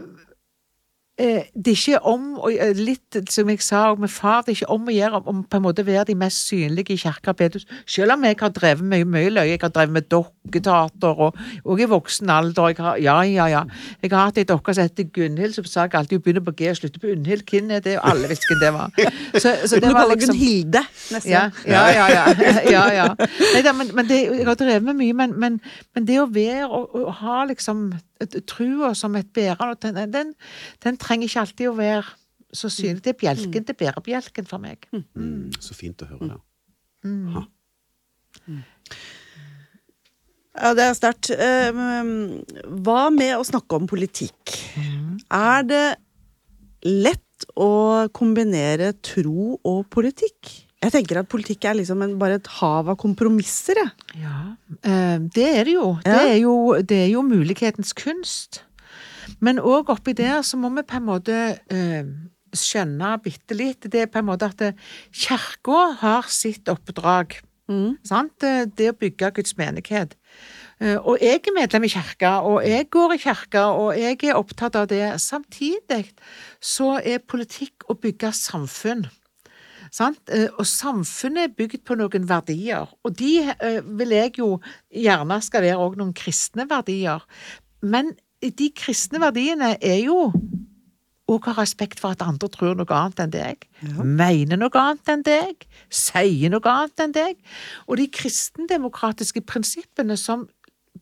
det 1.18 1.68
er 1.68 1.78
ikke 1.78 2.00
om 2.10 2.24
eh, 2.50 2.72
Litt 2.74 3.20
som 3.30 3.50
jeg 3.52 3.62
sa 3.62 3.84
med 3.94 4.10
far, 4.10 4.42
det 4.42 4.56
er 4.56 4.56
ikke 4.64 4.74
om 4.74 4.88
å 4.90 4.94
gjøre 4.96 5.20
om, 5.30 5.44
på 5.46 5.60
en 5.60 5.64
måte 5.68 5.86
være 5.86 6.08
de 6.10 6.16
mest 6.18 6.48
synlige 6.48 6.96
i 6.96 6.98
kirka 6.98 7.36
og 7.36 7.38
bedehus. 7.38 7.68
Selv 7.86 8.16
om 8.16 8.24
jeg 8.26 8.40
har 8.40 8.50
drevet 8.50 8.82
mye, 8.82 9.06
mye 9.06 9.30
løye. 9.30 9.52
Jeg 9.52 9.60
har 9.62 9.70
drevet 9.76 9.94
med 9.94 10.08
dokketeater 10.10 11.22
og, 11.28 11.38
og 11.64 11.84
i 11.84 11.88
voksen 11.90 12.32
alder. 12.34 12.72
Jeg 12.72 12.80
har, 12.82 12.98
ja, 12.98 13.20
ja, 13.30 13.46
ja. 13.52 13.62
Jeg 14.02 14.10
har 14.10 14.32
hatt 14.32 14.40
ei 14.42 14.48
dokke 14.50 14.74
som 14.74 14.88
heter 14.88 15.06
Gunhild, 15.14 15.54
så 15.54 15.64
sa 15.70 15.86
jeg 15.86 16.00
alltid 16.00 16.24
begynner 16.26 16.46
på 16.48 16.56
G 16.58 16.72
og 16.72 16.80
slutter 16.80 17.04
på 17.04 17.12
Unnhild. 17.14 17.46
Hvem 17.50 17.70
er 17.78 17.86
det? 17.86 18.00
Og 18.00 18.10
alle 18.10 18.32
visste 18.32 18.50
hvem 18.50 18.64
det 18.64 18.72
var. 18.74 18.98
Så, 19.38 19.54
så 19.70 19.82
det 19.84 19.94
var 19.94 20.10
liksom 20.10 20.34
Gunhilde, 20.34 20.82
nesten. 21.14 21.30
ja, 21.30 21.44
ja, 21.68 21.84
ja. 21.94 22.08
ja, 22.10 22.56
ja, 22.78 22.88
ja. 23.04 23.06
Neida, 23.54 23.76
men, 23.78 23.94
men 23.94 24.10
det, 24.10 24.24
jeg 24.32 24.50
har 24.50 24.58
drevet 24.58 24.90
med 24.90 24.98
mye, 24.98 25.14
men, 25.22 25.38
men, 25.38 25.62
men 25.94 26.10
det 26.10 26.18
å 26.24 26.26
være 26.34 26.66
og, 26.72 26.90
og 26.98 27.14
ha 27.22 27.44
liksom 27.54 27.92
trua 28.48 28.94
som 28.96 29.16
et 29.20 29.30
bærende 29.34 29.76
den, 29.82 30.12
den, 30.14 30.34
den 30.84 30.98
trenger 30.98 31.28
ikke 31.28 31.40
alltid 31.44 31.70
å 31.70 31.78
være 31.78 32.04
så 32.54 32.70
synlig. 32.70 33.04
Det 33.04 33.16
er 33.16 33.20
bjelken, 33.20 33.66
det 33.66 33.74
er 33.74 33.80
bærebjelken 33.80 34.46
for 34.50 34.62
meg. 34.62 34.86
Mm, 34.94 35.52
så 35.60 35.74
fint 35.78 36.02
å 36.06 36.10
høre 36.12 36.30
det. 36.34 36.40
Mm. 37.04 38.62
Ja, 40.54 40.74
det 40.78 40.86
er 40.86 40.94
sterkt. 40.98 41.32
Eh, 41.34 41.74
Hva 42.86 43.08
med 43.14 43.34
å 43.40 43.46
snakke 43.48 43.80
om 43.80 43.90
politikk? 43.90 44.54
Er 45.34 45.66
det 45.66 45.86
lett 46.86 47.48
å 47.58 48.08
kombinere 48.14 48.94
tro 49.04 49.58
og 49.58 49.88
politikk? 49.92 50.63
Jeg 50.84 50.92
tenker 50.92 51.22
at 51.22 51.30
politikk 51.32 51.66
er 51.70 51.78
liksom 51.80 52.04
en, 52.04 52.18
bare 52.20 52.38
et 52.42 52.50
hav 52.60 52.92
av 52.92 52.98
kompromisser, 53.00 53.80
jeg. 53.80 54.20
Ja, 54.24 54.42
eh, 54.84 55.18
det 55.34 55.48
er 55.48 55.64
det 55.70 55.78
jo. 55.78 55.88
Det, 56.04 56.20
er 56.34 56.38
jo. 56.42 56.56
det 56.84 57.00
er 57.06 57.10
jo 57.14 57.24
mulighetens 57.26 57.96
kunst. 57.98 58.64
Men 59.44 59.60
òg 59.64 59.90
oppi 59.94 60.14
der 60.18 60.42
så 60.46 60.60
må 60.60 60.70
vi 60.76 60.84
på 60.88 61.00
en 61.00 61.08
måte 61.08 61.38
eh, 61.72 62.04
skjønne 62.54 63.16
bitte 63.24 63.56
litt. 63.58 63.88
Det 63.92 64.04
er 64.06 64.12
på 64.12 64.20
en 64.22 64.30
måte 64.30 64.52
at 64.52 64.62
eh, 64.68 64.76
kirka 65.16 65.80
har 66.04 66.28
sitt 66.32 66.70
oppdrag. 66.72 67.40
Mm. 67.72 67.96
Sant? 68.04 68.36
Det, 68.44 68.76
det 68.78 68.92
å 68.92 68.98
bygge 69.00 69.32
Guds 69.40 69.56
menighet. 69.60 70.18
Eh, 70.84 70.98
Og 71.00 71.22
jeg 71.24 71.40
er 71.40 71.56
medlem 71.56 71.88
i 71.88 71.92
kirka, 71.96 72.36
og 72.44 72.64
jeg 72.68 72.90
går 72.92 73.16
i 73.16 73.22
kirka, 73.24 73.66
og 73.72 73.96
jeg 74.00 74.20
er 74.28 74.40
opptatt 74.40 74.76
av 74.80 74.90
det. 74.92 75.06
Samtidig 75.24 76.10
så 76.60 76.98
er 77.00 77.24
politikk 77.24 77.88
å 77.88 77.96
bygge 77.96 78.34
samfunn. 78.36 79.08
Sant? 79.94 80.18
Eh, 80.34 80.48
Og 80.58 80.66
samfunnet 80.66 81.44
er 81.52 81.56
bygd 81.58 81.84
på 81.86 81.98
noen 82.00 82.26
verdier, 82.30 82.90
og 83.06 83.16
de 83.20 83.36
eh, 83.54 83.82
vil 83.86 84.16
jeg 84.16 84.38
jo 84.42 84.56
gjerne 84.90 85.38
skal 85.46 85.62
være 85.68 85.78
òg 85.84 86.00
noen 86.00 86.16
kristne 86.18 86.66
verdier. 86.70 87.22
Men 87.86 88.14
de 88.42 88.72
kristne 88.76 89.22
verdiene 89.24 89.76
er 89.82 90.02
jo 90.04 90.32
og 91.32 91.46
ha 91.48 91.54
respekt 91.56 92.02
for 92.04 92.12
at 92.12 92.22
andre 92.26 92.50
tror 92.52 92.74
noe 92.76 92.92
annet 92.92 93.22
enn 93.24 93.32
deg, 93.32 93.64
Ja. 93.82 94.04
mener 94.04 94.58
noe 94.60 94.76
annet 94.76 95.08
enn 95.08 95.22
deg, 95.24 95.64
sier 95.90 96.52
noe 96.52 96.68
annet 96.68 97.00
enn 97.00 97.14
deg. 97.16 97.38
Og 97.88 97.96
de 97.98 98.10
kristendemokratiske 98.12 99.42
prinsippene 99.48 100.18
som 100.20 100.50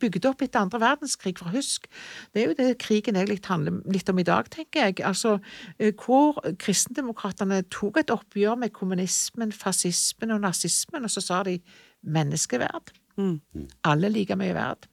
bygde 0.02 0.30
opp 0.32 0.42
etter 0.44 0.64
andre 0.64 0.82
verdenskrig, 0.82 1.38
for 1.40 1.54
husk, 1.54 1.88
det 2.34 2.42
er 2.42 2.50
jo 2.50 2.58
det 2.58 2.70
krigen 2.82 3.18
egentlig 3.20 3.42
handler 3.48 3.80
litt 3.92 4.10
om 4.12 4.22
i 4.22 4.28
dag, 4.28 4.50
tenker 4.54 4.88
jeg. 4.88 5.02
Altså, 5.08 5.38
eh, 5.80 5.94
hvor 5.94 6.42
kristendemokratene 6.62 7.62
tok 7.74 8.02
et 8.02 8.14
oppgjør 8.14 8.58
med 8.64 8.74
kommunismen, 8.76 9.54
fascismen 9.56 10.34
og 10.36 10.42
nazismen, 10.46 11.06
og 11.06 11.14
så 11.14 11.24
sa 11.24 11.44
de 11.48 11.60
menneskeverd. 12.02 12.94
Mm. 13.18 13.68
Alle 13.84 14.10
like 14.10 14.36
mye 14.40 14.56
verd. 14.58 14.88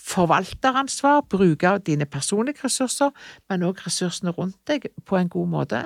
Forvalteransvar, 0.00 1.22
bruke 1.30 1.78
dine 1.86 2.06
personlige 2.06 2.64
ressurser, 2.64 3.12
men 3.48 3.62
også 3.62 3.86
ressursene 3.86 4.34
rundt 4.34 4.58
deg 4.66 4.88
på 5.06 5.16
en 5.16 5.30
god 5.30 5.52
måte. 5.52 5.84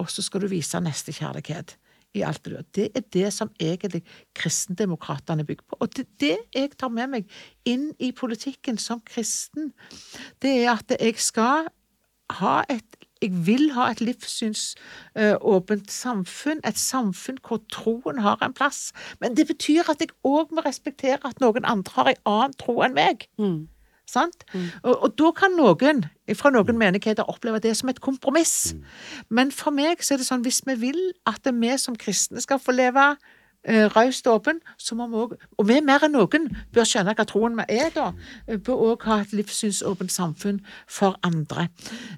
Og 0.00 0.10
så 0.10 0.24
skal 0.24 0.42
du 0.42 0.50
vise 0.50 0.80
nestekjærlighet 0.80 1.76
i 2.14 2.22
alt 2.26 2.42
det 2.44 2.50
du 2.50 2.56
gjør. 2.56 2.68
Det 2.76 2.86
er 2.94 3.04
det 3.14 3.32
som 3.34 3.50
egentlig 3.60 4.02
kristendemokratene 4.38 5.44
bygger 5.46 5.66
på. 5.68 5.78
Og 5.80 5.92
det, 5.96 6.06
det 6.20 6.36
jeg 6.54 6.72
tar 6.78 6.92
med 6.94 7.12
meg 7.14 7.36
inn 7.68 7.90
i 7.98 8.12
politikken 8.16 8.80
som 8.80 9.02
kristen, 9.06 9.72
det 10.42 10.56
er 10.64 10.74
at 10.74 10.96
jeg 10.98 11.20
skal 11.22 11.70
ha 12.40 12.60
et 12.70 13.00
jeg 13.20 13.34
vil 13.44 13.66
ha 13.76 13.90
et 13.90 14.00
livssynsåpent 14.00 15.90
samfunn, 15.92 16.62
et 16.64 16.78
samfunn 16.80 17.36
hvor 17.44 17.60
troen 17.72 18.22
har 18.24 18.40
en 18.40 18.54
plass. 18.56 18.94
Men 19.20 19.36
det 19.36 19.44
betyr 19.50 19.90
at 19.92 20.00
jeg 20.00 20.14
òg 20.24 20.54
må 20.56 20.64
respektere 20.64 21.20
at 21.28 21.42
noen 21.44 21.68
andre 21.68 21.92
har 21.98 22.08
en 22.14 22.22
annen 22.32 22.56
tro 22.56 22.78
enn 22.86 22.96
meg. 22.96 23.26
Mm. 23.36 23.68
Sant? 24.10 24.46
Og, 24.82 24.94
og 24.94 25.16
da 25.18 25.32
kan 25.36 25.54
noen 25.58 26.04
fra 26.38 26.52
noen 26.54 26.78
menigheter 26.78 27.28
oppleve 27.30 27.62
det 27.62 27.76
som 27.78 27.90
et 27.92 28.00
kompromiss. 28.02 28.74
Men 29.30 29.54
for 29.54 29.74
meg 29.74 30.02
så 30.04 30.14
er 30.14 30.22
det 30.22 30.28
sånn 30.28 30.44
hvis 30.46 30.62
vi 30.68 30.78
vil 30.82 31.02
at 31.30 31.46
vi 31.46 31.76
som 31.78 31.98
kristne 31.98 32.42
skal 32.42 32.62
få 32.62 32.74
leve 32.76 33.12
raust 33.68 34.26
og 34.26 34.40
åpen, 34.40 34.60
så 34.80 34.94
må 34.96 35.06
vi 35.10 35.18
òg 35.20 35.32
Og 35.58 35.66
vi 35.68 35.80
mer 35.84 36.00
enn 36.06 36.14
noen 36.16 36.46
bør 36.72 36.86
skjønne 36.88 37.12
hva 37.12 37.26
troen 37.28 37.58
vi 37.58 37.64
er, 37.76 37.90
da. 37.92 38.06
eh, 38.48 38.56
Bør 38.56 38.94
òg 38.94 39.04
ha 39.04 39.18
et 39.20 39.34
livssynsåpent 39.36 40.10
samfunn 40.12 40.60
for 40.88 41.18
andre. 41.22 41.68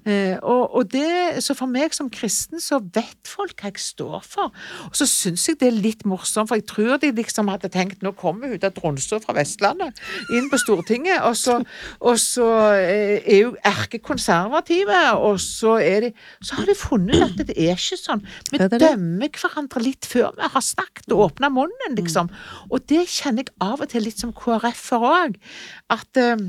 Eh, 0.05 0.37
og, 0.41 0.75
og 0.75 0.91
det, 0.93 1.43
så 1.43 1.53
for 1.53 1.67
meg 1.67 1.93
som 1.93 2.09
kristen 2.09 2.61
så 2.63 2.79
vet 2.79 3.27
folk 3.27 3.59
hva 3.59 3.73
jeg 3.73 3.83
står 3.83 4.23
for. 4.23 4.53
Og 4.87 4.95
så 4.95 5.07
syns 5.09 5.47
jeg 5.49 5.59
det 5.59 5.67
er 5.67 5.81
litt 5.83 6.05
morsomt, 6.07 6.47
for 6.47 6.55
jeg 6.55 6.67
tror 6.69 6.97
de 7.01 7.11
liksom 7.11 7.51
hadde 7.51 7.69
tenkt 7.73 8.01
nå 8.03 8.13
kommer 8.15 8.47
hun 8.53 8.63
av 8.63 8.71
Tronså 8.77 9.19
fra 9.23 9.35
Vestlandet 9.35 9.99
inn 10.33 10.47
på 10.51 10.57
Stortinget, 10.61 11.19
og 11.27 11.35
så, 11.37 11.59
og 11.99 12.19
så 12.21 12.47
eh, 12.79 13.19
er 13.27 13.49
hun 13.49 13.59
erkekonservative, 13.67 15.01
og 15.19 15.39
så 15.43 15.77
er 15.83 16.07
de 16.07 16.13
Så 16.43 16.55
har 16.55 16.65
de 16.65 16.75
funnet 16.75 17.21
at 17.23 17.47
det 17.47 17.55
er 17.57 17.75
ikke 17.75 17.97
sånn. 17.99 18.23
Vi 18.51 18.59
er 18.61 18.71
dømmer 18.71 19.29
hverandre 19.33 19.81
litt 19.83 20.05
før 20.07 20.31
vi 20.37 20.47
har 20.53 20.63
snakket 20.63 21.11
og 21.13 21.32
åpna 21.33 21.49
munnen, 21.53 21.97
liksom. 21.97 22.29
Og 22.69 22.83
det 22.89 23.07
kjenner 23.09 23.43
jeg 23.43 23.55
av 23.63 23.81
og 23.81 23.89
til 23.91 24.05
litt 24.05 24.21
som 24.21 24.33
KrF-er 24.33 25.07
òg. 25.09 25.39
At 25.93 26.21
eh, 26.21 26.45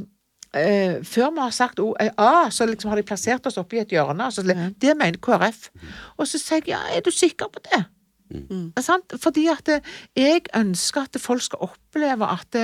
eh, 0.54 1.00
før 1.02 1.32
vi 1.34 1.44
har 1.44 1.56
sagt 1.56 1.80
oh, 1.80 1.96
A, 2.16 2.50
så 2.50 2.68
liksom 2.68 2.92
har 2.92 3.00
de 3.00 3.06
plassert 3.06 3.46
oss 3.46 3.58
oppi 3.60 3.80
et 3.82 3.92
hjørne. 3.92 4.30
Så, 4.32 4.44
Det 4.44 4.96
mener 4.96 5.18
KrF. 5.18 5.70
Og 6.18 6.28
så 6.28 6.38
sier 6.38 6.62
jeg 6.62 6.76
ja, 6.76 6.84
er 6.94 7.04
du 7.04 7.10
sikker 7.10 7.50
på 7.52 7.64
det? 7.70 7.84
Mm. 8.34 8.72
Fordi 9.20 9.44
at 9.52 9.68
eh, 9.70 9.90
jeg 10.16 10.48
ønsker 10.56 11.04
at 11.04 11.20
folk 11.20 11.44
skal 11.44 11.68
oppleve 11.68 12.26
at 12.26 12.56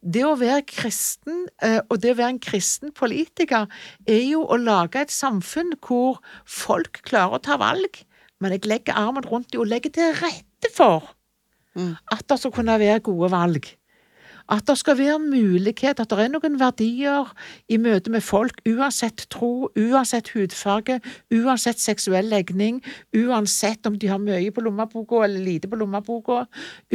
det 0.00 0.24
å 0.24 0.36
være 0.38 0.62
kristen, 0.70 1.48
og 1.90 1.96
det 2.00 2.14
å 2.14 2.18
være 2.20 2.36
en 2.36 2.40
kristen 2.40 2.94
politiker, 2.96 3.66
er 4.08 4.22
jo 4.24 4.44
å 4.46 4.56
lage 4.56 5.02
et 5.02 5.12
samfunn 5.12 5.74
hvor 5.84 6.22
folk 6.46 7.02
klarer 7.04 7.36
å 7.36 7.44
ta 7.44 7.58
valg, 7.60 8.00
men 8.40 8.54
jeg 8.54 8.70
legger 8.70 8.96
armen 8.96 9.26
rundt 9.26 9.50
dem 9.52 9.66
og 9.66 9.68
legger 9.68 9.92
til 9.98 10.14
rette 10.22 10.70
for. 10.72 11.17
At 12.12 12.24
det 12.28 12.40
skal 12.40 12.54
kunne 12.54 12.78
være 12.80 13.00
gode 13.06 13.30
valg. 13.34 13.68
At 14.48 14.64
det 14.66 14.78
skal 14.80 14.96
være 14.96 15.18
mulighet, 15.20 16.00
at 16.00 16.08
det 16.08 16.18
er 16.24 16.30
noen 16.32 16.56
verdier 16.60 17.28
i 17.68 17.76
møte 17.76 18.10
med 18.10 18.24
folk, 18.24 18.62
uansett 18.68 19.26
tro, 19.32 19.68
uansett 19.76 20.30
hudfarge, 20.32 21.00
uansett 21.36 21.82
seksuell 21.82 22.30
legning, 22.32 22.80
uansett 23.12 23.86
om 23.86 23.98
de 24.00 24.08
har 24.08 24.22
mye 24.22 24.48
på 24.54 24.64
lommeboka 24.64 25.20
eller 25.26 25.44
lite 25.44 25.68
på 25.68 25.76
lommeboka, 25.76 26.46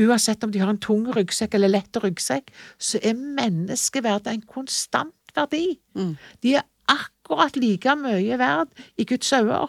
uansett 0.02 0.44
om 0.44 0.54
de 0.54 0.64
har 0.64 0.74
en 0.74 0.82
tung 0.82 1.06
ryggsekk 1.14 1.54
eller 1.60 1.76
lett 1.76 2.02
ryggsekk, 2.02 2.50
så 2.82 3.02
er 3.06 3.22
menneskeverdet 3.22 4.34
en 4.34 4.46
konstant 4.50 5.38
verdi. 5.38 5.78
Mm. 5.94 6.16
De 6.42 6.58
er 6.58 6.66
akkurat 6.90 7.13
like 7.58 7.96
mye 8.00 8.38
verd 8.40 8.86
i 8.98 9.06
Guds 9.10 9.34
øyne. 9.34 9.68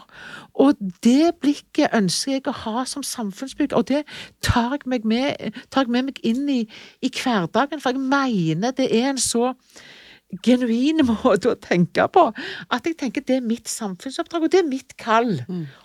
Og 0.54 0.78
det 1.04 1.34
blikket 1.42 1.94
ønsker 1.94 2.36
jeg 2.36 2.46
å 2.50 2.56
ha 2.64 2.84
som 2.88 3.02
samfunnsbygger, 3.02 3.76
og 3.76 3.88
det 3.88 4.04
tar 4.42 4.76
jeg, 4.76 5.02
med, 5.04 5.52
tar 5.70 5.86
jeg 5.86 5.96
med 5.96 6.10
meg 6.10 6.22
inn 6.22 6.48
i, 6.48 6.62
i 7.02 7.10
hverdagen, 7.10 7.82
for 7.82 7.94
jeg 7.94 8.00
mener 8.00 8.74
det 8.76 8.90
er 8.92 9.12
en 9.12 9.22
så 9.22 9.52
genuin 10.42 11.02
måte 11.06 11.52
å 11.52 11.58
tenke 11.60 12.06
på. 12.12 12.24
At 12.72 12.88
jeg 12.88 12.98
tenker 13.00 13.24
det 13.26 13.38
er 13.38 13.46
mitt 13.46 13.70
samfunnsoppdrag, 13.70 14.46
og 14.46 14.52
det 14.54 14.62
er 14.62 14.68
mitt 14.68 14.96
kall 15.00 15.36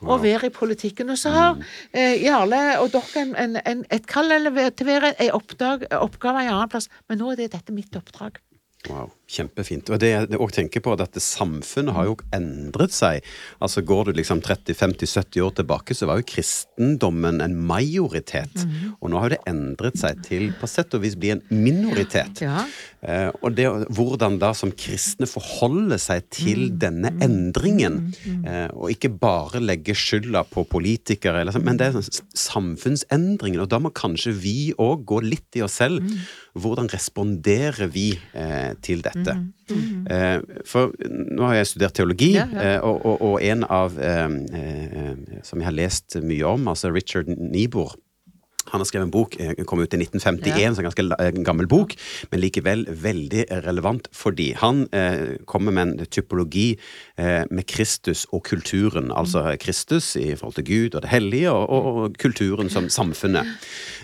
å 0.01 0.19
være 0.21 0.49
i 0.49 0.55
politikken. 0.55 1.11
Og 1.13 1.19
så 1.21 1.33
har 1.35 1.59
eh, 1.91 2.17
Jarle 2.23 2.79
og 2.81 2.91
dere 2.95 3.25
en, 3.25 3.35
en, 3.35 3.59
en, 3.61 3.85
et 3.93 4.09
kall 4.09 4.31
eller 4.35 4.71
til 4.71 4.87
å 4.87 4.93
være 4.93 5.13
en 5.17 5.35
oppgave 5.37 6.45
en 6.45 6.53
annen 6.55 6.71
plass, 6.71 6.89
men 7.09 7.21
nå 7.21 7.33
er 7.33 7.43
det 7.43 7.51
dette 7.57 7.75
mitt 7.75 7.95
oppdrag. 7.99 8.41
Wow. 8.89 9.11
Kjempefint. 9.29 9.89
Og 9.93 9.99
det 10.01 10.09
jeg 10.09 10.39
også 10.39 10.55
tenker 10.57 10.81
på, 10.81 10.93
er 10.95 11.03
at 11.05 11.19
samfunnet 11.21 11.93
har 11.93 12.07
jo 12.09 12.15
endret 12.33 12.95
seg. 12.95 13.21
Altså 13.61 13.83
Går 13.85 14.09
du 14.09 14.17
liksom 14.17 14.41
30-50-70 14.41 15.43
år 15.45 15.53
tilbake, 15.59 15.93
så 15.93 16.07
var 16.09 16.17
jo 16.21 16.25
kristendommen 16.31 17.41
en 17.45 17.55
majoritet. 17.69 18.55
Mhm. 18.65 18.95
Og 18.99 19.11
nå 19.13 19.21
har 19.21 19.35
det 19.35 19.41
endret 19.49 19.99
seg 20.01 20.23
til 20.25 20.49
på 20.59 20.67
sett 20.69 20.93
og 20.97 21.03
vis 21.05 21.15
bli 21.19 21.29
en 21.35 21.43
minoritet. 21.53 22.41
Ja. 22.41 22.65
Eh, 23.05 23.29
og 23.43 23.53
det, 23.55 23.67
hvordan 23.95 24.39
da 24.41 24.49
som 24.57 24.73
kristne 24.75 25.27
forholder 25.29 26.01
seg 26.01 26.25
til 26.33 26.65
Mhm. 26.71 26.79
denne 26.79 27.11
endringen, 27.23 28.13
eh, 28.45 28.67
og 28.73 28.89
ikke 28.91 29.13
bare 29.19 29.61
legge 29.61 29.93
skylda 29.95 30.43
på 30.49 30.65
politikere, 30.67 31.41
eller, 31.41 31.59
men 31.59 31.77
det 31.77 31.93
er 31.93 32.01
samfunnsendringen. 32.35 33.61
Og 33.61 33.69
da 33.69 33.79
må 33.79 33.91
kanskje 33.93 34.33
vi 34.33 34.73
òg 34.77 35.05
gå 35.05 35.21
litt 35.23 35.55
i 35.55 35.61
oss 35.65 35.77
selv. 35.79 36.01
Hvordan 36.59 36.89
responderer 36.91 37.87
vi 37.91 38.11
eh, 38.33 38.73
til 38.81 39.01
dette? 39.05 39.18
Mhm. 39.69 40.07
Eh, 40.09 40.39
for 40.65 40.93
nå 41.09 41.43
har 41.45 41.55
jeg 41.59 41.67
studert 41.67 41.93
teologi, 41.93 42.31
Ja, 42.33 42.47
ja. 42.51 42.61
eh, 42.75 42.79
og, 42.83 43.05
og, 43.05 43.21
og 43.21 43.43
en 43.43 43.63
av 43.69 43.99
eh, 43.99 44.25
eh, 44.25 45.41
som 45.43 45.59
jeg 45.59 45.65
har 45.69 45.75
lest 45.77 46.15
mye 46.23 46.45
om, 46.45 46.67
altså 46.67 46.89
Richard 46.93 47.27
Niebuhr 47.27 47.93
han 48.71 48.81
har 48.81 48.85
skrevet 48.89 49.07
en 49.07 49.13
bok, 49.13 49.35
eh, 49.39 49.53
kom 49.65 49.79
ut 49.81 49.93
i 49.93 49.97
1951, 49.97 50.59
Ja. 50.59 50.73
så 50.73 50.81
en 50.83 50.89
ganske 50.89 51.43
gammel 51.43 51.67
bok, 51.67 51.95
men 52.31 52.41
likevel 52.41 52.85
veldig 52.89 53.45
relevant 53.65 54.07
fordi 54.15 54.53
han 54.57 54.87
eh, 54.93 55.37
kommer 55.45 55.71
med 55.71 55.87
en 55.87 56.05
typologi 56.05 56.77
eh, 57.17 57.43
med 57.49 57.67
Kristus 57.67 58.25
og 58.31 58.43
kulturen. 58.43 59.11
Altså 59.11 59.55
Kristus 59.59 60.15
i 60.15 60.35
forhold 60.35 60.55
til 60.55 60.65
Gud 60.65 60.95
og 60.95 61.01
det 61.01 61.09
hellige, 61.09 61.51
og, 61.51 61.69
og, 61.69 61.85
og 62.03 62.17
kulturen 62.19 62.69
som 62.69 62.89
samfunnet. 62.89 63.45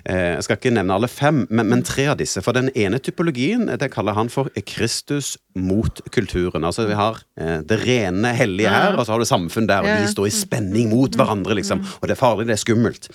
Eh, 0.05 0.36
jeg 0.36 0.43
skal 0.43 0.57
ikke 0.59 0.76
nevne 0.76 0.93
alle 0.93 1.07
fem, 1.11 1.47
men, 1.49 1.68
men 1.70 1.84
tre 1.84 2.07
av 2.13 2.18
disse. 2.18 2.41
For 2.45 2.55
den 2.55 2.70
ene 2.76 2.99
typologien 2.99 3.68
det 3.68 3.91
kaller 3.93 4.13
han 4.18 4.30
for 4.30 4.49
Kristus 4.66 5.36
mot 5.56 6.01
kulturen. 6.12 6.66
Altså 6.68 6.86
vi 6.89 6.95
har 6.97 7.22
eh, 7.39 7.62
det 7.64 7.78
rene 7.86 8.34
hellige 8.36 8.72
her, 8.72 8.97
og 8.97 9.06
så 9.06 9.16
har 9.16 9.24
du 9.24 9.28
samfunn 9.30 9.70
der, 9.70 9.86
og 9.86 10.03
de 10.03 10.12
står 10.12 10.28
i 10.28 10.34
spenning 10.36 10.91
mot 10.91 11.16
hverandre, 11.16 11.56
liksom. 11.60 11.84
Og 12.01 12.08
det 12.10 12.16
er 12.18 12.20
farlig, 12.20 12.47
det 12.49 12.58
er 12.58 12.62
skummelt. 12.62 13.10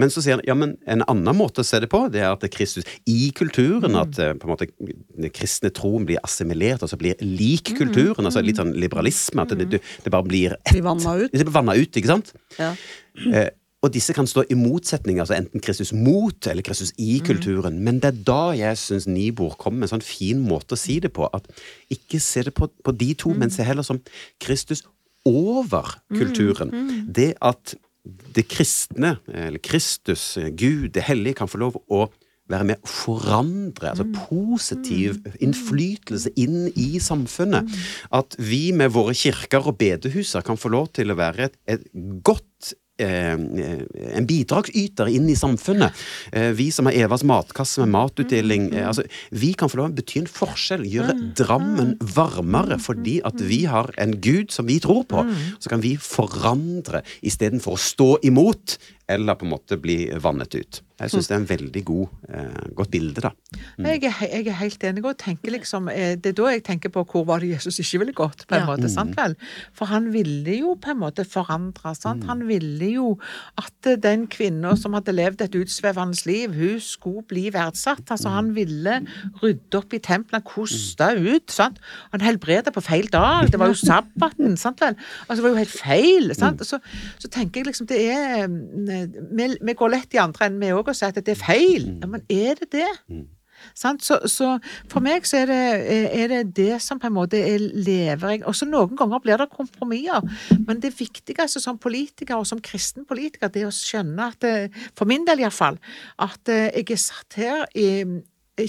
Men 0.00 0.10
så 0.10 0.24
sier 0.24 0.38
han 0.38 0.44
ja, 0.48 0.56
men 0.58 0.74
en 0.90 1.06
annen 1.06 1.38
måte 1.38 1.62
å 1.62 1.68
se 1.68 1.78
det 1.82 1.90
på, 1.92 2.04
det 2.12 2.24
er 2.24 2.32
at 2.32 2.42
det 2.42 2.50
er 2.50 2.56
Kristus 2.56 2.88
i 3.10 3.30
kulturen, 3.36 3.94
at 4.00 4.18
eh, 4.18 4.34
på 4.34 4.48
en 4.48 4.54
måte 4.54 4.70
den 4.78 5.30
kristne 5.34 5.70
troen 5.74 6.06
blir 6.08 6.22
assimilert, 6.26 6.82
altså 6.82 6.98
blir 7.00 7.20
lik 7.22 7.74
kulturen. 7.78 8.26
Altså 8.26 8.42
litt 8.44 8.58
sånn 8.58 8.74
liberalisme, 8.74 9.46
at 9.46 9.54
det, 9.54 9.70
det, 9.76 9.82
det 10.04 10.12
bare 10.14 10.26
blir 10.26 10.56
ett. 10.58 10.74
Blir 10.74 10.86
vanna 10.86 11.18
ut. 11.22 11.30
Det 11.30 11.46
blir 11.46 11.54
vanna 11.54 11.78
ut, 11.78 11.94
ikke 11.94 12.10
sant? 12.10 12.34
Ja. 12.58 12.74
Eh, 13.30 13.52
og 13.84 13.92
disse 13.92 14.14
kan 14.16 14.28
stå 14.28 14.46
i 14.48 14.56
motsetning, 14.56 15.18
altså 15.20 15.36
enten 15.36 15.60
Kristus 15.60 15.92
mot 15.92 16.46
eller 16.48 16.64
Kristus 16.64 16.94
i 16.96 17.18
kulturen. 17.24 17.76
Men 17.84 18.00
det 18.00 18.10
er 18.10 18.22
da 18.30 18.42
jeg 18.56 18.80
syns 18.80 19.06
Nibor 19.10 19.58
kommer 19.60 19.82
med 19.82 19.90
en 19.90 19.98
sånn 19.98 20.06
fin 20.06 20.40
måte 20.40 20.76
å 20.76 20.80
si 20.80 20.96
det 21.04 21.12
på. 21.12 21.28
At 21.36 21.50
ikke 21.92 22.20
se 22.22 22.46
det 22.46 22.54
på, 22.56 22.70
på 22.84 22.94
de 22.96 23.12
to, 23.20 23.34
men 23.36 23.52
se 23.52 23.66
heller 23.66 23.84
som 23.84 24.00
Kristus 24.40 24.86
over 25.28 25.98
kulturen. 26.14 26.72
Det 27.04 27.34
at 27.44 27.76
det 28.04 28.48
kristne, 28.48 29.18
eller 29.28 29.60
Kristus, 29.64 30.34
Gud, 30.56 30.92
det 30.96 31.04
hellige, 31.06 31.40
kan 31.42 31.50
få 31.50 31.60
lov 31.60 31.80
å 31.92 32.06
være 32.52 32.66
med 32.68 32.82
å 32.84 32.90
forandre, 32.90 33.94
altså 33.94 34.04
positiv 34.28 35.22
innflytelse 35.40 36.34
inn 36.40 36.68
i 36.76 37.00
samfunnet. 37.00 37.68
At 38.12 38.36
vi 38.36 38.66
med 38.76 38.92
våre 38.96 39.14
kirker 39.16 39.70
og 39.70 39.78
bedehuser 39.80 40.44
kan 40.44 40.60
få 40.60 40.72
lov 40.72 40.90
til 40.96 41.12
å 41.12 41.18
være 41.20 41.48
et, 41.48 41.56
et 41.76 41.86
godt 42.24 42.74
en 42.98 44.26
bidragsyter 44.26 45.08
inn 45.10 45.26
i 45.30 45.36
samfunnet. 45.36 45.92
Eh, 46.32 46.52
vi 46.54 46.70
som 46.70 46.86
har 46.86 46.94
Evas 46.94 47.24
matkasse 47.26 47.82
med 47.82 47.90
matutdeling. 47.94 48.68
Eh, 48.74 48.86
altså, 48.88 49.02
vi 49.34 49.52
kan 49.58 49.70
få 49.70 49.80
lov 49.80 49.90
å 49.90 49.96
bety 49.98 50.22
en 50.22 50.30
forskjell, 50.30 50.86
gjøre 50.86 51.16
Drammen 51.34 51.96
varmere 52.14 52.78
fordi 52.78 53.18
at 53.26 53.40
vi 53.42 53.64
har 53.70 53.90
en 53.98 54.14
Gud 54.22 54.54
som 54.54 54.68
vi 54.70 54.78
tror 54.82 55.02
på. 55.10 55.26
Så 55.58 55.72
kan 55.72 55.82
vi 55.82 55.96
forandre 55.98 57.02
istedenfor 57.26 57.74
å 57.74 57.82
stå 57.82 58.10
imot 58.22 58.78
eller 59.08 59.36
på 59.36 59.44
en 59.46 59.52
måte 59.52 59.76
bli 59.80 60.06
vannet 60.22 60.54
ut. 60.56 60.80
Jeg 60.94 61.10
syns 61.10 61.26
det 61.26 61.34
er 61.34 61.40
en 61.42 61.48
veldig 61.48 61.80
god, 61.84 62.12
eh, 62.30 62.66
godt 62.78 62.90
bilde, 62.92 63.20
da. 63.24 63.30
Jeg, 63.82 64.04
er, 64.06 64.20
jeg 64.30 64.46
er 64.46 64.58
helt 64.60 64.84
enig, 64.86 65.02
og 65.04 65.16
tenker 65.18 65.50
liksom, 65.50 65.88
eh, 65.90 66.14
det 66.14 66.30
er 66.30 66.36
da 66.38 66.52
jeg 66.54 66.62
tenker 66.68 66.92
på 66.94 67.02
hvor 67.10 67.24
var 67.26 67.42
det 67.42 67.50
Jesus 67.50 67.80
ikke 67.82 68.04
ville 68.04 68.14
gått, 68.14 68.44
på 68.46 68.54
en 68.54 68.62
Ja. 68.62 68.68
måte, 68.70 68.88
sant 68.88 69.16
vel? 69.18 69.34
For 69.74 69.90
han 69.90 70.12
ville 70.14 70.54
jo 70.60 70.76
på 70.78 70.92
en 70.94 71.00
måte 71.02 71.26
forandre, 71.26 71.96
sant? 71.98 72.24
Han 72.30 72.46
ville 72.46 72.92
jo 72.94 73.18
at 73.58 73.90
eh, 73.90 73.96
den 73.98 74.28
kvinna 74.30 74.76
som 74.78 74.94
hadde 74.94 75.12
levd 75.16 75.42
et 75.42 75.58
utsvevende 75.58 76.14
liv, 76.30 76.54
hun 76.54 76.78
skulle 76.80 77.26
bli 77.26 77.48
verdsatt. 77.50 78.06
Altså, 78.14 78.30
han 78.30 78.54
ville 78.54 79.00
rydde 79.42 79.80
opp 79.82 79.92
i 79.98 79.98
tempelet, 79.98 80.44
koste 80.46 80.94
kosta 80.94 81.10
ut, 81.18 81.50
sant? 81.50 81.78
Han 82.14 82.22
helbreda 82.24 82.70
på 82.74 82.82
feil 82.84 83.08
dag, 83.12 83.50
det 83.50 83.58
var 83.60 83.70
jo 83.72 83.78
sabbaten, 83.78 84.56
sant 84.60 84.80
vel? 84.82 84.94
Altså, 85.26 85.38
det 85.40 85.44
var 85.46 85.54
jo 85.54 85.62
helt 85.62 85.74
feil, 85.74 86.30
sant? 86.38 86.62
Så, 86.66 86.78
så 87.18 87.30
tenker 87.32 87.60
jeg 87.62 87.70
liksom, 87.72 87.88
det 87.90 88.00
er 88.14 88.46
mm, 88.48 88.88
Vi, 88.94 89.48
vi 89.60 89.76
går 89.78 89.94
lett 89.94 90.16
i 90.16 90.22
andre 90.22 90.50
enden, 90.50 90.60
vi 90.62 90.74
òg, 90.74 90.90
og 90.90 90.98
sier 90.98 91.14
at 91.14 91.22
det 91.22 91.36
er 91.36 91.40
feil. 91.40 91.88
Mm. 91.96 92.10
men 92.16 92.28
er 92.32 92.60
det 92.60 92.70
det? 92.74 92.90
Sant? 93.74 94.04
Så, 94.04 94.18
så 94.28 94.56
for 94.90 95.04
meg 95.04 95.26
så 95.28 95.42
er 95.42 95.50
det, 95.50 95.60
er 96.18 96.28
det 96.32 96.40
det 96.56 96.82
som 96.82 96.98
på 97.00 97.08
en 97.08 97.16
måte 97.16 97.40
er 97.40 97.62
levering. 97.62 98.44
Også 98.44 98.66
Og 98.66 98.68
så 98.68 98.70
noen 98.70 98.98
ganger 98.98 99.22
blir 99.24 99.40
det 99.40 99.48
kompromisser, 99.54 100.26
men 100.66 100.82
det 100.82 100.94
viktigste 100.98 101.62
som 101.62 101.78
politiker 101.78 102.36
og 102.36 102.46
som 102.46 102.60
kristen 102.60 103.06
politiker, 103.08 103.48
det 103.48 103.64
er 103.64 103.70
å 103.70 103.74
skjønne 103.74 104.30
at 104.34 104.40
det, 104.44 104.54
For 104.98 105.08
min 105.08 105.26
del 105.26 105.44
iallfall, 105.44 105.78
at 106.18 106.52
eh, 106.52 106.70
jeg 106.74 106.90
er 106.96 107.02
satt 107.02 107.40
her 107.40 107.66
i 107.74 107.88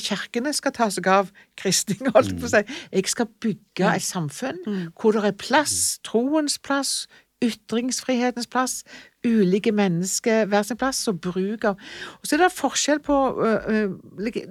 Kirkene 0.01 0.49
skal 0.55 0.73
ta 0.73 0.87
seg 0.89 1.05
av 1.07 1.27
kristning, 1.59 2.07
holdt 2.15 2.33
jeg 2.33 2.39
på 2.41 2.47
å 2.47 2.53
si. 2.55 2.79
Jeg 2.95 3.11
skal 3.11 3.29
bygge 3.43 3.91
et 3.91 4.05
samfunn 4.05 4.63
hvor 4.97 5.13
det 5.13 5.27
er 5.29 5.37
plass, 5.37 5.99
troens 6.05 6.57
plass, 6.57 7.05
ytringsfrihetens 7.43 8.47
plass, 8.49 8.79
ulike 9.25 9.73
mennesker 9.75 10.45
hver 10.51 10.65
sin 10.67 10.79
plass, 10.79 11.07
og 11.11 11.21
bruk 11.21 11.63
av 11.63 11.79
Og 12.21 12.27
så 12.27 12.35
er 12.35 12.45
det 12.45 12.51
forskjell 12.55 13.01
på 13.05 13.17
øh, 13.45 13.69
øh, 13.73 13.95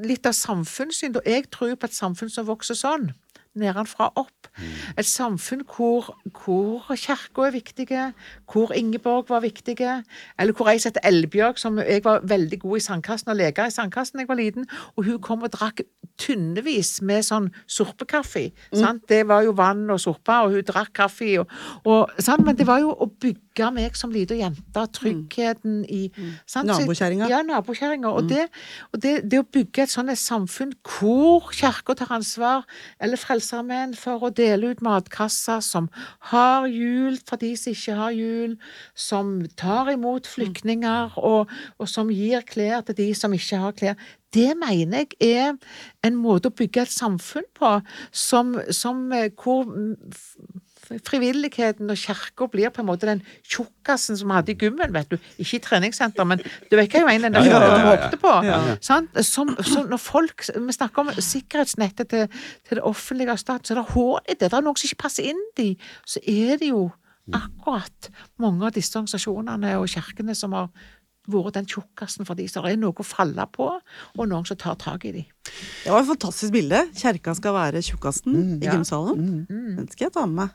litt 0.04 0.26
av 0.26 0.32
samfunnssyn. 0.32 1.16
og 1.16 1.22
Jeg 1.26 1.50
tror 1.50 1.74
på 1.74 1.86
et 1.86 1.94
samfunn 1.94 2.30
som 2.30 2.46
vokser 2.46 2.78
sånn, 2.78 3.12
nedenfra 3.54 4.10
opp. 4.18 4.48
Et 4.98 5.06
samfunn 5.06 5.62
hvor, 5.66 6.10
hvor 6.30 6.94
kirka 6.98 7.46
er 7.46 7.54
viktige, 7.54 8.04
hvor 8.50 8.72
Ingeborg 8.74 9.28
var 9.28 9.40
viktige, 9.40 10.02
eller 10.38 10.52
hvor 10.52 10.70
ei 10.70 10.78
som 10.78 10.90
heter 10.90 11.06
Elbjørg, 11.08 11.58
som 11.58 11.78
jeg 11.78 12.04
var 12.04 12.20
veldig 12.22 12.60
god 12.60 12.76
i 12.76 12.84
sandkassen 12.86 13.30
og 13.30 13.38
leka 13.38 13.66
i 13.66 13.74
sandkassen 13.74 14.18
da 14.18 14.24
jeg 14.24 14.30
var 14.30 14.40
liten, 14.40 14.68
og 14.96 15.04
hun 15.08 15.20
kom 15.22 15.46
og 15.46 15.54
drakk 15.54 15.84
tynnevis 16.20 17.00
med 17.02 17.26
sånn 17.26 17.50
sorpekaffe. 17.66 18.50
sant? 18.74 19.02
Det 19.08 19.24
var 19.28 19.42
jo 19.46 19.54
vann 19.58 19.88
og 19.90 20.00
sorpe, 20.02 20.38
og 20.44 20.54
hun 20.54 20.66
drakk 20.66 20.92
kaffe. 20.94 21.32
Og, 21.40 21.50
og? 21.84 22.14
Men 22.44 22.58
det 22.58 22.66
var 22.66 22.82
jo 22.82 22.94
å 22.94 23.10
bygge 23.10 23.43
meg 23.74 23.94
som 23.96 24.12
lita 24.12 24.34
jente, 24.34 24.84
tryggheten 24.98 25.84
i 25.86 26.08
sant? 26.46 26.66
Nabokjerringa. 26.68 27.28
Ja, 27.30 27.42
nabokjerringa. 27.46 28.10
Og, 28.10 28.28
det, 28.28 28.48
og 28.92 29.02
det, 29.02 29.14
det 29.30 29.40
å 29.42 29.46
bygge 29.46 29.84
et 29.84 29.92
sånt 29.92 30.10
et 30.10 30.20
samfunn 30.20 30.74
hvor 30.82 31.52
kirka 31.54 31.94
tar 31.98 32.12
ansvar, 32.16 32.66
eller 32.98 33.20
Frelsesarmeen, 33.20 33.94
for 33.98 34.26
å 34.26 34.32
dele 34.34 34.72
ut 34.74 34.82
matkasser 34.84 35.62
som 35.64 35.88
har 36.32 36.66
jul 36.70 37.20
for 37.28 37.40
de 37.40 37.54
som 37.56 37.72
ikke 37.74 37.98
har 38.00 38.16
jul, 38.16 38.58
som 38.94 39.36
tar 39.60 39.92
imot 39.94 40.26
flyktninger, 40.30 41.16
og, 41.22 41.50
og 41.78 41.90
som 41.90 42.10
gir 42.12 42.44
klær 42.48 42.82
til 42.88 42.98
de 42.98 43.10
som 43.18 43.34
ikke 43.36 43.62
har 43.62 43.78
klær. 43.78 44.12
Det 44.34 44.50
mener 44.58 45.04
jeg 45.20 45.36
er 45.36 45.52
en 46.02 46.16
måte 46.18 46.50
å 46.50 46.54
bygge 46.58 46.82
et 46.82 46.92
samfunn 46.92 47.46
på 47.54 47.70
som, 48.10 48.56
som 48.74 49.06
eh, 49.14 49.30
hvor 49.38 49.68
mm, 49.68 49.94
frivilligheten 51.06 51.90
og 51.90 51.96
kirka 51.98 52.48
blir 52.52 52.70
på 52.74 52.82
en 52.82 52.88
måte 52.88 53.08
den 53.08 53.22
tjukkasen 53.42 54.18
som 54.20 54.28
vi 54.30 54.36
hadde 54.38 54.52
i 54.54 54.56
gymmen, 54.60 54.92
vet 54.94 55.10
du. 55.12 55.16
Ikke 55.38 55.58
i 55.58 55.62
treningssenter, 55.64 56.24
men 56.28 56.42
du 56.42 56.76
vet 56.76 56.90
hva 56.92 57.02
jeg 57.02 57.06
mener, 57.08 57.32
den 57.34 57.48
Ja, 57.48 57.60
ja, 57.60 57.76
ja, 57.78 57.94
ja, 57.94 58.10
du 58.12 58.16
på. 58.22 58.34
Ja. 58.46 58.58
Sant? 58.84 59.10
Som, 59.24 59.54
som 59.64 59.88
når 59.90 60.02
folk, 60.02 60.44
Vi 60.54 60.72
snakker 60.76 61.04
om 61.06 61.12
sikkerhetsnettet 61.14 62.08
til, 62.12 62.28
til 62.68 62.80
det 62.80 62.84
offentlige 62.84 63.32
og 63.32 63.38
staten, 63.38 63.64
så 63.64 63.74
er 63.76 63.82
det 63.82 63.92
hull 63.94 64.18
i 64.28 64.34
det. 64.34 64.50
Det 64.50 64.52
er 64.52 64.66
noen 64.66 64.76
som 64.76 64.88
ikke 64.90 65.02
passer 65.06 65.30
inn 65.32 65.40
i. 65.62 65.70
Så 66.06 66.20
er 66.26 66.58
det 66.60 66.68
jo 66.72 66.90
akkurat 67.32 68.10
mange 68.42 68.66
av 68.68 68.74
disse 68.76 68.92
organisasjonene 68.98 69.78
og 69.80 69.88
kirkene 69.88 70.34
som 70.36 70.52
har 70.56 70.68
vært 71.24 71.54
den 71.56 71.64
tjukkasen 71.64 72.26
for 72.28 72.36
de, 72.36 72.44
så 72.52 72.60
det 72.60 72.74
er 72.74 72.80
noe 72.82 72.92
å 73.00 73.06
falle 73.06 73.46
på, 73.48 73.64
og 74.18 74.26
noen 74.28 74.44
som 74.44 74.58
tar 74.60 74.74
tak 74.76 75.06
i 75.08 75.12
de. 75.14 75.22
Det 75.84 75.88
var 75.88 76.02
et 76.02 76.10
fantastisk 76.10 76.52
bilde. 76.52 76.82
Kjerka 77.00 77.32
skal 77.38 77.54
være 77.56 77.80
tjukkasen 77.86 78.36
i 78.60 78.66
Ja. 78.66 78.74
gymsalen. 78.76 79.46
Den 79.48 79.88
skal 79.88 80.04
jeg 80.10 80.12
ta 80.12 80.26
med 80.26 80.36
meg. 80.42 80.50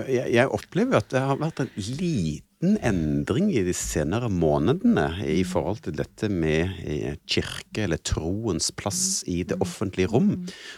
Jeg, 0.00 0.30
jeg 0.32 0.48
opplever 0.48 1.02
at 1.02 1.10
det 1.12 1.20
har 1.20 1.40
vært 1.40 1.60
en 1.62 1.70
liten 1.76 2.78
endring 2.80 3.50
i 3.52 3.64
de 3.66 3.74
senere 3.76 4.30
månedene 4.32 5.08
i 5.28 5.42
forhold 5.44 5.82
til 5.84 5.96
dette 5.98 6.30
med 6.32 6.78
eh, 6.86 7.18
kirke, 7.28 7.84
eller 7.84 8.00
troens 8.00 8.70
plass 8.72 9.20
i 9.28 9.42
det 9.48 9.58
offentlige 9.60 10.12
rom. 10.14 10.32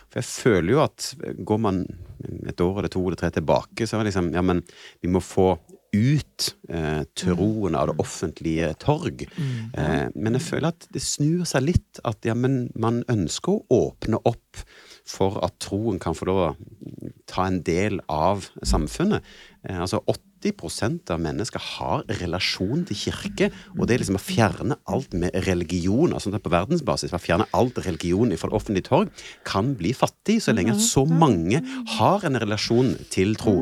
For 0.09 0.21
jeg 0.21 0.31
føler 0.31 0.75
jo 0.75 0.83
at 0.83 1.13
går 1.47 1.63
man 1.63 1.85
et 2.49 2.61
år 2.65 2.81
eller 2.81 2.93
to 2.93 3.05
eller 3.05 3.21
tre 3.21 3.31
tilbake, 3.37 3.87
så 3.87 3.97
er 3.97 4.03
det 4.03 4.13
liksom 4.13 4.33
Ja, 4.35 4.43
men 4.43 4.65
vi 5.05 5.13
må 5.13 5.23
få 5.23 5.55
ut 5.95 6.49
eh, 6.69 7.03
troen 7.15 7.77
av 7.79 7.93
det 7.93 7.99
offentlige 8.03 8.73
torg. 8.83 9.27
Eh, 9.79 10.07
men 10.15 10.39
jeg 10.39 10.47
føler 10.49 10.73
at 10.73 10.89
det 10.95 11.03
snur 11.05 11.45
seg 11.49 11.69
litt. 11.69 12.01
At 12.03 12.27
ja, 12.27 12.35
men 12.35 12.67
man 12.75 13.03
ønsker 13.13 13.55
å 13.55 13.79
åpne 13.79 14.19
opp 14.27 14.65
for 15.05 15.41
at 15.45 15.57
troen 15.63 16.01
kan 16.01 16.17
få 16.17 16.29
lov 16.31 16.41
å 16.43 16.53
ta 17.29 17.49
en 17.49 17.61
del 17.65 18.01
av 18.11 18.47
samfunnet. 18.65 19.25
Eh, 19.69 19.77
altså 19.77 20.01
80% 20.09 21.13
av 21.13 21.21
mennesker 21.25 21.63
har 21.79 22.05
relasjon 22.21 22.85
til 22.89 22.99
kirke, 23.05 23.51
og 23.77 23.87
det 23.87 23.97
er 23.97 24.03
liksom 24.05 24.19
å 24.21 24.25
fjerne 24.25 24.79
alt 24.93 25.17
med 25.17 25.37
religion, 25.49 26.13
altså 26.13 26.33
på 26.35 26.53
verdensbasis, 26.53 27.15
å 27.17 27.23
fjerne 27.23 27.49
alt 27.57 27.81
religion 27.85 28.33
fra 28.37 28.51
det 28.51 28.59
offentlige 28.59 28.89
torg, 28.91 29.13
kan 29.49 29.75
bli 29.79 29.95
fattig 29.97 30.41
så 30.45 30.57
lenge 30.57 30.77
så 30.81 31.07
mange 31.09 31.63
har 31.99 32.25
en 32.29 32.41
relasjon 32.41 32.95
til 33.13 33.37
tro. 33.41 33.61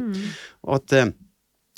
Og 0.66 0.78
at 0.78 0.98
eh, 0.98 1.14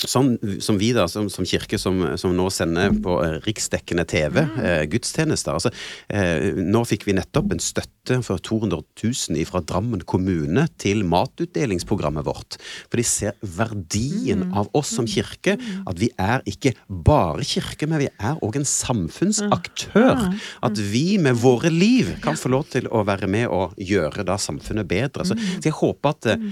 som, 0.03 0.37
som, 0.59 0.77
vi 0.77 0.89
da, 0.93 1.05
som, 1.07 1.29
som 1.31 1.45
kirke 1.47 1.77
som, 1.79 2.01
som, 2.19 2.33
nå 2.35 2.49
sender 2.51 2.91
på 3.03 3.15
eh, 3.23 3.37
riksdekkende 3.45 4.03
TV, 4.09 4.41
eh, 4.59 4.83
gudstjenester 4.91 5.55
altså, 5.55 5.71
eh, 6.11 6.51
Nå 6.59 6.81
fikk 6.87 7.05
vi 7.07 7.15
nettopp 7.15 7.53
en 7.55 7.63
støtte 7.63 8.19
for 8.25 8.41
200 8.43 8.81
000 8.99 9.47
fra 9.47 9.61
Drammen 9.65 10.03
kommune 10.03 10.65
til 10.81 11.05
matutdelingsprogrammet 11.07 12.25
vårt. 12.27 12.57
For 12.89 12.99
de 12.99 13.05
ser 13.07 13.37
verdien 13.39 14.43
mm. 14.49 14.53
av 14.59 14.69
oss 14.77 14.91
som 14.97 15.07
kirke. 15.09 15.55
At 15.89 15.97
vi 16.01 16.11
er 16.21 16.43
ikke 16.49 16.75
bare 16.85 17.45
kirke, 17.47 17.87
men 17.89 18.03
vi 18.03 18.09
er 18.13 18.37
òg 18.45 18.59
en 18.59 18.67
samfunnsaktør. 18.67 20.27
At 20.65 20.81
vi 20.91 21.15
med 21.21 21.39
våre 21.41 21.71
liv 21.73 22.11
kan 22.21 22.37
få 22.37 22.51
lov 22.53 22.67
til 22.75 22.91
å 22.91 23.05
være 23.07 23.29
med 23.31 23.47
og 23.49 23.73
gjøre 23.81 24.27
da 24.27 24.37
samfunnet 24.41 24.89
bedre. 24.91 25.25
Så, 25.25 25.39
så 25.39 25.71
jeg 25.71 25.79
håper 25.79 26.13
at 26.13 26.29
eh, 26.35 26.51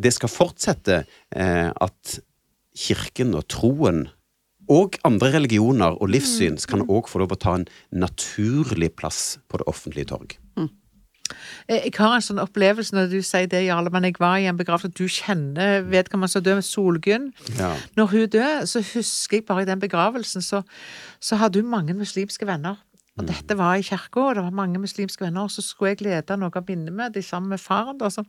det 0.00 0.14
skal 0.14 0.32
fortsette 0.32 1.02
eh, 1.04 1.68
at 1.68 2.20
kirken 2.74 3.34
og 3.38 3.46
troen 3.52 4.06
og 4.70 4.96
andre 5.04 5.34
religioner 5.34 5.98
og 6.00 6.08
livssyn 6.08 6.56
kan 6.68 6.86
òg 6.88 7.10
få 7.10 7.20
lov 7.20 7.34
å 7.34 7.40
ta 7.40 7.58
en 7.58 7.66
naturlig 7.92 8.94
plass 8.96 9.36
på 9.48 9.60
det 9.60 9.66
offentlige 9.68 10.08
torg. 10.14 10.38
Mm. 10.56 10.70
Jeg 11.68 11.92
har 11.96 12.14
en 12.14 12.24
sånn 12.24 12.40
opplevelse 12.42 12.96
når 12.96 13.10
du 13.12 13.18
sier 13.24 13.48
det, 13.50 13.64
Jarle, 13.66 13.92
men 13.92 14.06
jeg 14.08 14.18
var 14.20 14.38
i 14.40 14.48
en 14.48 14.58
begravelse, 14.58 14.92
du 14.92 15.08
kjenner 15.08 15.84
vedkommende 15.88 16.32
som 16.32 16.44
døde, 16.44 16.64
Solgunn. 16.64 17.30
Ja. 17.58 17.74
Når 17.96 18.10
hun 18.12 18.26
døde, 18.26 18.66
så 18.68 18.82
husker 18.94 19.40
jeg 19.40 19.46
bare 19.48 19.64
i 19.64 19.68
den 19.68 19.80
begravelsen, 19.84 20.44
så, 20.44 20.62
så 21.20 21.40
hadde 21.40 21.60
hun 21.60 21.72
mange 21.72 21.96
muslimske 21.96 22.48
venner. 22.48 22.80
Og 23.14 23.24
mm. 23.24 23.30
dette 23.30 23.56
var 23.56 23.78
i 23.78 23.86
kirka, 23.86 24.20
og 24.20 24.36
det 24.36 24.44
var 24.44 24.58
mange 24.58 24.80
muslimske 24.82 25.24
venner, 25.24 25.46
og 25.46 25.54
så 25.54 25.64
skulle 25.64 25.94
jeg 25.94 26.04
lede 26.08 26.36
noe 26.40 26.52
av 26.52 26.68
minnemøtet 26.68 27.24
sammen 27.24 27.54
med 27.54 27.62
faren. 27.62 28.00
Da, 28.00 28.10
så. 28.12 28.26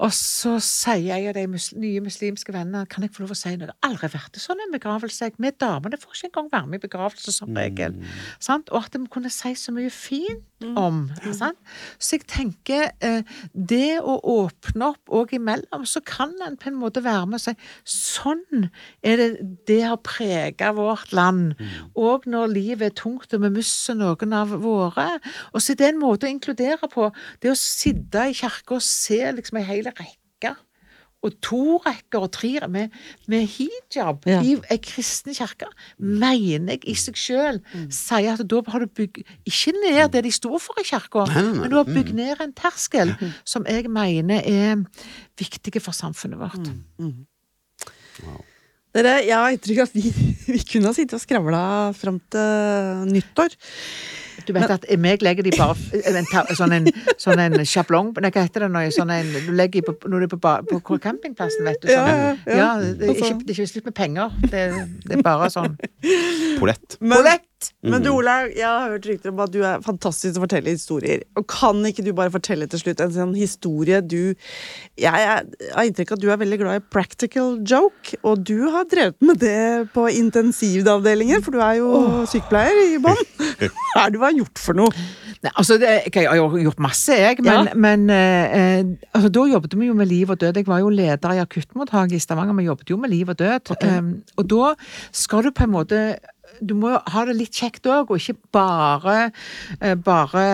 Og 0.00 0.12
så 0.16 0.54
sier 0.64 1.02
jeg 1.10 1.28
av 1.28 1.36
de 1.36 1.46
mus 1.52 1.70
nye 1.76 2.00
muslimske 2.00 2.54
vennene 2.54 2.88
kan 2.88 3.04
jeg 3.04 3.12
få 3.12 3.24
lov 3.26 3.34
å 3.34 3.38
si 3.38 3.52
noe. 3.52 3.68
Det 3.68 3.74
har 3.76 3.90
aldri 3.90 4.08
vært 4.14 4.32
det 4.36 4.40
sånn 4.42 4.62
en 4.64 4.72
begravelse. 4.72 5.32
Vi 5.36 5.52
damene 5.60 6.00
får 6.00 6.16
ikke 6.16 6.30
engang 6.30 6.52
være 6.54 6.70
med 6.70 6.80
i 6.80 6.84
begravelse 6.86 7.34
som 7.36 7.52
regel. 7.56 7.98
Mm. 7.98 8.64
Og 8.72 8.78
at 8.80 8.96
de 8.96 9.02
kunne 9.12 9.32
si 9.34 9.52
så 9.60 9.74
mye 9.76 9.92
fint. 9.92 10.46
Om. 10.60 11.02
Mm. 11.24 11.56
Så 11.98 12.16
jeg 12.16 12.26
tenker 12.30 12.90
eh, 13.04 13.22
det 13.52 14.00
å 14.00 14.18
åpne 14.34 14.90
opp 14.92 15.14
òg 15.20 15.34
imellom, 15.38 15.86
så 15.88 16.02
kan 16.04 16.34
en 16.46 16.58
på 16.60 16.70
en 16.70 16.78
måte 16.80 17.02
være 17.04 17.26
med 17.30 17.40
og 17.40 17.44
si 17.44 17.54
sånn 17.88 18.68
er 19.02 19.20
det 19.20 19.28
det 19.68 19.80
har 19.86 20.00
prega 20.04 20.72
vårt 20.76 21.14
land. 21.16 21.56
Og 21.94 22.26
mm. 22.26 22.32
når 22.34 22.54
livet 22.54 22.90
er 22.90 22.96
tungt 23.02 23.34
og 23.36 23.44
vi 23.44 23.52
mister 23.60 23.98
noen 23.98 24.36
av 24.36 24.54
våre. 24.62 25.08
Og 25.54 25.62
så 25.62 25.74
er 25.74 25.80
det 25.80 25.92
en 25.92 26.02
måte 26.02 26.28
å 26.28 26.32
inkludere 26.32 26.90
på. 26.92 27.10
Det 27.40 27.52
å 27.52 27.58
sitte 27.58 28.28
i 28.28 28.36
kirka 28.36 28.78
og 28.78 28.84
se 28.84 29.22
liksom 29.36 29.60
ei 29.60 29.68
hel 29.68 29.90
rekke. 29.90 30.19
Og 31.20 31.34
to 31.44 31.76
rekker 31.84 32.24
og 32.24 32.30
tre 32.32 32.54
med, 32.72 32.94
med 33.28 33.44
hijab 33.44 34.24
ja. 34.28 34.38
i 34.40 34.54
ei 34.72 34.78
kristen 34.80 35.36
kirke, 35.36 35.68
mener 35.98 36.78
jeg 36.78 36.86
i 36.88 36.94
seg 36.96 37.18
sjøl 37.20 37.58
mm. 37.60 37.88
sier 37.92 38.38
at 38.38 38.44
da 38.48 38.62
har 38.72 38.84
du 38.84 38.88
bygd 39.00 39.20
ikke 39.48 39.74
ned 39.76 40.14
det 40.14 40.24
de 40.24 40.32
sto 40.32 40.56
for 40.62 40.80
i 40.80 40.86
kirka, 40.88 41.26
men 41.34 41.68
du 41.68 41.76
har 41.76 41.88
bygd 41.88 42.14
mm. 42.14 42.22
ned 42.22 42.44
en 42.46 42.54
terskel 42.56 43.12
mm. 43.20 43.34
som 43.44 43.68
jeg 43.68 43.92
mener 43.92 44.40
er 44.48 44.80
viktig 45.40 45.76
for 45.84 45.96
samfunnet 45.96 46.40
vårt. 46.40 46.72
Mm. 46.96 47.10
Mm. 47.10 47.26
Wow. 48.24 48.40
Dere, 48.90 49.20
jeg 49.22 49.36
har 49.36 49.52
inntrykk 49.54 49.84
av 49.84 49.90
at 49.90 49.94
vi, 49.94 50.10
vi 50.56 50.62
kunne 50.66 50.90
ha 50.90 50.96
sittet 50.96 51.18
og 51.20 51.22
skravla 51.22 51.62
fram 51.94 52.18
til 52.32 53.12
nyttår. 53.12 53.54
Du 54.46 54.52
vet 54.56 54.72
at 54.72 54.86
meg 55.00 55.24
legger 55.24 55.46
de 55.46 55.52
bare 55.56 55.76
en, 56.00 56.28
sånn 56.58 56.74
en, 56.76 56.88
sånn 57.20 57.42
en 57.42 57.58
sjablong 57.66 58.12
Nei, 58.20 58.30
hva 58.32 58.44
heter 58.46 58.66
det 58.66 58.70
når, 58.74 58.90
sånn 58.96 59.12
en, 59.14 59.30
du 59.48 59.52
legger 59.56 59.86
på, 59.86 59.96
når 60.10 60.24
du 60.24 60.28
er 60.28 60.32
på, 60.34 60.80
på 60.86 60.98
campingplassen, 61.02 61.66
vet 61.66 61.80
du. 61.82 61.90
Sånn, 61.90 62.08
ja, 62.08 62.32
ja, 62.46 62.56
ja. 62.60 62.70
det, 62.80 63.08
er 63.08 63.14
ikke, 63.16 63.36
det 63.44 63.54
er 63.54 63.58
ikke 63.58 63.70
slutt 63.74 63.90
med 63.90 63.96
penger. 63.96 64.40
Det, 64.46 64.64
det, 65.06 65.18
er 65.18 65.24
bare 65.24 65.50
sånn 65.52 65.76
Polett. 66.60 66.98
Men 67.84 68.02
du 68.02 68.10
mhm. 68.10 68.18
Olaug, 68.18 68.52
jeg 68.56 68.66
har 68.66 68.92
hørt 68.92 69.06
rykter 69.08 69.32
om 69.32 69.40
at 69.44 69.52
du 69.52 69.60
er 69.64 69.82
fantastisk 69.84 70.34
til 70.34 70.40
å 70.40 70.44
fortelle 70.44 70.74
historier. 70.74 71.24
Og 71.36 71.46
Kan 71.50 71.80
ikke 71.88 72.04
du 72.04 72.12
bare 72.16 72.32
fortelle 72.32 72.68
til 72.70 72.82
slutt 72.82 73.00
en 73.04 73.12
sånn 73.14 73.34
historie 73.36 74.00
du 74.00 74.34
Jeg, 75.00 75.10
har 75.10 75.84
inntrykk 75.84 76.12
av 76.12 76.18
at 76.18 76.24
du 76.24 76.28
er 76.32 76.40
veldig 76.40 76.60
glad 76.60 76.80
i 76.80 76.84
practical 76.92 77.58
joke, 77.64 78.16
og 78.24 78.44
du 78.48 78.68
har 78.72 78.88
drevet 78.90 79.16
med 79.24 79.40
det 79.42 79.90
på 79.94 80.06
intensivavdelinger, 80.12 81.42
for 81.44 81.56
du 81.56 81.64
er 81.64 81.78
jo 81.80 81.90
oh. 81.96 82.20
sykepleier 82.28 82.80
i 82.84 83.00
bånn. 83.02 83.20
Hva 83.92 84.06
er 84.06 84.12
det 84.12 84.18
du 84.18 84.24
har 84.24 84.36
gjort 84.36 84.62
for 84.62 84.80
noe? 84.80 85.04
Nei, 85.40 85.52
altså, 85.54 85.78
det, 85.80 85.92
Jeg 86.12 86.28
har 86.28 86.56
gjort 86.60 86.82
masse, 86.84 87.16
jeg, 87.16 87.38
men, 87.44 87.70
ja. 87.70 87.76
men 87.76 88.10
eh, 88.12 88.56
eh, 88.56 88.90
altså, 89.16 89.30
da 89.32 89.46
jobbet 89.54 89.76
vi 89.78 89.88
jo 89.88 89.96
med 89.96 90.10
liv 90.10 90.32
og 90.32 90.40
død. 90.40 90.60
Jeg 90.60 90.68
var 90.68 90.82
jo 90.82 90.90
leder 90.92 91.36
i 91.36 91.40
akuttmottaket 91.40 92.18
i 92.18 92.20
Stavanger, 92.20 92.56
vi 92.58 92.68
jobbet 92.68 92.92
jo 92.92 92.98
med 93.00 93.12
liv 93.12 93.32
og 93.32 93.38
død. 93.40 93.72
Okay. 93.76 93.98
Um, 93.98 94.12
og 94.36 94.50
da 94.52 94.74
skal 95.16 95.46
du 95.46 95.54
på 95.56 95.64
en 95.64 95.72
måte 95.72 96.02
du 96.60 96.74
må 96.78 96.92
ha 96.98 97.24
det 97.28 97.36
litt 97.38 97.56
kjekt 97.56 97.86
òg, 97.90 98.10
og 98.10 98.20
ikke 98.20 98.36
bare 98.54 99.16
eh, 99.80 99.94
bare 99.94 100.44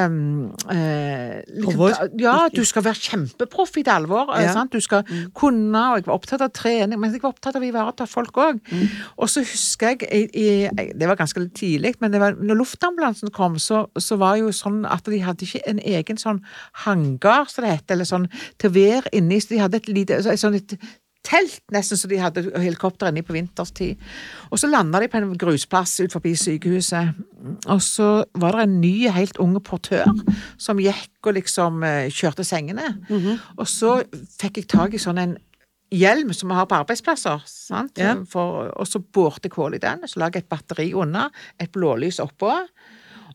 eh, 0.73 1.39
liksom, 1.51 2.11
Ja, 2.21 2.37
du 2.53 2.63
skal 2.69 2.85
være 2.87 3.01
kjempeproff 3.09 3.77
i 3.81 3.85
det 3.87 3.95
alvor. 3.95 4.31
Ja. 4.41 4.65
Du 4.71 4.79
skal 4.85 5.05
mm. 5.07 5.31
kunne, 5.37 5.83
og 5.93 6.01
jeg 6.01 6.09
var 6.09 6.19
opptatt 6.19 6.45
av 6.45 6.53
trening, 6.57 6.99
men 7.01 7.15
jeg 7.15 7.23
var 7.25 7.35
opptatt 7.35 7.59
av 7.59 7.65
å 7.65 7.69
ivareta 7.69 8.09
folk 8.11 8.39
òg. 8.43 8.61
Mm. 8.71 8.85
Og 9.23 9.33
så 9.33 9.45
husker 9.47 9.95
jeg, 9.95 10.11
i, 10.11 10.47
i, 10.47 10.91
det 10.97 11.11
var 11.11 11.19
ganske 11.19 11.47
tidlig, 11.57 11.97
men 12.03 12.15
det 12.15 12.23
var, 12.23 12.37
når 12.39 12.61
luftambulansen 12.63 13.33
kom, 13.35 13.59
så, 13.63 13.87
så 13.99 14.19
var 14.21 14.37
det 14.37 14.47
jo 14.47 14.55
sånn 14.57 14.85
at 14.89 15.09
de 15.09 15.23
hadde 15.25 15.47
ikke 15.47 15.65
en 15.71 15.83
egen 15.83 16.21
sånn 16.21 16.43
hangar, 16.87 17.51
som 17.51 17.67
det 17.67 17.77
heter, 17.79 17.97
eller 17.97 18.09
sånn 18.09 18.31
til 18.61 18.71
å 18.71 18.77
være 18.77 19.17
inni. 19.17 19.41
Så 19.43 19.55
de 19.55 19.65
hadde 19.65 19.83
et 19.83 19.91
lite, 19.91 20.23
sånn 20.39 20.59
et 20.59 20.79
telt, 21.27 21.59
nesten 21.75 21.99
som 21.99 22.11
de 22.11 22.21
hadde 22.21 22.45
helikopter 22.63 23.11
inni 23.11 23.25
på 23.27 23.35
vinterstid. 23.37 24.03
Og 24.51 24.61
så 24.63 24.71
landa 24.71 25.01
de 25.03 25.09
på 25.11 25.21
en 25.21 25.35
grusplass 25.39 25.99
ut 26.05 26.15
forbi 26.15 26.37
sykehuset. 26.39 27.17
Og 27.73 27.83
så 27.83 28.11
var 28.39 28.57
det 28.57 28.67
en 28.67 28.79
ny, 28.83 28.95
helt 29.13 29.41
unge 29.43 29.63
portør 29.65 30.07
som 30.63 30.81
gikk 30.83 31.27
og 31.27 31.37
liksom 31.39 31.83
uh, 31.83 32.07
kjørte 32.13 32.45
sengene. 32.45 32.95
Mm 33.09 33.19
-hmm. 33.19 33.39
Og 33.57 33.69
så 33.69 34.03
fikk 34.41 34.57
jeg 34.57 34.69
tak 34.69 34.95
i 34.95 35.03
sånn 35.03 35.19
en 35.19 35.37
hjelm 35.91 36.33
som 36.33 36.49
vi 36.49 36.55
har 36.55 36.67
på 36.67 36.75
arbeidsplasser. 36.75 37.43
Ja. 37.99 38.15
For, 38.29 38.71
og 38.77 38.87
så 38.87 38.99
borte 38.99 39.49
kål 39.49 39.75
i 39.75 39.83
den, 39.83 40.07
så 40.07 40.21
lager 40.21 40.41
jeg 40.41 40.45
et 40.45 40.49
batteri 40.49 40.93
under, 40.95 41.31
et 41.61 41.73
blålys 41.73 42.19
oppå. 42.19 42.53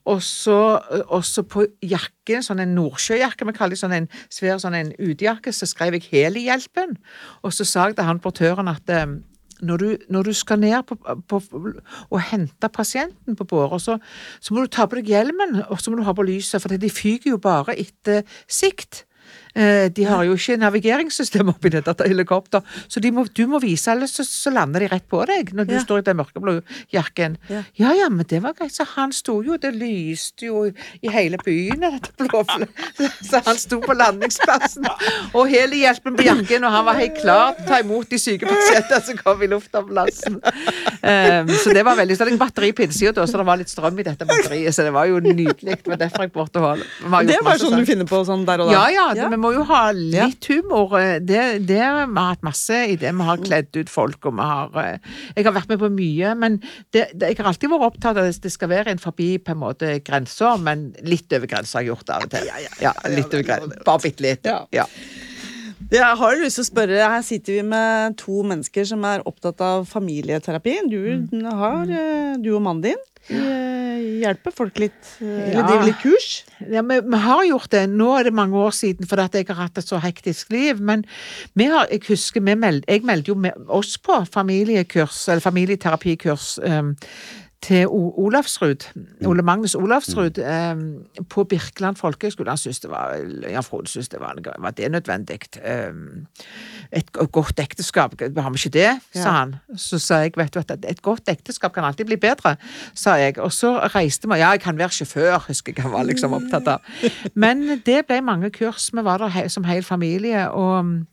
Og 0.09 0.21
så 0.23 1.43
på 1.45 1.65
jakken, 1.85 2.45
sånn 2.45 2.63
en 2.63 2.73
nordsjøjakke, 2.77 3.45
vi 3.47 3.57
kaller 3.57 3.77
det 3.77 3.81
sånn 3.83 3.97
en 3.99 4.07
svær 4.33 4.61
sånn 4.61 4.95
utejakke, 4.97 5.53
så 5.53 5.69
skrev 5.69 5.97
jeg 5.97 6.07
Helihjelpen. 6.09 6.95
Og 7.45 7.53
så 7.53 7.67
sa 7.67 7.89
jeg 7.89 7.99
til 7.99 8.09
han 8.09 8.21
portøren 8.23 8.71
at 8.71 8.89
eh, 8.89 9.05
når 9.61 9.77
du, 9.77 9.89
når 10.09 10.23
du, 10.23 10.33
skal 10.33 10.59
ned 10.59 10.81
på, 10.89 10.97
på, 11.29 11.41
og 12.09 12.23
hente 12.31 12.69
pasienten 12.73 13.37
på 13.37 13.45
båra, 13.45 13.77
så, 13.79 13.99
så, 14.41 14.53
må 14.53 14.65
du 14.65 14.71
ta 14.73 14.87
på 14.89 14.97
deg 14.97 15.11
hjelmen, 15.13 15.61
og 15.69 15.77
så 15.81 15.91
må 15.91 15.99
du 15.99 16.05
ha 16.07 16.15
på 16.17 16.25
lyset, 16.25 16.61
for 16.63 16.73
de 16.73 16.89
fyker 16.89 17.35
jo 17.35 17.41
bare 17.41 17.77
etter 17.77 18.25
sikt. 18.49 19.05
Eh, 19.55 19.89
de 19.91 20.05
har 20.07 20.23
jo 20.23 20.35
ikke 20.37 20.57
navigeringssystem 20.61 21.49
oppi 21.51 21.71
dette 21.73 21.95
helikopter, 22.07 22.63
så 22.87 23.01
de 23.03 23.11
må, 23.11 23.25
du 23.35 23.43
må 23.51 23.59
vise, 23.63 23.91
alle, 23.91 24.07
så, 24.07 24.23
så, 24.27 24.51
lander 24.51 24.85
de 24.85 24.91
rett 24.91 25.07
på 25.11 25.19
deg 25.27 25.51
når 25.55 25.67
du 25.67 25.73
ja. 25.75 25.81
står 25.83 26.01
i 26.01 26.05
den 26.07 26.19
mørkeblå 26.19 26.57
jakken. 26.93 27.37
Ja. 27.51 27.63
ja. 27.79 27.93
ja 28.01 28.09
men 28.11 28.27
det 28.27 28.41
var 28.43 28.55
greit. 28.57 28.73
Så 28.75 28.85
han 28.93 29.11
sto 29.15 29.39
jo, 29.43 29.57
det 29.59 29.73
lyste 29.75 30.47
jo 30.47 30.63
i 30.67 31.11
hele 31.11 31.39
byen, 31.43 31.83
dette 31.83 32.27
blåfløyet. 32.31 32.69
Så 33.27 33.41
han 33.45 33.59
sto 33.59 33.81
på 33.83 33.95
landingsplassen 33.97 34.87
og 35.37 35.49
hele 35.51 35.81
hjelpen 35.81 36.15
på 36.17 36.25
jakken, 36.25 36.65
og 36.67 36.75
han 36.75 36.87
var 36.87 36.99
helt 36.99 37.17
klar 37.19 37.55
til 37.57 37.65
å 37.65 37.69
ta 37.71 37.81
imot 37.83 38.11
de 38.11 38.19
syke 38.21 38.47
pasientene 38.47 39.01
som 39.07 39.19
kom 39.19 39.43
i 39.43 39.49
luftambulansen. 39.51 40.39
Um, 41.01 41.51
så 41.61 41.73
det 41.73 41.83
var 41.87 41.97
veldig 41.97 42.15
Så 42.15 42.23
hadde 42.23 42.35
jeg 42.35 42.41
batteri 42.41 42.71
på 42.75 42.85
innsida, 42.85 43.25
så 43.27 43.41
det 43.41 43.47
var 43.47 43.59
litt 43.59 43.71
strøm 43.71 43.99
i 43.99 44.05
dette 44.05 44.27
batteriet, 44.29 44.75
så 44.75 44.85
det 44.87 44.93
var 44.95 45.09
jo 45.09 45.19
nydelig. 45.23 45.79
Det 45.81 45.89
var 45.89 45.99
derfor 46.01 46.27
jeg 46.27 46.33
borte 46.35 46.63
holde. 46.63 46.87
Det 47.27 47.39
var 47.43 47.57
jo 47.57 47.65
sånn 47.65 47.81
du 47.81 47.87
finner 47.87 48.07
på 48.09 48.21
sånn 48.27 48.45
der 48.47 48.63
og 48.63 48.71
da? 48.71 48.77
Ja, 48.91 49.07
ja. 49.15 49.27
Det, 49.31 49.40
må 49.41 49.51
jo 49.55 49.63
ha 49.69 49.81
litt 49.95 50.47
humor. 50.51 50.93
Det, 51.21 51.41
det 51.67 51.79
vi 51.79 51.81
har 51.81 52.29
hatt 52.31 52.45
masse 52.45 52.77
i 52.93 52.97
det. 52.99 53.11
Vi 53.17 53.27
har 53.27 53.41
kledd 53.41 53.71
ut 53.77 53.91
folk, 53.91 54.19
og 54.29 54.37
vi 54.37 54.47
har 54.51 54.77
eh, 54.81 55.09
Jeg 55.35 55.47
har 55.47 55.55
vært 55.55 55.73
med 55.73 55.81
på 55.81 55.91
mye, 55.93 56.35
men 56.39 56.59
det, 56.93 57.09
det, 57.13 57.31
jeg 57.31 57.41
har 57.41 57.51
alltid 57.51 57.73
vært 57.73 57.87
opptatt 57.91 58.21
av 58.21 58.29
at 58.29 58.45
det 58.45 58.53
skal 58.53 58.71
være 58.71 58.93
en 58.93 59.01
forbi 59.01 59.33
på 59.41 59.55
en 59.55 59.61
måte 59.63 59.97
grensa, 60.05 60.55
men 60.61 60.91
litt 61.07 61.31
over 61.35 61.49
grensa 61.49 61.79
har 61.79 61.85
jeg 61.85 61.93
gjort 61.93 62.07
det 62.07 62.15
av 62.15 62.27
og 62.27 62.33
til. 62.35 62.53
Ja, 62.85 62.95
litt 63.11 63.35
over 63.35 63.47
grensa. 63.47 63.83
Bare 63.87 64.05
bitte 64.05 64.27
litt. 64.27 64.51
Ja. 64.75 64.87
Jeg 65.91 66.17
har 66.21 66.37
lyst 66.39 66.55
til 66.55 66.63
å 66.63 66.69
spørre, 66.69 66.99
Her 67.11 67.23
sitter 67.25 67.57
vi 67.57 67.63
med 67.67 68.17
to 68.21 68.43
mennesker 68.47 68.85
som 68.87 69.03
er 69.07 69.25
opptatt 69.27 69.59
av 69.65 69.87
familieterapi. 69.89 70.77
Du, 70.87 71.01
mm. 71.27 71.47
har, 71.59 71.89
eh, 71.89 72.37
du 72.39 72.53
og 72.55 72.61
mannen 72.63 72.85
din 72.85 73.01
i, 73.29 74.21
hjelpe 74.21 74.51
folk 74.53 74.79
litt? 74.81 75.17
eh, 75.21 75.25
Eller 75.51 75.61
Ja. 75.61 75.67
drive 75.67 75.85
litt 75.85 75.99
kurs? 76.01 76.43
Ja, 76.69 76.81
vi, 76.81 76.99
vi 77.01 77.17
har 77.17 77.43
gjort 77.45 77.69
det. 77.71 77.83
Nå 77.89 78.09
er 78.19 78.23
det 78.23 78.33
mange 78.33 78.57
år 78.57 78.71
siden 78.71 79.07
fordi 79.07 79.21
at 79.27 79.33
jeg 79.33 79.47
har 79.47 79.55
hatt 79.67 79.77
et 79.77 79.87
så 79.87 79.99
hektisk 80.01 80.49
liv. 80.51 80.79
Men 80.81 81.05
vi 81.55 81.65
har, 81.65 81.87
jeg 81.91 82.01
husker 82.07 82.41
meld, 82.41 82.83
jeg 82.87 83.03
meldte 83.03 83.31
jo 83.33 83.37
oss 83.69 83.97
på 83.97 84.25
familiekurs, 84.33 85.27
eller 85.29 85.41
familieterapikurs 85.41 86.59
um, 86.63 86.95
til 87.61 87.87
Olavsrud, 87.87 88.87
Ole 89.25 89.43
Magnus 89.45 89.75
Olavsrud, 89.75 90.39
um, 90.41 90.81
på 91.29 91.43
Birkeland 91.43 91.95
folkehøgskole. 91.95 92.49
Han 92.49 92.57
syntes 92.57 92.79
det 92.79 92.89
var 92.89 93.13
Jan 93.49 93.63
Frode 93.63 93.87
syntes 93.87 94.09
det 94.09 94.19
var, 94.19 94.35
var 94.59 94.73
det 94.77 94.91
nødvendig. 94.91 95.39
Um, 95.61 96.25
et 96.91 97.11
godt 97.11 97.59
ekteskap, 97.59 98.15
har 98.19 98.49
vi 98.49 98.61
ikke 98.65 98.73
det? 98.73 98.89
sa 99.13 99.19
Ja. 99.19 99.31
han. 99.31 99.55
Så 99.77 99.99
sa 99.99 100.15
jeg, 100.25 100.33
vet 100.37 100.53
du 100.53 100.59
at 100.59 100.71
et 100.89 101.01
godt 101.01 101.29
ekteskap 101.29 101.73
kan 101.73 101.83
alltid 101.83 102.05
bli 102.05 102.17
bedre, 102.17 102.55
sa 102.95 103.13
jeg. 103.21 103.37
Og 103.37 103.53
så 103.53 103.77
reiste 103.95 104.27
vi, 104.27 104.39
ja, 104.41 104.49
jeg 104.49 104.61
kan 104.61 104.77
være 104.77 104.89
sjåfør, 104.89 105.37
husker 105.47 105.73
jeg 105.77 105.83
han 105.83 105.91
var 105.93 106.03
liksom 106.09 106.33
opptatt 106.33 106.67
av. 106.67 106.81
Men 107.35 107.81
det 107.85 108.05
ble 108.07 108.21
mange 108.25 108.49
kurs, 108.49 108.89
vi 108.93 109.05
var 109.05 109.17
der 109.17 109.47
som 109.47 109.63
hel 109.63 109.83
familie, 109.83 110.49
og 110.49 110.85
mm, 110.85 111.07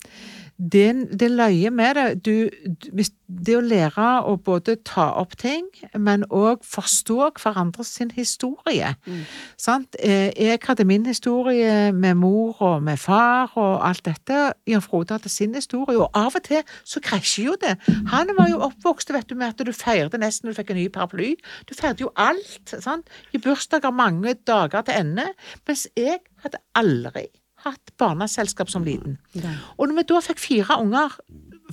det, 0.58 1.06
det 1.20 1.30
løye 1.30 1.70
med 1.70 1.94
det, 1.94 2.06
du, 2.26 2.50
det 3.28 3.54
å 3.54 3.62
lære 3.62 4.08
å 4.26 4.34
både 4.42 4.74
ta 4.82 5.04
opp 5.20 5.36
ting, 5.38 5.68
men 5.94 6.24
òg 6.34 6.64
forstå 6.66 7.28
hverandre 7.38 7.86
sin 7.86 8.10
historie. 8.16 8.94
Sant? 9.56 9.96
Eh, 10.02 10.32
Jeg 10.34 10.58
hadde 10.66 10.84
min 10.84 11.06
historie 11.06 11.92
med 11.92 12.18
mor 12.18 12.58
og 12.58 12.82
med 12.82 12.98
far 12.98 13.54
og 13.54 13.86
alt 13.86 14.04
dette. 14.04 14.52
Jan 14.66 14.82
Frode 14.82 15.14
hadde 15.14 15.30
sin 15.30 15.54
historie, 15.54 15.98
og 15.98 16.10
av 16.18 16.34
og 16.34 16.42
til 16.50 16.62
så 16.84 17.00
krasjer 17.04 17.44
jo 17.52 17.56
det. 17.62 17.76
Han 18.10 18.34
var 18.36 18.50
jo 18.50 18.62
oppvokst 18.66 19.12
vet 19.14 19.30
du, 19.30 19.36
med 19.38 19.54
at 19.54 19.66
du 19.66 19.72
feirte 19.72 20.18
nesten 20.18 20.48
når 20.48 20.56
du 20.56 20.62
fikk 20.62 20.74
en 20.74 20.80
ny 20.82 20.88
paraply. 20.88 21.34
Du 21.70 21.74
feirte 21.78 22.02
jo 22.02 22.12
alt. 22.16 22.74
sant? 22.82 23.06
I 23.32 23.38
bursdager 23.38 23.94
mange 23.94 24.34
dager 24.46 24.82
til 24.82 24.98
ende. 24.98 25.30
Mens 25.68 25.86
jeg 25.96 26.18
hadde 26.42 26.58
aldri 26.74 27.28
hatt 27.64 27.92
barneselskap 27.98 28.70
som 28.70 28.84
liten. 28.86 29.18
Og 29.76 29.88
når 29.88 30.00
vi 30.00 30.08
da 30.12 30.20
fikk 30.24 30.42
fire 30.42 30.78
unger, 30.82 31.16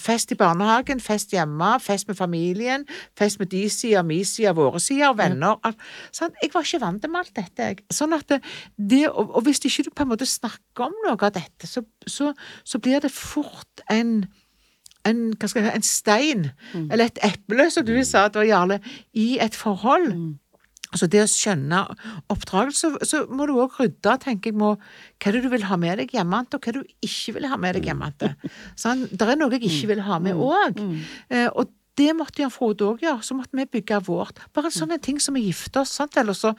fest 0.02 0.32
i 0.32 0.38
barnehagen, 0.40 1.00
fest 1.00 1.32
hjemme, 1.32 1.76
fest 1.80 2.08
med 2.08 2.18
familien, 2.20 2.86
fest 3.18 3.40
med 3.40 3.48
de 3.54 3.64
sida, 3.72 4.04
mi 4.04 4.24
sida, 4.28 4.52
våre 4.58 4.80
sida, 4.84 5.10
og 5.14 5.20
venner 5.20 5.56
alt, 5.64 5.78
sånn, 6.16 6.34
Jeg 6.42 6.52
var 6.54 6.68
ikke 6.68 6.82
vant 6.84 7.08
med 7.08 7.20
alt 7.22 7.36
dette. 7.36 7.70
Jeg. 7.70 7.84
Sånn 7.94 8.14
at 8.14 8.28
det, 8.30 8.42
det, 8.78 9.06
og, 9.10 9.38
og 9.38 9.46
hvis 9.48 9.64
ikke 9.64 9.88
du 9.88 9.92
på 9.96 10.04
en 10.04 10.12
måte 10.12 10.28
snakker 10.28 10.90
om 10.90 10.98
noe 11.06 11.16
av 11.16 11.36
dette, 11.36 11.68
så, 11.68 11.86
så, 12.08 12.34
så 12.64 12.80
blir 12.80 13.00
det 13.04 13.14
fort 13.14 13.86
en 13.90 14.26
en, 15.06 15.36
hva 15.38 15.50
skal 15.50 15.68
jeg 15.68 15.78
en 15.78 15.86
stein, 15.86 16.48
eller 16.90 17.06
et 17.06 17.20
eple, 17.28 17.68
som 17.70 17.86
du 17.86 17.94
sa, 18.02 18.28
da, 18.34 18.42
Jarle, 18.42 18.80
i 19.14 19.36
et 19.42 19.54
forhold. 19.54 20.08
Altså 20.96 21.10
det 21.12 21.24
å 21.26 21.30
skjønne 21.30 21.82
oppdragelse, 22.32 22.94
så, 22.96 23.08
så 23.08 23.24
må 23.28 23.50
du 23.50 23.58
òg 23.60 23.76
rydde, 23.82 24.18
tenker 24.24 24.54
jeg, 24.54 24.60
må, 24.62 24.76
hva 25.20 25.32
er 25.32 25.38
det 25.38 25.44
du 25.44 25.50
vil 25.52 25.68
ha 25.68 25.80
med 25.80 26.00
deg 26.00 26.14
hjemmefra, 26.16 26.56
og 26.56 26.68
hva 26.68 26.76
du 26.78 26.82
ikke 27.04 27.36
vil 27.36 27.50
ha 27.52 27.60
med 27.60 27.76
deg 27.76 27.90
hjemmefra. 27.92 28.32
Sånn, 28.82 29.04
det 29.12 29.28
er 29.28 29.42
noe 29.42 29.52
jeg 29.58 29.68
ikke 29.68 29.92
vil 29.92 30.06
ha 30.08 30.22
med 30.24 30.40
òg. 30.40 30.80
Eh, 31.28 31.50
og 31.52 31.74
det 31.98 32.12
måtte 32.16 32.42
Jan 32.44 32.54
Frode 32.54 32.88
òg 32.88 33.04
gjøre. 33.04 33.24
Så 33.24 33.38
måtte 33.38 33.56
vi 33.58 33.66
bygge 33.78 34.02
vårt. 34.08 34.40
Bare 34.54 34.72
en 34.72 34.76
sånn 34.76 34.96
ting 35.04 35.20
som 35.24 35.38
vi 35.38 35.46
gifte 35.48 35.82
oss. 35.82 35.96
sant 35.96 36.16
vel? 36.18 36.32
Og 36.34 36.38
så 36.38 36.54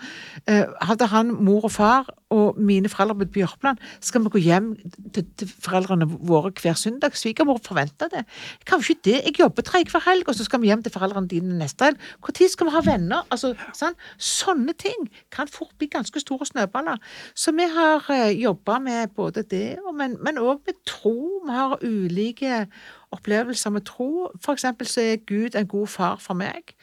eh, 0.46 0.64
hadde 0.88 1.08
han 1.12 1.34
mor 1.44 1.68
og 1.68 1.74
far 1.74 2.08
og 2.34 2.58
mine 2.58 2.88
foreldre 2.90 3.14
på 3.20 3.28
Bjørpland. 3.36 3.78
Skal 4.02 4.24
vi 4.24 4.32
gå 4.34 4.42
hjem 4.42 4.72
til, 5.14 5.26
til 5.38 5.50
foreldrene 5.62 6.08
våre 6.08 6.50
hver 6.50 6.74
søndag? 6.78 7.14
Svigermor 7.14 7.60
forventa 7.62 8.08
det. 8.10 8.24
Kan 8.66 8.82
ikke 8.82 8.98
det. 9.04 9.20
Jeg 9.28 9.38
jobber 9.40 9.62
tre 9.62 9.84
hver 9.86 10.02
helg, 10.08 10.26
og 10.26 10.34
så 10.34 10.46
skal 10.46 10.62
vi 10.62 10.72
hjem 10.72 10.82
til 10.82 10.94
foreldrene 10.94 11.30
dine 11.30 11.58
neste 11.60 11.90
helg. 11.90 12.00
Når 12.24 12.50
skal 12.50 12.66
vi 12.66 12.74
ha 12.74 12.82
venner? 12.86 13.28
Altså, 13.30 13.52
sant? 13.76 14.00
Sånne 14.18 14.74
ting 14.74 15.06
kan 15.30 15.48
fort 15.48 15.76
bli 15.78 15.90
ganske 15.92 16.20
store 16.20 16.48
snøballer. 16.48 16.98
Så 17.34 17.54
vi 17.54 17.68
har 17.76 18.10
eh, 18.10 18.34
jobba 18.40 18.80
med 18.82 19.14
både 19.14 19.44
det, 19.46 19.78
men, 19.96 20.16
men 20.24 20.38
òg 20.38 20.62
med 20.66 20.78
tro. 20.86 21.16
Vi 21.46 21.52
har 21.52 21.78
ulike 21.82 22.66
opplevelser 23.10 23.70
med 23.70 23.86
tro. 23.88 24.30
For 24.44 24.52
eksempel 24.52 24.86
så 24.86 25.00
er 25.00 25.24
Gud 25.26 25.56
en 25.56 25.66
god 25.66 25.86
far 25.86 26.16
for 26.22 26.34
meg. 26.34 26.74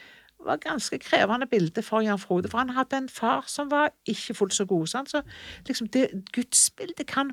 Det 0.43 0.45
var 0.45 0.53
et 0.59 0.63
ganske 0.63 0.99
krevende 0.99 1.47
bilde 1.47 1.81
for 1.81 2.01
Jan 2.03 2.19
Frode, 2.19 2.49
for 2.51 2.57
han 2.57 2.73
hadde 2.75 2.97
en 2.97 3.09
far 3.09 3.45
som 3.47 3.71
var 3.71 3.93
ikke 4.05 4.33
fullt 4.33 4.53
så 4.53 4.65
god. 4.65 4.87
Sant? 4.87 5.11
Så 5.11 5.21
liksom 5.67 5.87
det 5.87 6.09
gudsbildet 6.33 7.07
kan 7.07 7.31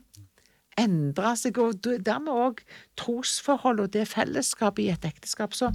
endre 0.78 1.32
seg, 1.38 1.58
og 1.60 1.78
dermed 1.82 2.30
òg 2.30 2.60
trosforhold 3.00 3.82
og 3.84 3.92
det 3.94 4.06
fellesskapet 4.08 4.84
i 4.84 4.90
et 4.92 5.06
ekteskap. 5.08 5.54
Så 5.56 5.70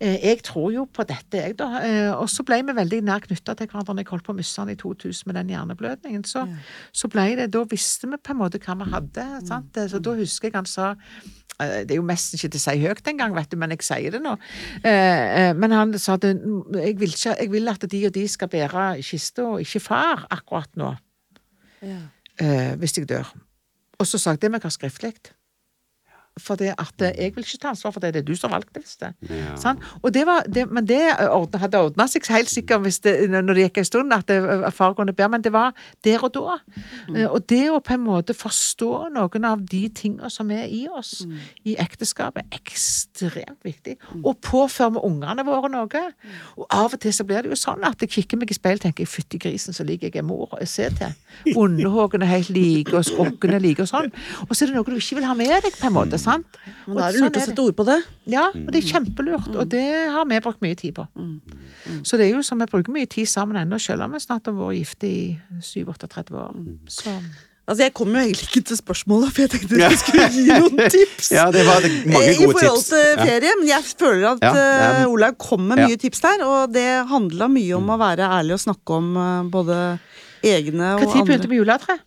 eh, 0.00 0.18
jeg 0.18 0.42
tror 0.46 0.70
jo 0.74 0.86
på 0.86 1.06
dette, 1.08 1.38
jeg, 1.38 1.56
da. 1.60 1.68
Eh, 1.84 2.10
og 2.12 2.28
så 2.30 2.44
ble 2.46 2.62
vi 2.66 2.76
veldig 2.76 3.02
nær 3.06 3.24
knytta 3.26 3.56
til 3.58 3.70
hverandre 3.70 3.96
når 3.96 4.04
jeg 4.04 4.12
holdt 4.12 4.26
på 4.28 4.34
å 4.34 4.38
miste 4.38 4.64
han 4.64 4.72
i 4.72 4.78
2000 4.78 5.28
med 5.28 5.38
den 5.40 5.52
hjerneblødningen. 5.54 6.24
Så, 6.28 6.46
så 6.92 7.10
ble 7.12 7.28
det 7.38 7.50
Da 7.54 7.62
visste 7.68 8.10
vi 8.10 8.18
på 8.18 8.34
en 8.34 8.42
måte 8.42 8.60
hva 8.62 8.76
vi 8.80 8.90
hadde. 8.92 9.28
Sant? 9.48 9.78
Så 9.92 10.02
da 10.02 10.16
husker 10.18 10.50
jeg 10.50 10.58
han 10.58 10.68
sa 10.68 10.92
eh, 10.94 11.82
det 11.86 11.96
er 11.96 12.00
jo 12.00 12.08
mest 12.08 12.36
ikke 12.36 12.52
til 12.52 12.62
å 12.62 12.64
si 12.64 12.76
høyt 12.82 13.12
engang, 13.12 13.36
vet 13.36 13.52
du, 13.52 13.58
men 13.60 13.74
jeg 13.76 13.86
sier 13.86 14.16
det 14.16 14.22
nå. 14.24 14.34
Eh, 14.82 14.90
eh, 14.92 15.52
men 15.58 15.76
han 15.76 15.94
sa 16.00 16.18
at 16.18 16.26
jeg 16.26 16.98
vil, 17.00 17.14
ikke, 17.14 17.36
jeg 17.38 17.52
vil 17.52 17.72
at 17.72 17.86
de 17.94 18.02
og 18.08 18.16
de 18.16 18.26
skal 18.30 18.50
bære 18.52 18.90
kista, 19.06 19.46
og 19.54 19.64
ikke 19.64 19.86
far, 19.86 20.26
akkurat 20.34 20.76
nå. 20.80 20.94
Ja. 21.82 21.98
hvis 22.78 22.94
jeg 22.94 23.08
dør. 23.10 23.26
Og 24.02 24.08
så 24.10 24.18
sa 24.18 24.34
jeg 24.34 24.42
det 24.42 24.50
hva 24.50 24.58
ha 24.66 24.74
skriftlig. 24.74 25.14
For 26.40 26.56
det 26.56 26.70
at 26.80 27.02
eh, 27.04 27.12
jeg 27.18 27.34
vil 27.36 27.44
ikke 27.44 27.60
ta 27.60 27.72
ansvar 27.74 27.92
for 27.92 28.00
det, 28.00 28.14
det 28.14 28.22
er 28.22 28.26
du 28.28 28.36
som 28.38 28.52
valgte 28.54 28.78
det. 28.78 28.84
Hvis 28.86 28.96
det. 29.02 29.10
Ja. 29.28 29.56
Sånn? 29.60 29.80
Og 30.00 30.12
det 30.14 30.22
var, 30.26 30.46
det, 30.48 30.64
men 30.72 30.86
det 30.88 31.00
ordnet, 31.28 31.60
hadde 31.60 31.82
ordna 31.84 32.06
seg 32.08 32.24
helt 32.32 32.48
sikkert 32.48 32.84
hvis 32.86 33.02
det, 33.04 33.14
når 33.32 33.52
det 33.52 33.66
gikk 33.66 33.82
en 33.82 33.88
stund, 33.88 34.14
at 34.16 34.32
var 34.32 34.72
foregående 34.72 35.12
bedre, 35.12 35.28
men 35.34 35.44
det 35.44 35.52
var 35.52 35.76
der 36.04 36.24
og 36.24 36.32
da. 36.32 36.56
Mm. 37.08 37.18
Og 37.26 37.38
det 37.52 37.62
å 37.68 37.82
på 37.84 37.96
en 37.96 38.04
måte 38.06 38.36
forstå 38.36 38.90
noen 39.12 39.48
av 39.48 39.60
de 39.68 39.82
tingene 39.92 40.30
som 40.32 40.50
er 40.54 40.70
i 40.72 40.86
oss 40.88 41.20
i 41.68 41.76
ekteskapet, 41.80 42.48
er 42.48 42.62
ekstremt 42.62 43.60
viktig. 43.66 43.98
Og 44.22 44.40
påføre 44.42 44.96
med 44.96 45.04
ungene 45.06 45.44
våre 45.46 45.70
noe. 45.72 46.04
Og 46.56 46.66
av 46.68 46.96
og 46.96 47.00
til 47.02 47.14
så 47.14 47.26
blir 47.28 47.44
det 47.44 47.52
jo 47.52 47.60
sånn 47.60 47.84
at 47.86 48.00
jeg 48.02 48.12
kikker 48.16 48.40
meg 48.40 48.52
i 48.52 48.56
speilet 48.56 48.82
og 48.82 48.88
tenker 48.88 49.08
fytti 49.10 49.40
grisen, 49.42 49.76
så 49.76 49.84
liker 49.86 50.08
jeg 50.08 50.22
er 50.22 50.26
mor 50.26 50.56
Jeg 50.60 50.68
se 50.70 50.88
til. 50.96 51.14
Underhåkene 51.58 52.26
er 52.26 52.36
helt 52.38 52.52
like, 52.54 52.96
og 52.96 53.04
skrukkene 53.06 53.58
er 53.58 53.64
like, 53.64 53.84
og 53.84 53.90
sånn. 53.90 54.10
Og 54.48 54.54
så 54.56 54.64
er 54.64 54.72
det 54.72 54.78
noe 54.78 54.88
du 54.88 54.98
ikke 54.98 55.20
vil 55.20 55.28
ha 55.28 55.36
med 55.38 55.52
deg, 55.52 55.76
på 55.78 55.88
en 55.88 55.96
måte. 55.96 56.21
Sant? 56.22 56.58
Men 56.86 56.96
da 56.96 57.02
er 57.02 57.06
Og 57.06 57.12
det 57.12 57.20
sånn 57.20 57.28
lurt 57.28 57.36
å 57.36 57.44
sette 57.46 57.64
ord 57.66 57.76
på 57.78 57.86
det. 57.90 57.98
Ja, 58.32 58.46
og 58.54 58.72
det 58.72 58.82
er 58.82 58.88
kjempelurt, 58.88 59.52
og 59.54 59.68
det 59.74 59.84
har 60.16 60.26
vi 60.30 60.40
brukt 60.48 60.62
mye 60.64 60.78
tid 60.78 60.94
på. 60.96 61.06
Så 62.06 62.16
det 62.18 62.28
er 62.30 62.36
jo 62.36 62.42
som 62.46 62.58
vi 62.62 62.66
bruker 62.70 62.94
mye 62.94 63.06
tid 63.10 63.26
sammen 63.30 63.58
ennå, 63.62 63.78
selv 63.82 64.06
om 64.06 64.12
vi 64.16 64.20
snart 64.22 64.46
har 64.46 64.54
vært 64.58 64.78
gifte 64.80 65.08
i 65.10 65.22
37-38 65.60 66.36
år. 66.38 66.60
Så 66.88 67.16
Altså, 67.62 67.84
Jeg 67.84 67.92
kom 67.94 68.08
jo 68.10 68.18
egentlig 68.18 68.48
ikke 68.50 68.60
til 68.66 68.76
spørsmålet, 68.76 69.30
for 69.32 69.42
jeg 69.44 69.50
tenkte 69.52 69.76
jeg 69.78 69.98
skulle 70.00 70.24
gi 70.34 70.46
noen 70.50 70.80
tips. 70.96 71.28
Ja, 71.30 71.44
det 71.54 71.62
var 71.64 71.78
det, 71.84 71.92
mange 72.10 72.24
Eh, 72.26 72.40
I 72.42 72.48
forhold 72.50 72.82
til 72.82 73.20
ferie, 73.22 73.52
men 73.60 73.68
jeg 73.70 73.84
føler 73.86 74.26
at 74.32 74.42
Ja, 74.42 74.50
eh, 74.50 75.02
ja. 75.02 75.04
Olaug 75.06 75.38
kom 75.38 75.68
med 75.70 75.78
Ja. 75.78 75.86
mye 75.86 75.96
tips 76.02 76.20
der, 76.24 76.42
og 76.42 76.72
det 76.74 77.06
handla 77.06 77.46
mye 77.48 77.76
om 77.78 77.86
å 77.94 77.98
være 78.02 78.26
ærlig 78.26 78.56
og 78.58 78.64
snakke 78.66 78.96
om 78.98 79.12
eh, 79.16 79.42
både 79.54 79.78
egne 80.42 80.96
og 80.96 81.04
andre. 81.06 81.14
Når 81.14 81.28
begynte 81.30 81.46
du 81.46 81.52
med 81.54 81.60
juletre? 81.62 81.98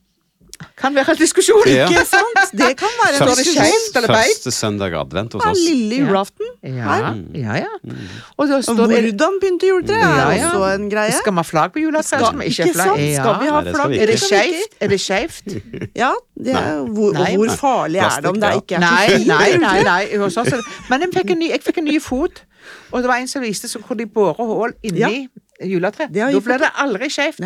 Kan 0.77 0.95
være 0.95 1.11
en 1.11 1.17
diskusjon. 1.19 1.63
Ja. 1.67 1.87
Ikke 1.89 2.05
sant? 2.07 2.51
Det 2.53 2.69
kan 2.77 2.91
være 3.01 3.21
en 3.21 3.29
diskusjon. 3.37 3.95
eller 3.95 4.07
beint? 4.07 4.31
Første 4.35 4.51
søndag 4.51 4.93
advent 4.99 5.33
hos 5.33 5.43
Ja, 5.45 5.51
oss. 5.51 5.59
lille 5.67 5.95
julaften. 6.05 6.47
Ja, 6.63 6.95
ja. 7.33 7.55
ja. 7.63 7.93
Og 8.37 8.47
da 8.49 8.59
står 8.61 8.75
hvordan 8.91 9.39
begynte 9.41 9.67
juletreet, 9.67 9.99
Ja, 10.01 10.29
ja. 10.31 10.49
også 10.51 10.69
en 10.79 10.89
greie. 10.89 11.11
Skal 11.17 11.33
vi 11.33 11.41
ha 11.41 11.43
flagg 11.43 11.73
på 11.73 11.79
juletreet? 11.83 12.05
Skal, 12.05 12.25
Skal 12.25 12.41
ikke 12.49 12.67
ikke 12.69 12.77
sant? 12.79 12.99
Skal 13.19 13.39
vi 13.41 13.49
ha 13.51 13.61
Nei, 13.61 13.63
det 13.63 13.73
skal 13.73 13.79
flagg? 13.79 13.89
vi 13.89 13.99
Er 13.99 14.05
det 14.13 14.19
skeivt? 14.19 14.77
Er 14.81 14.87
det 14.93 14.99
skeivt? 15.01 15.55
Ja, 16.03 16.11
det 16.37 16.55
er, 16.55 16.83
hvor, 16.95 17.13
Nei. 17.13 17.35
hvor 17.35 17.49
farlig 17.59 17.99
er 18.03 18.19
det 18.21 18.29
om 18.29 18.39
det 18.41 18.53
ikke 18.61 18.75
er 18.75 18.85
Nei, 18.89 19.23
nei, 19.25 19.57
nei. 19.57 19.77
nei. 19.83 20.03
Hos 20.17 20.37
oss 20.37 20.47
er 20.47 20.57
det- 20.61 20.65
Men 20.89 21.01
jeg 21.01 21.13
fikk, 21.13 21.31
en 21.31 21.39
ny, 21.39 21.49
jeg 21.49 21.61
fikk 21.63 21.77
en 21.77 21.85
ny 21.89 21.99
fot, 22.01 22.43
og 22.91 23.01
det 23.01 23.07
var 23.09 23.17
en 23.21 23.27
som 23.27 23.41
viste 23.43 23.67
så 23.71 23.79
hvor 23.79 23.95
de 23.97 24.05
borer 24.05 24.35
hull 24.39 24.73
inni 24.83 25.27
juletreet. 25.63 26.11
Det 26.13 26.31
Da 26.33 26.39
ble 26.39 26.57
det 26.59 26.71
aldri 26.77 27.09
skeivt. 27.09 27.39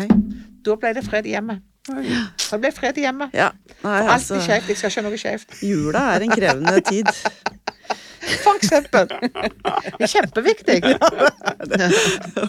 Da 0.64 0.74
ble 0.76 0.94
det 0.94 1.04
fred 1.06 1.26
i 1.26 1.34
hjemmet. 1.36 1.60
Ble 1.88 2.60
det 2.62 2.72
fred 2.76 2.98
i 3.00 3.06
hjemmet. 3.06 3.32
Ja, 3.36 3.50
Alt 3.82 4.10
altså, 4.16 4.40
skjevt. 4.44 4.68
Jeg 4.68 4.78
skal 4.78 4.92
ikke 4.92 5.00
ha 5.00 5.06
noe 5.08 5.20
skjevt. 5.20 5.54
jula 5.64 6.02
er 6.14 6.26
en 6.26 6.34
krevende 6.34 6.82
tid. 6.86 7.08
For 8.44 8.58
eksempel. 8.60 9.08
Det 9.08 10.04
er 10.04 10.10
kjempeviktig. 10.12 10.76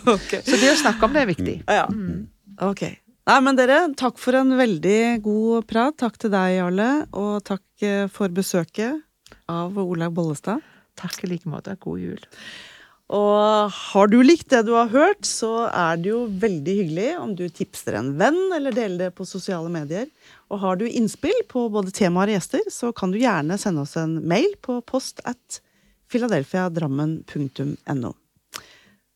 okay. 0.03 0.41
Så 0.43 0.59
det 0.59 0.73
å 0.73 0.79
snakke 0.81 1.07
om 1.07 1.15
det 1.15 1.23
er 1.23 1.29
viktig. 1.31 1.55
Ja. 1.63 1.85
Ok. 2.67 2.83
Nei, 3.29 3.37
men 3.45 3.55
dere, 3.55 3.77
takk 3.97 4.17
for 4.19 4.35
en 4.35 4.51
veldig 4.59 5.21
god 5.23 5.67
prat. 5.69 5.95
Takk 6.01 6.17
til 6.19 6.33
deg, 6.33 6.57
Jarle, 6.57 6.89
og 7.15 7.39
takk 7.47 7.85
eh, 7.85 8.07
for 8.11 8.33
besøket 8.33 8.99
av 9.51 9.77
Olaug 9.79 10.15
Bollestad. 10.17 10.59
Takk 10.99 11.23
i 11.23 11.29
like 11.31 11.49
måte. 11.49 11.77
God 11.79 12.01
jul. 12.01 12.23
Og 13.11 13.71
har 13.75 14.07
du 14.07 14.21
likt 14.23 14.49
det 14.53 14.61
du 14.67 14.71
har 14.77 14.87
hørt, 14.91 15.25
så 15.27 15.67
er 15.67 15.99
det 15.99 16.13
jo 16.13 16.21
veldig 16.41 16.75
hyggelig 16.77 17.09
om 17.19 17.33
du 17.35 17.43
tipser 17.51 17.97
en 17.99 18.13
venn 18.19 18.39
eller 18.55 18.75
deler 18.75 19.05
det 19.05 19.09
på 19.17 19.27
sosiale 19.27 19.67
medier. 19.71 20.07
Og 20.51 20.61
har 20.63 20.79
du 20.79 20.85
innspill 20.87 21.43
på 21.51 21.65
både 21.73 21.91
temaer 21.95 22.31
og 22.31 22.37
gjester, 22.37 22.63
så 22.71 22.93
kan 22.95 23.11
du 23.11 23.19
gjerne 23.19 23.59
sende 23.59 23.83
oss 23.83 23.97
en 23.99 24.17
mail 24.23 24.55
på 24.63 24.79
post 24.87 25.19
at 25.27 25.59
philadelphiadrammen.no. 26.11 28.15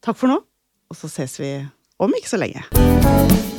Takk 0.04 0.20
for 0.20 0.32
nå, 0.32 0.42
og 0.92 1.00
så 1.00 1.12
ses 1.12 1.40
vi 1.40 1.56
om 2.04 2.20
ikke 2.20 2.36
så 2.36 2.42
lenge. 2.42 3.55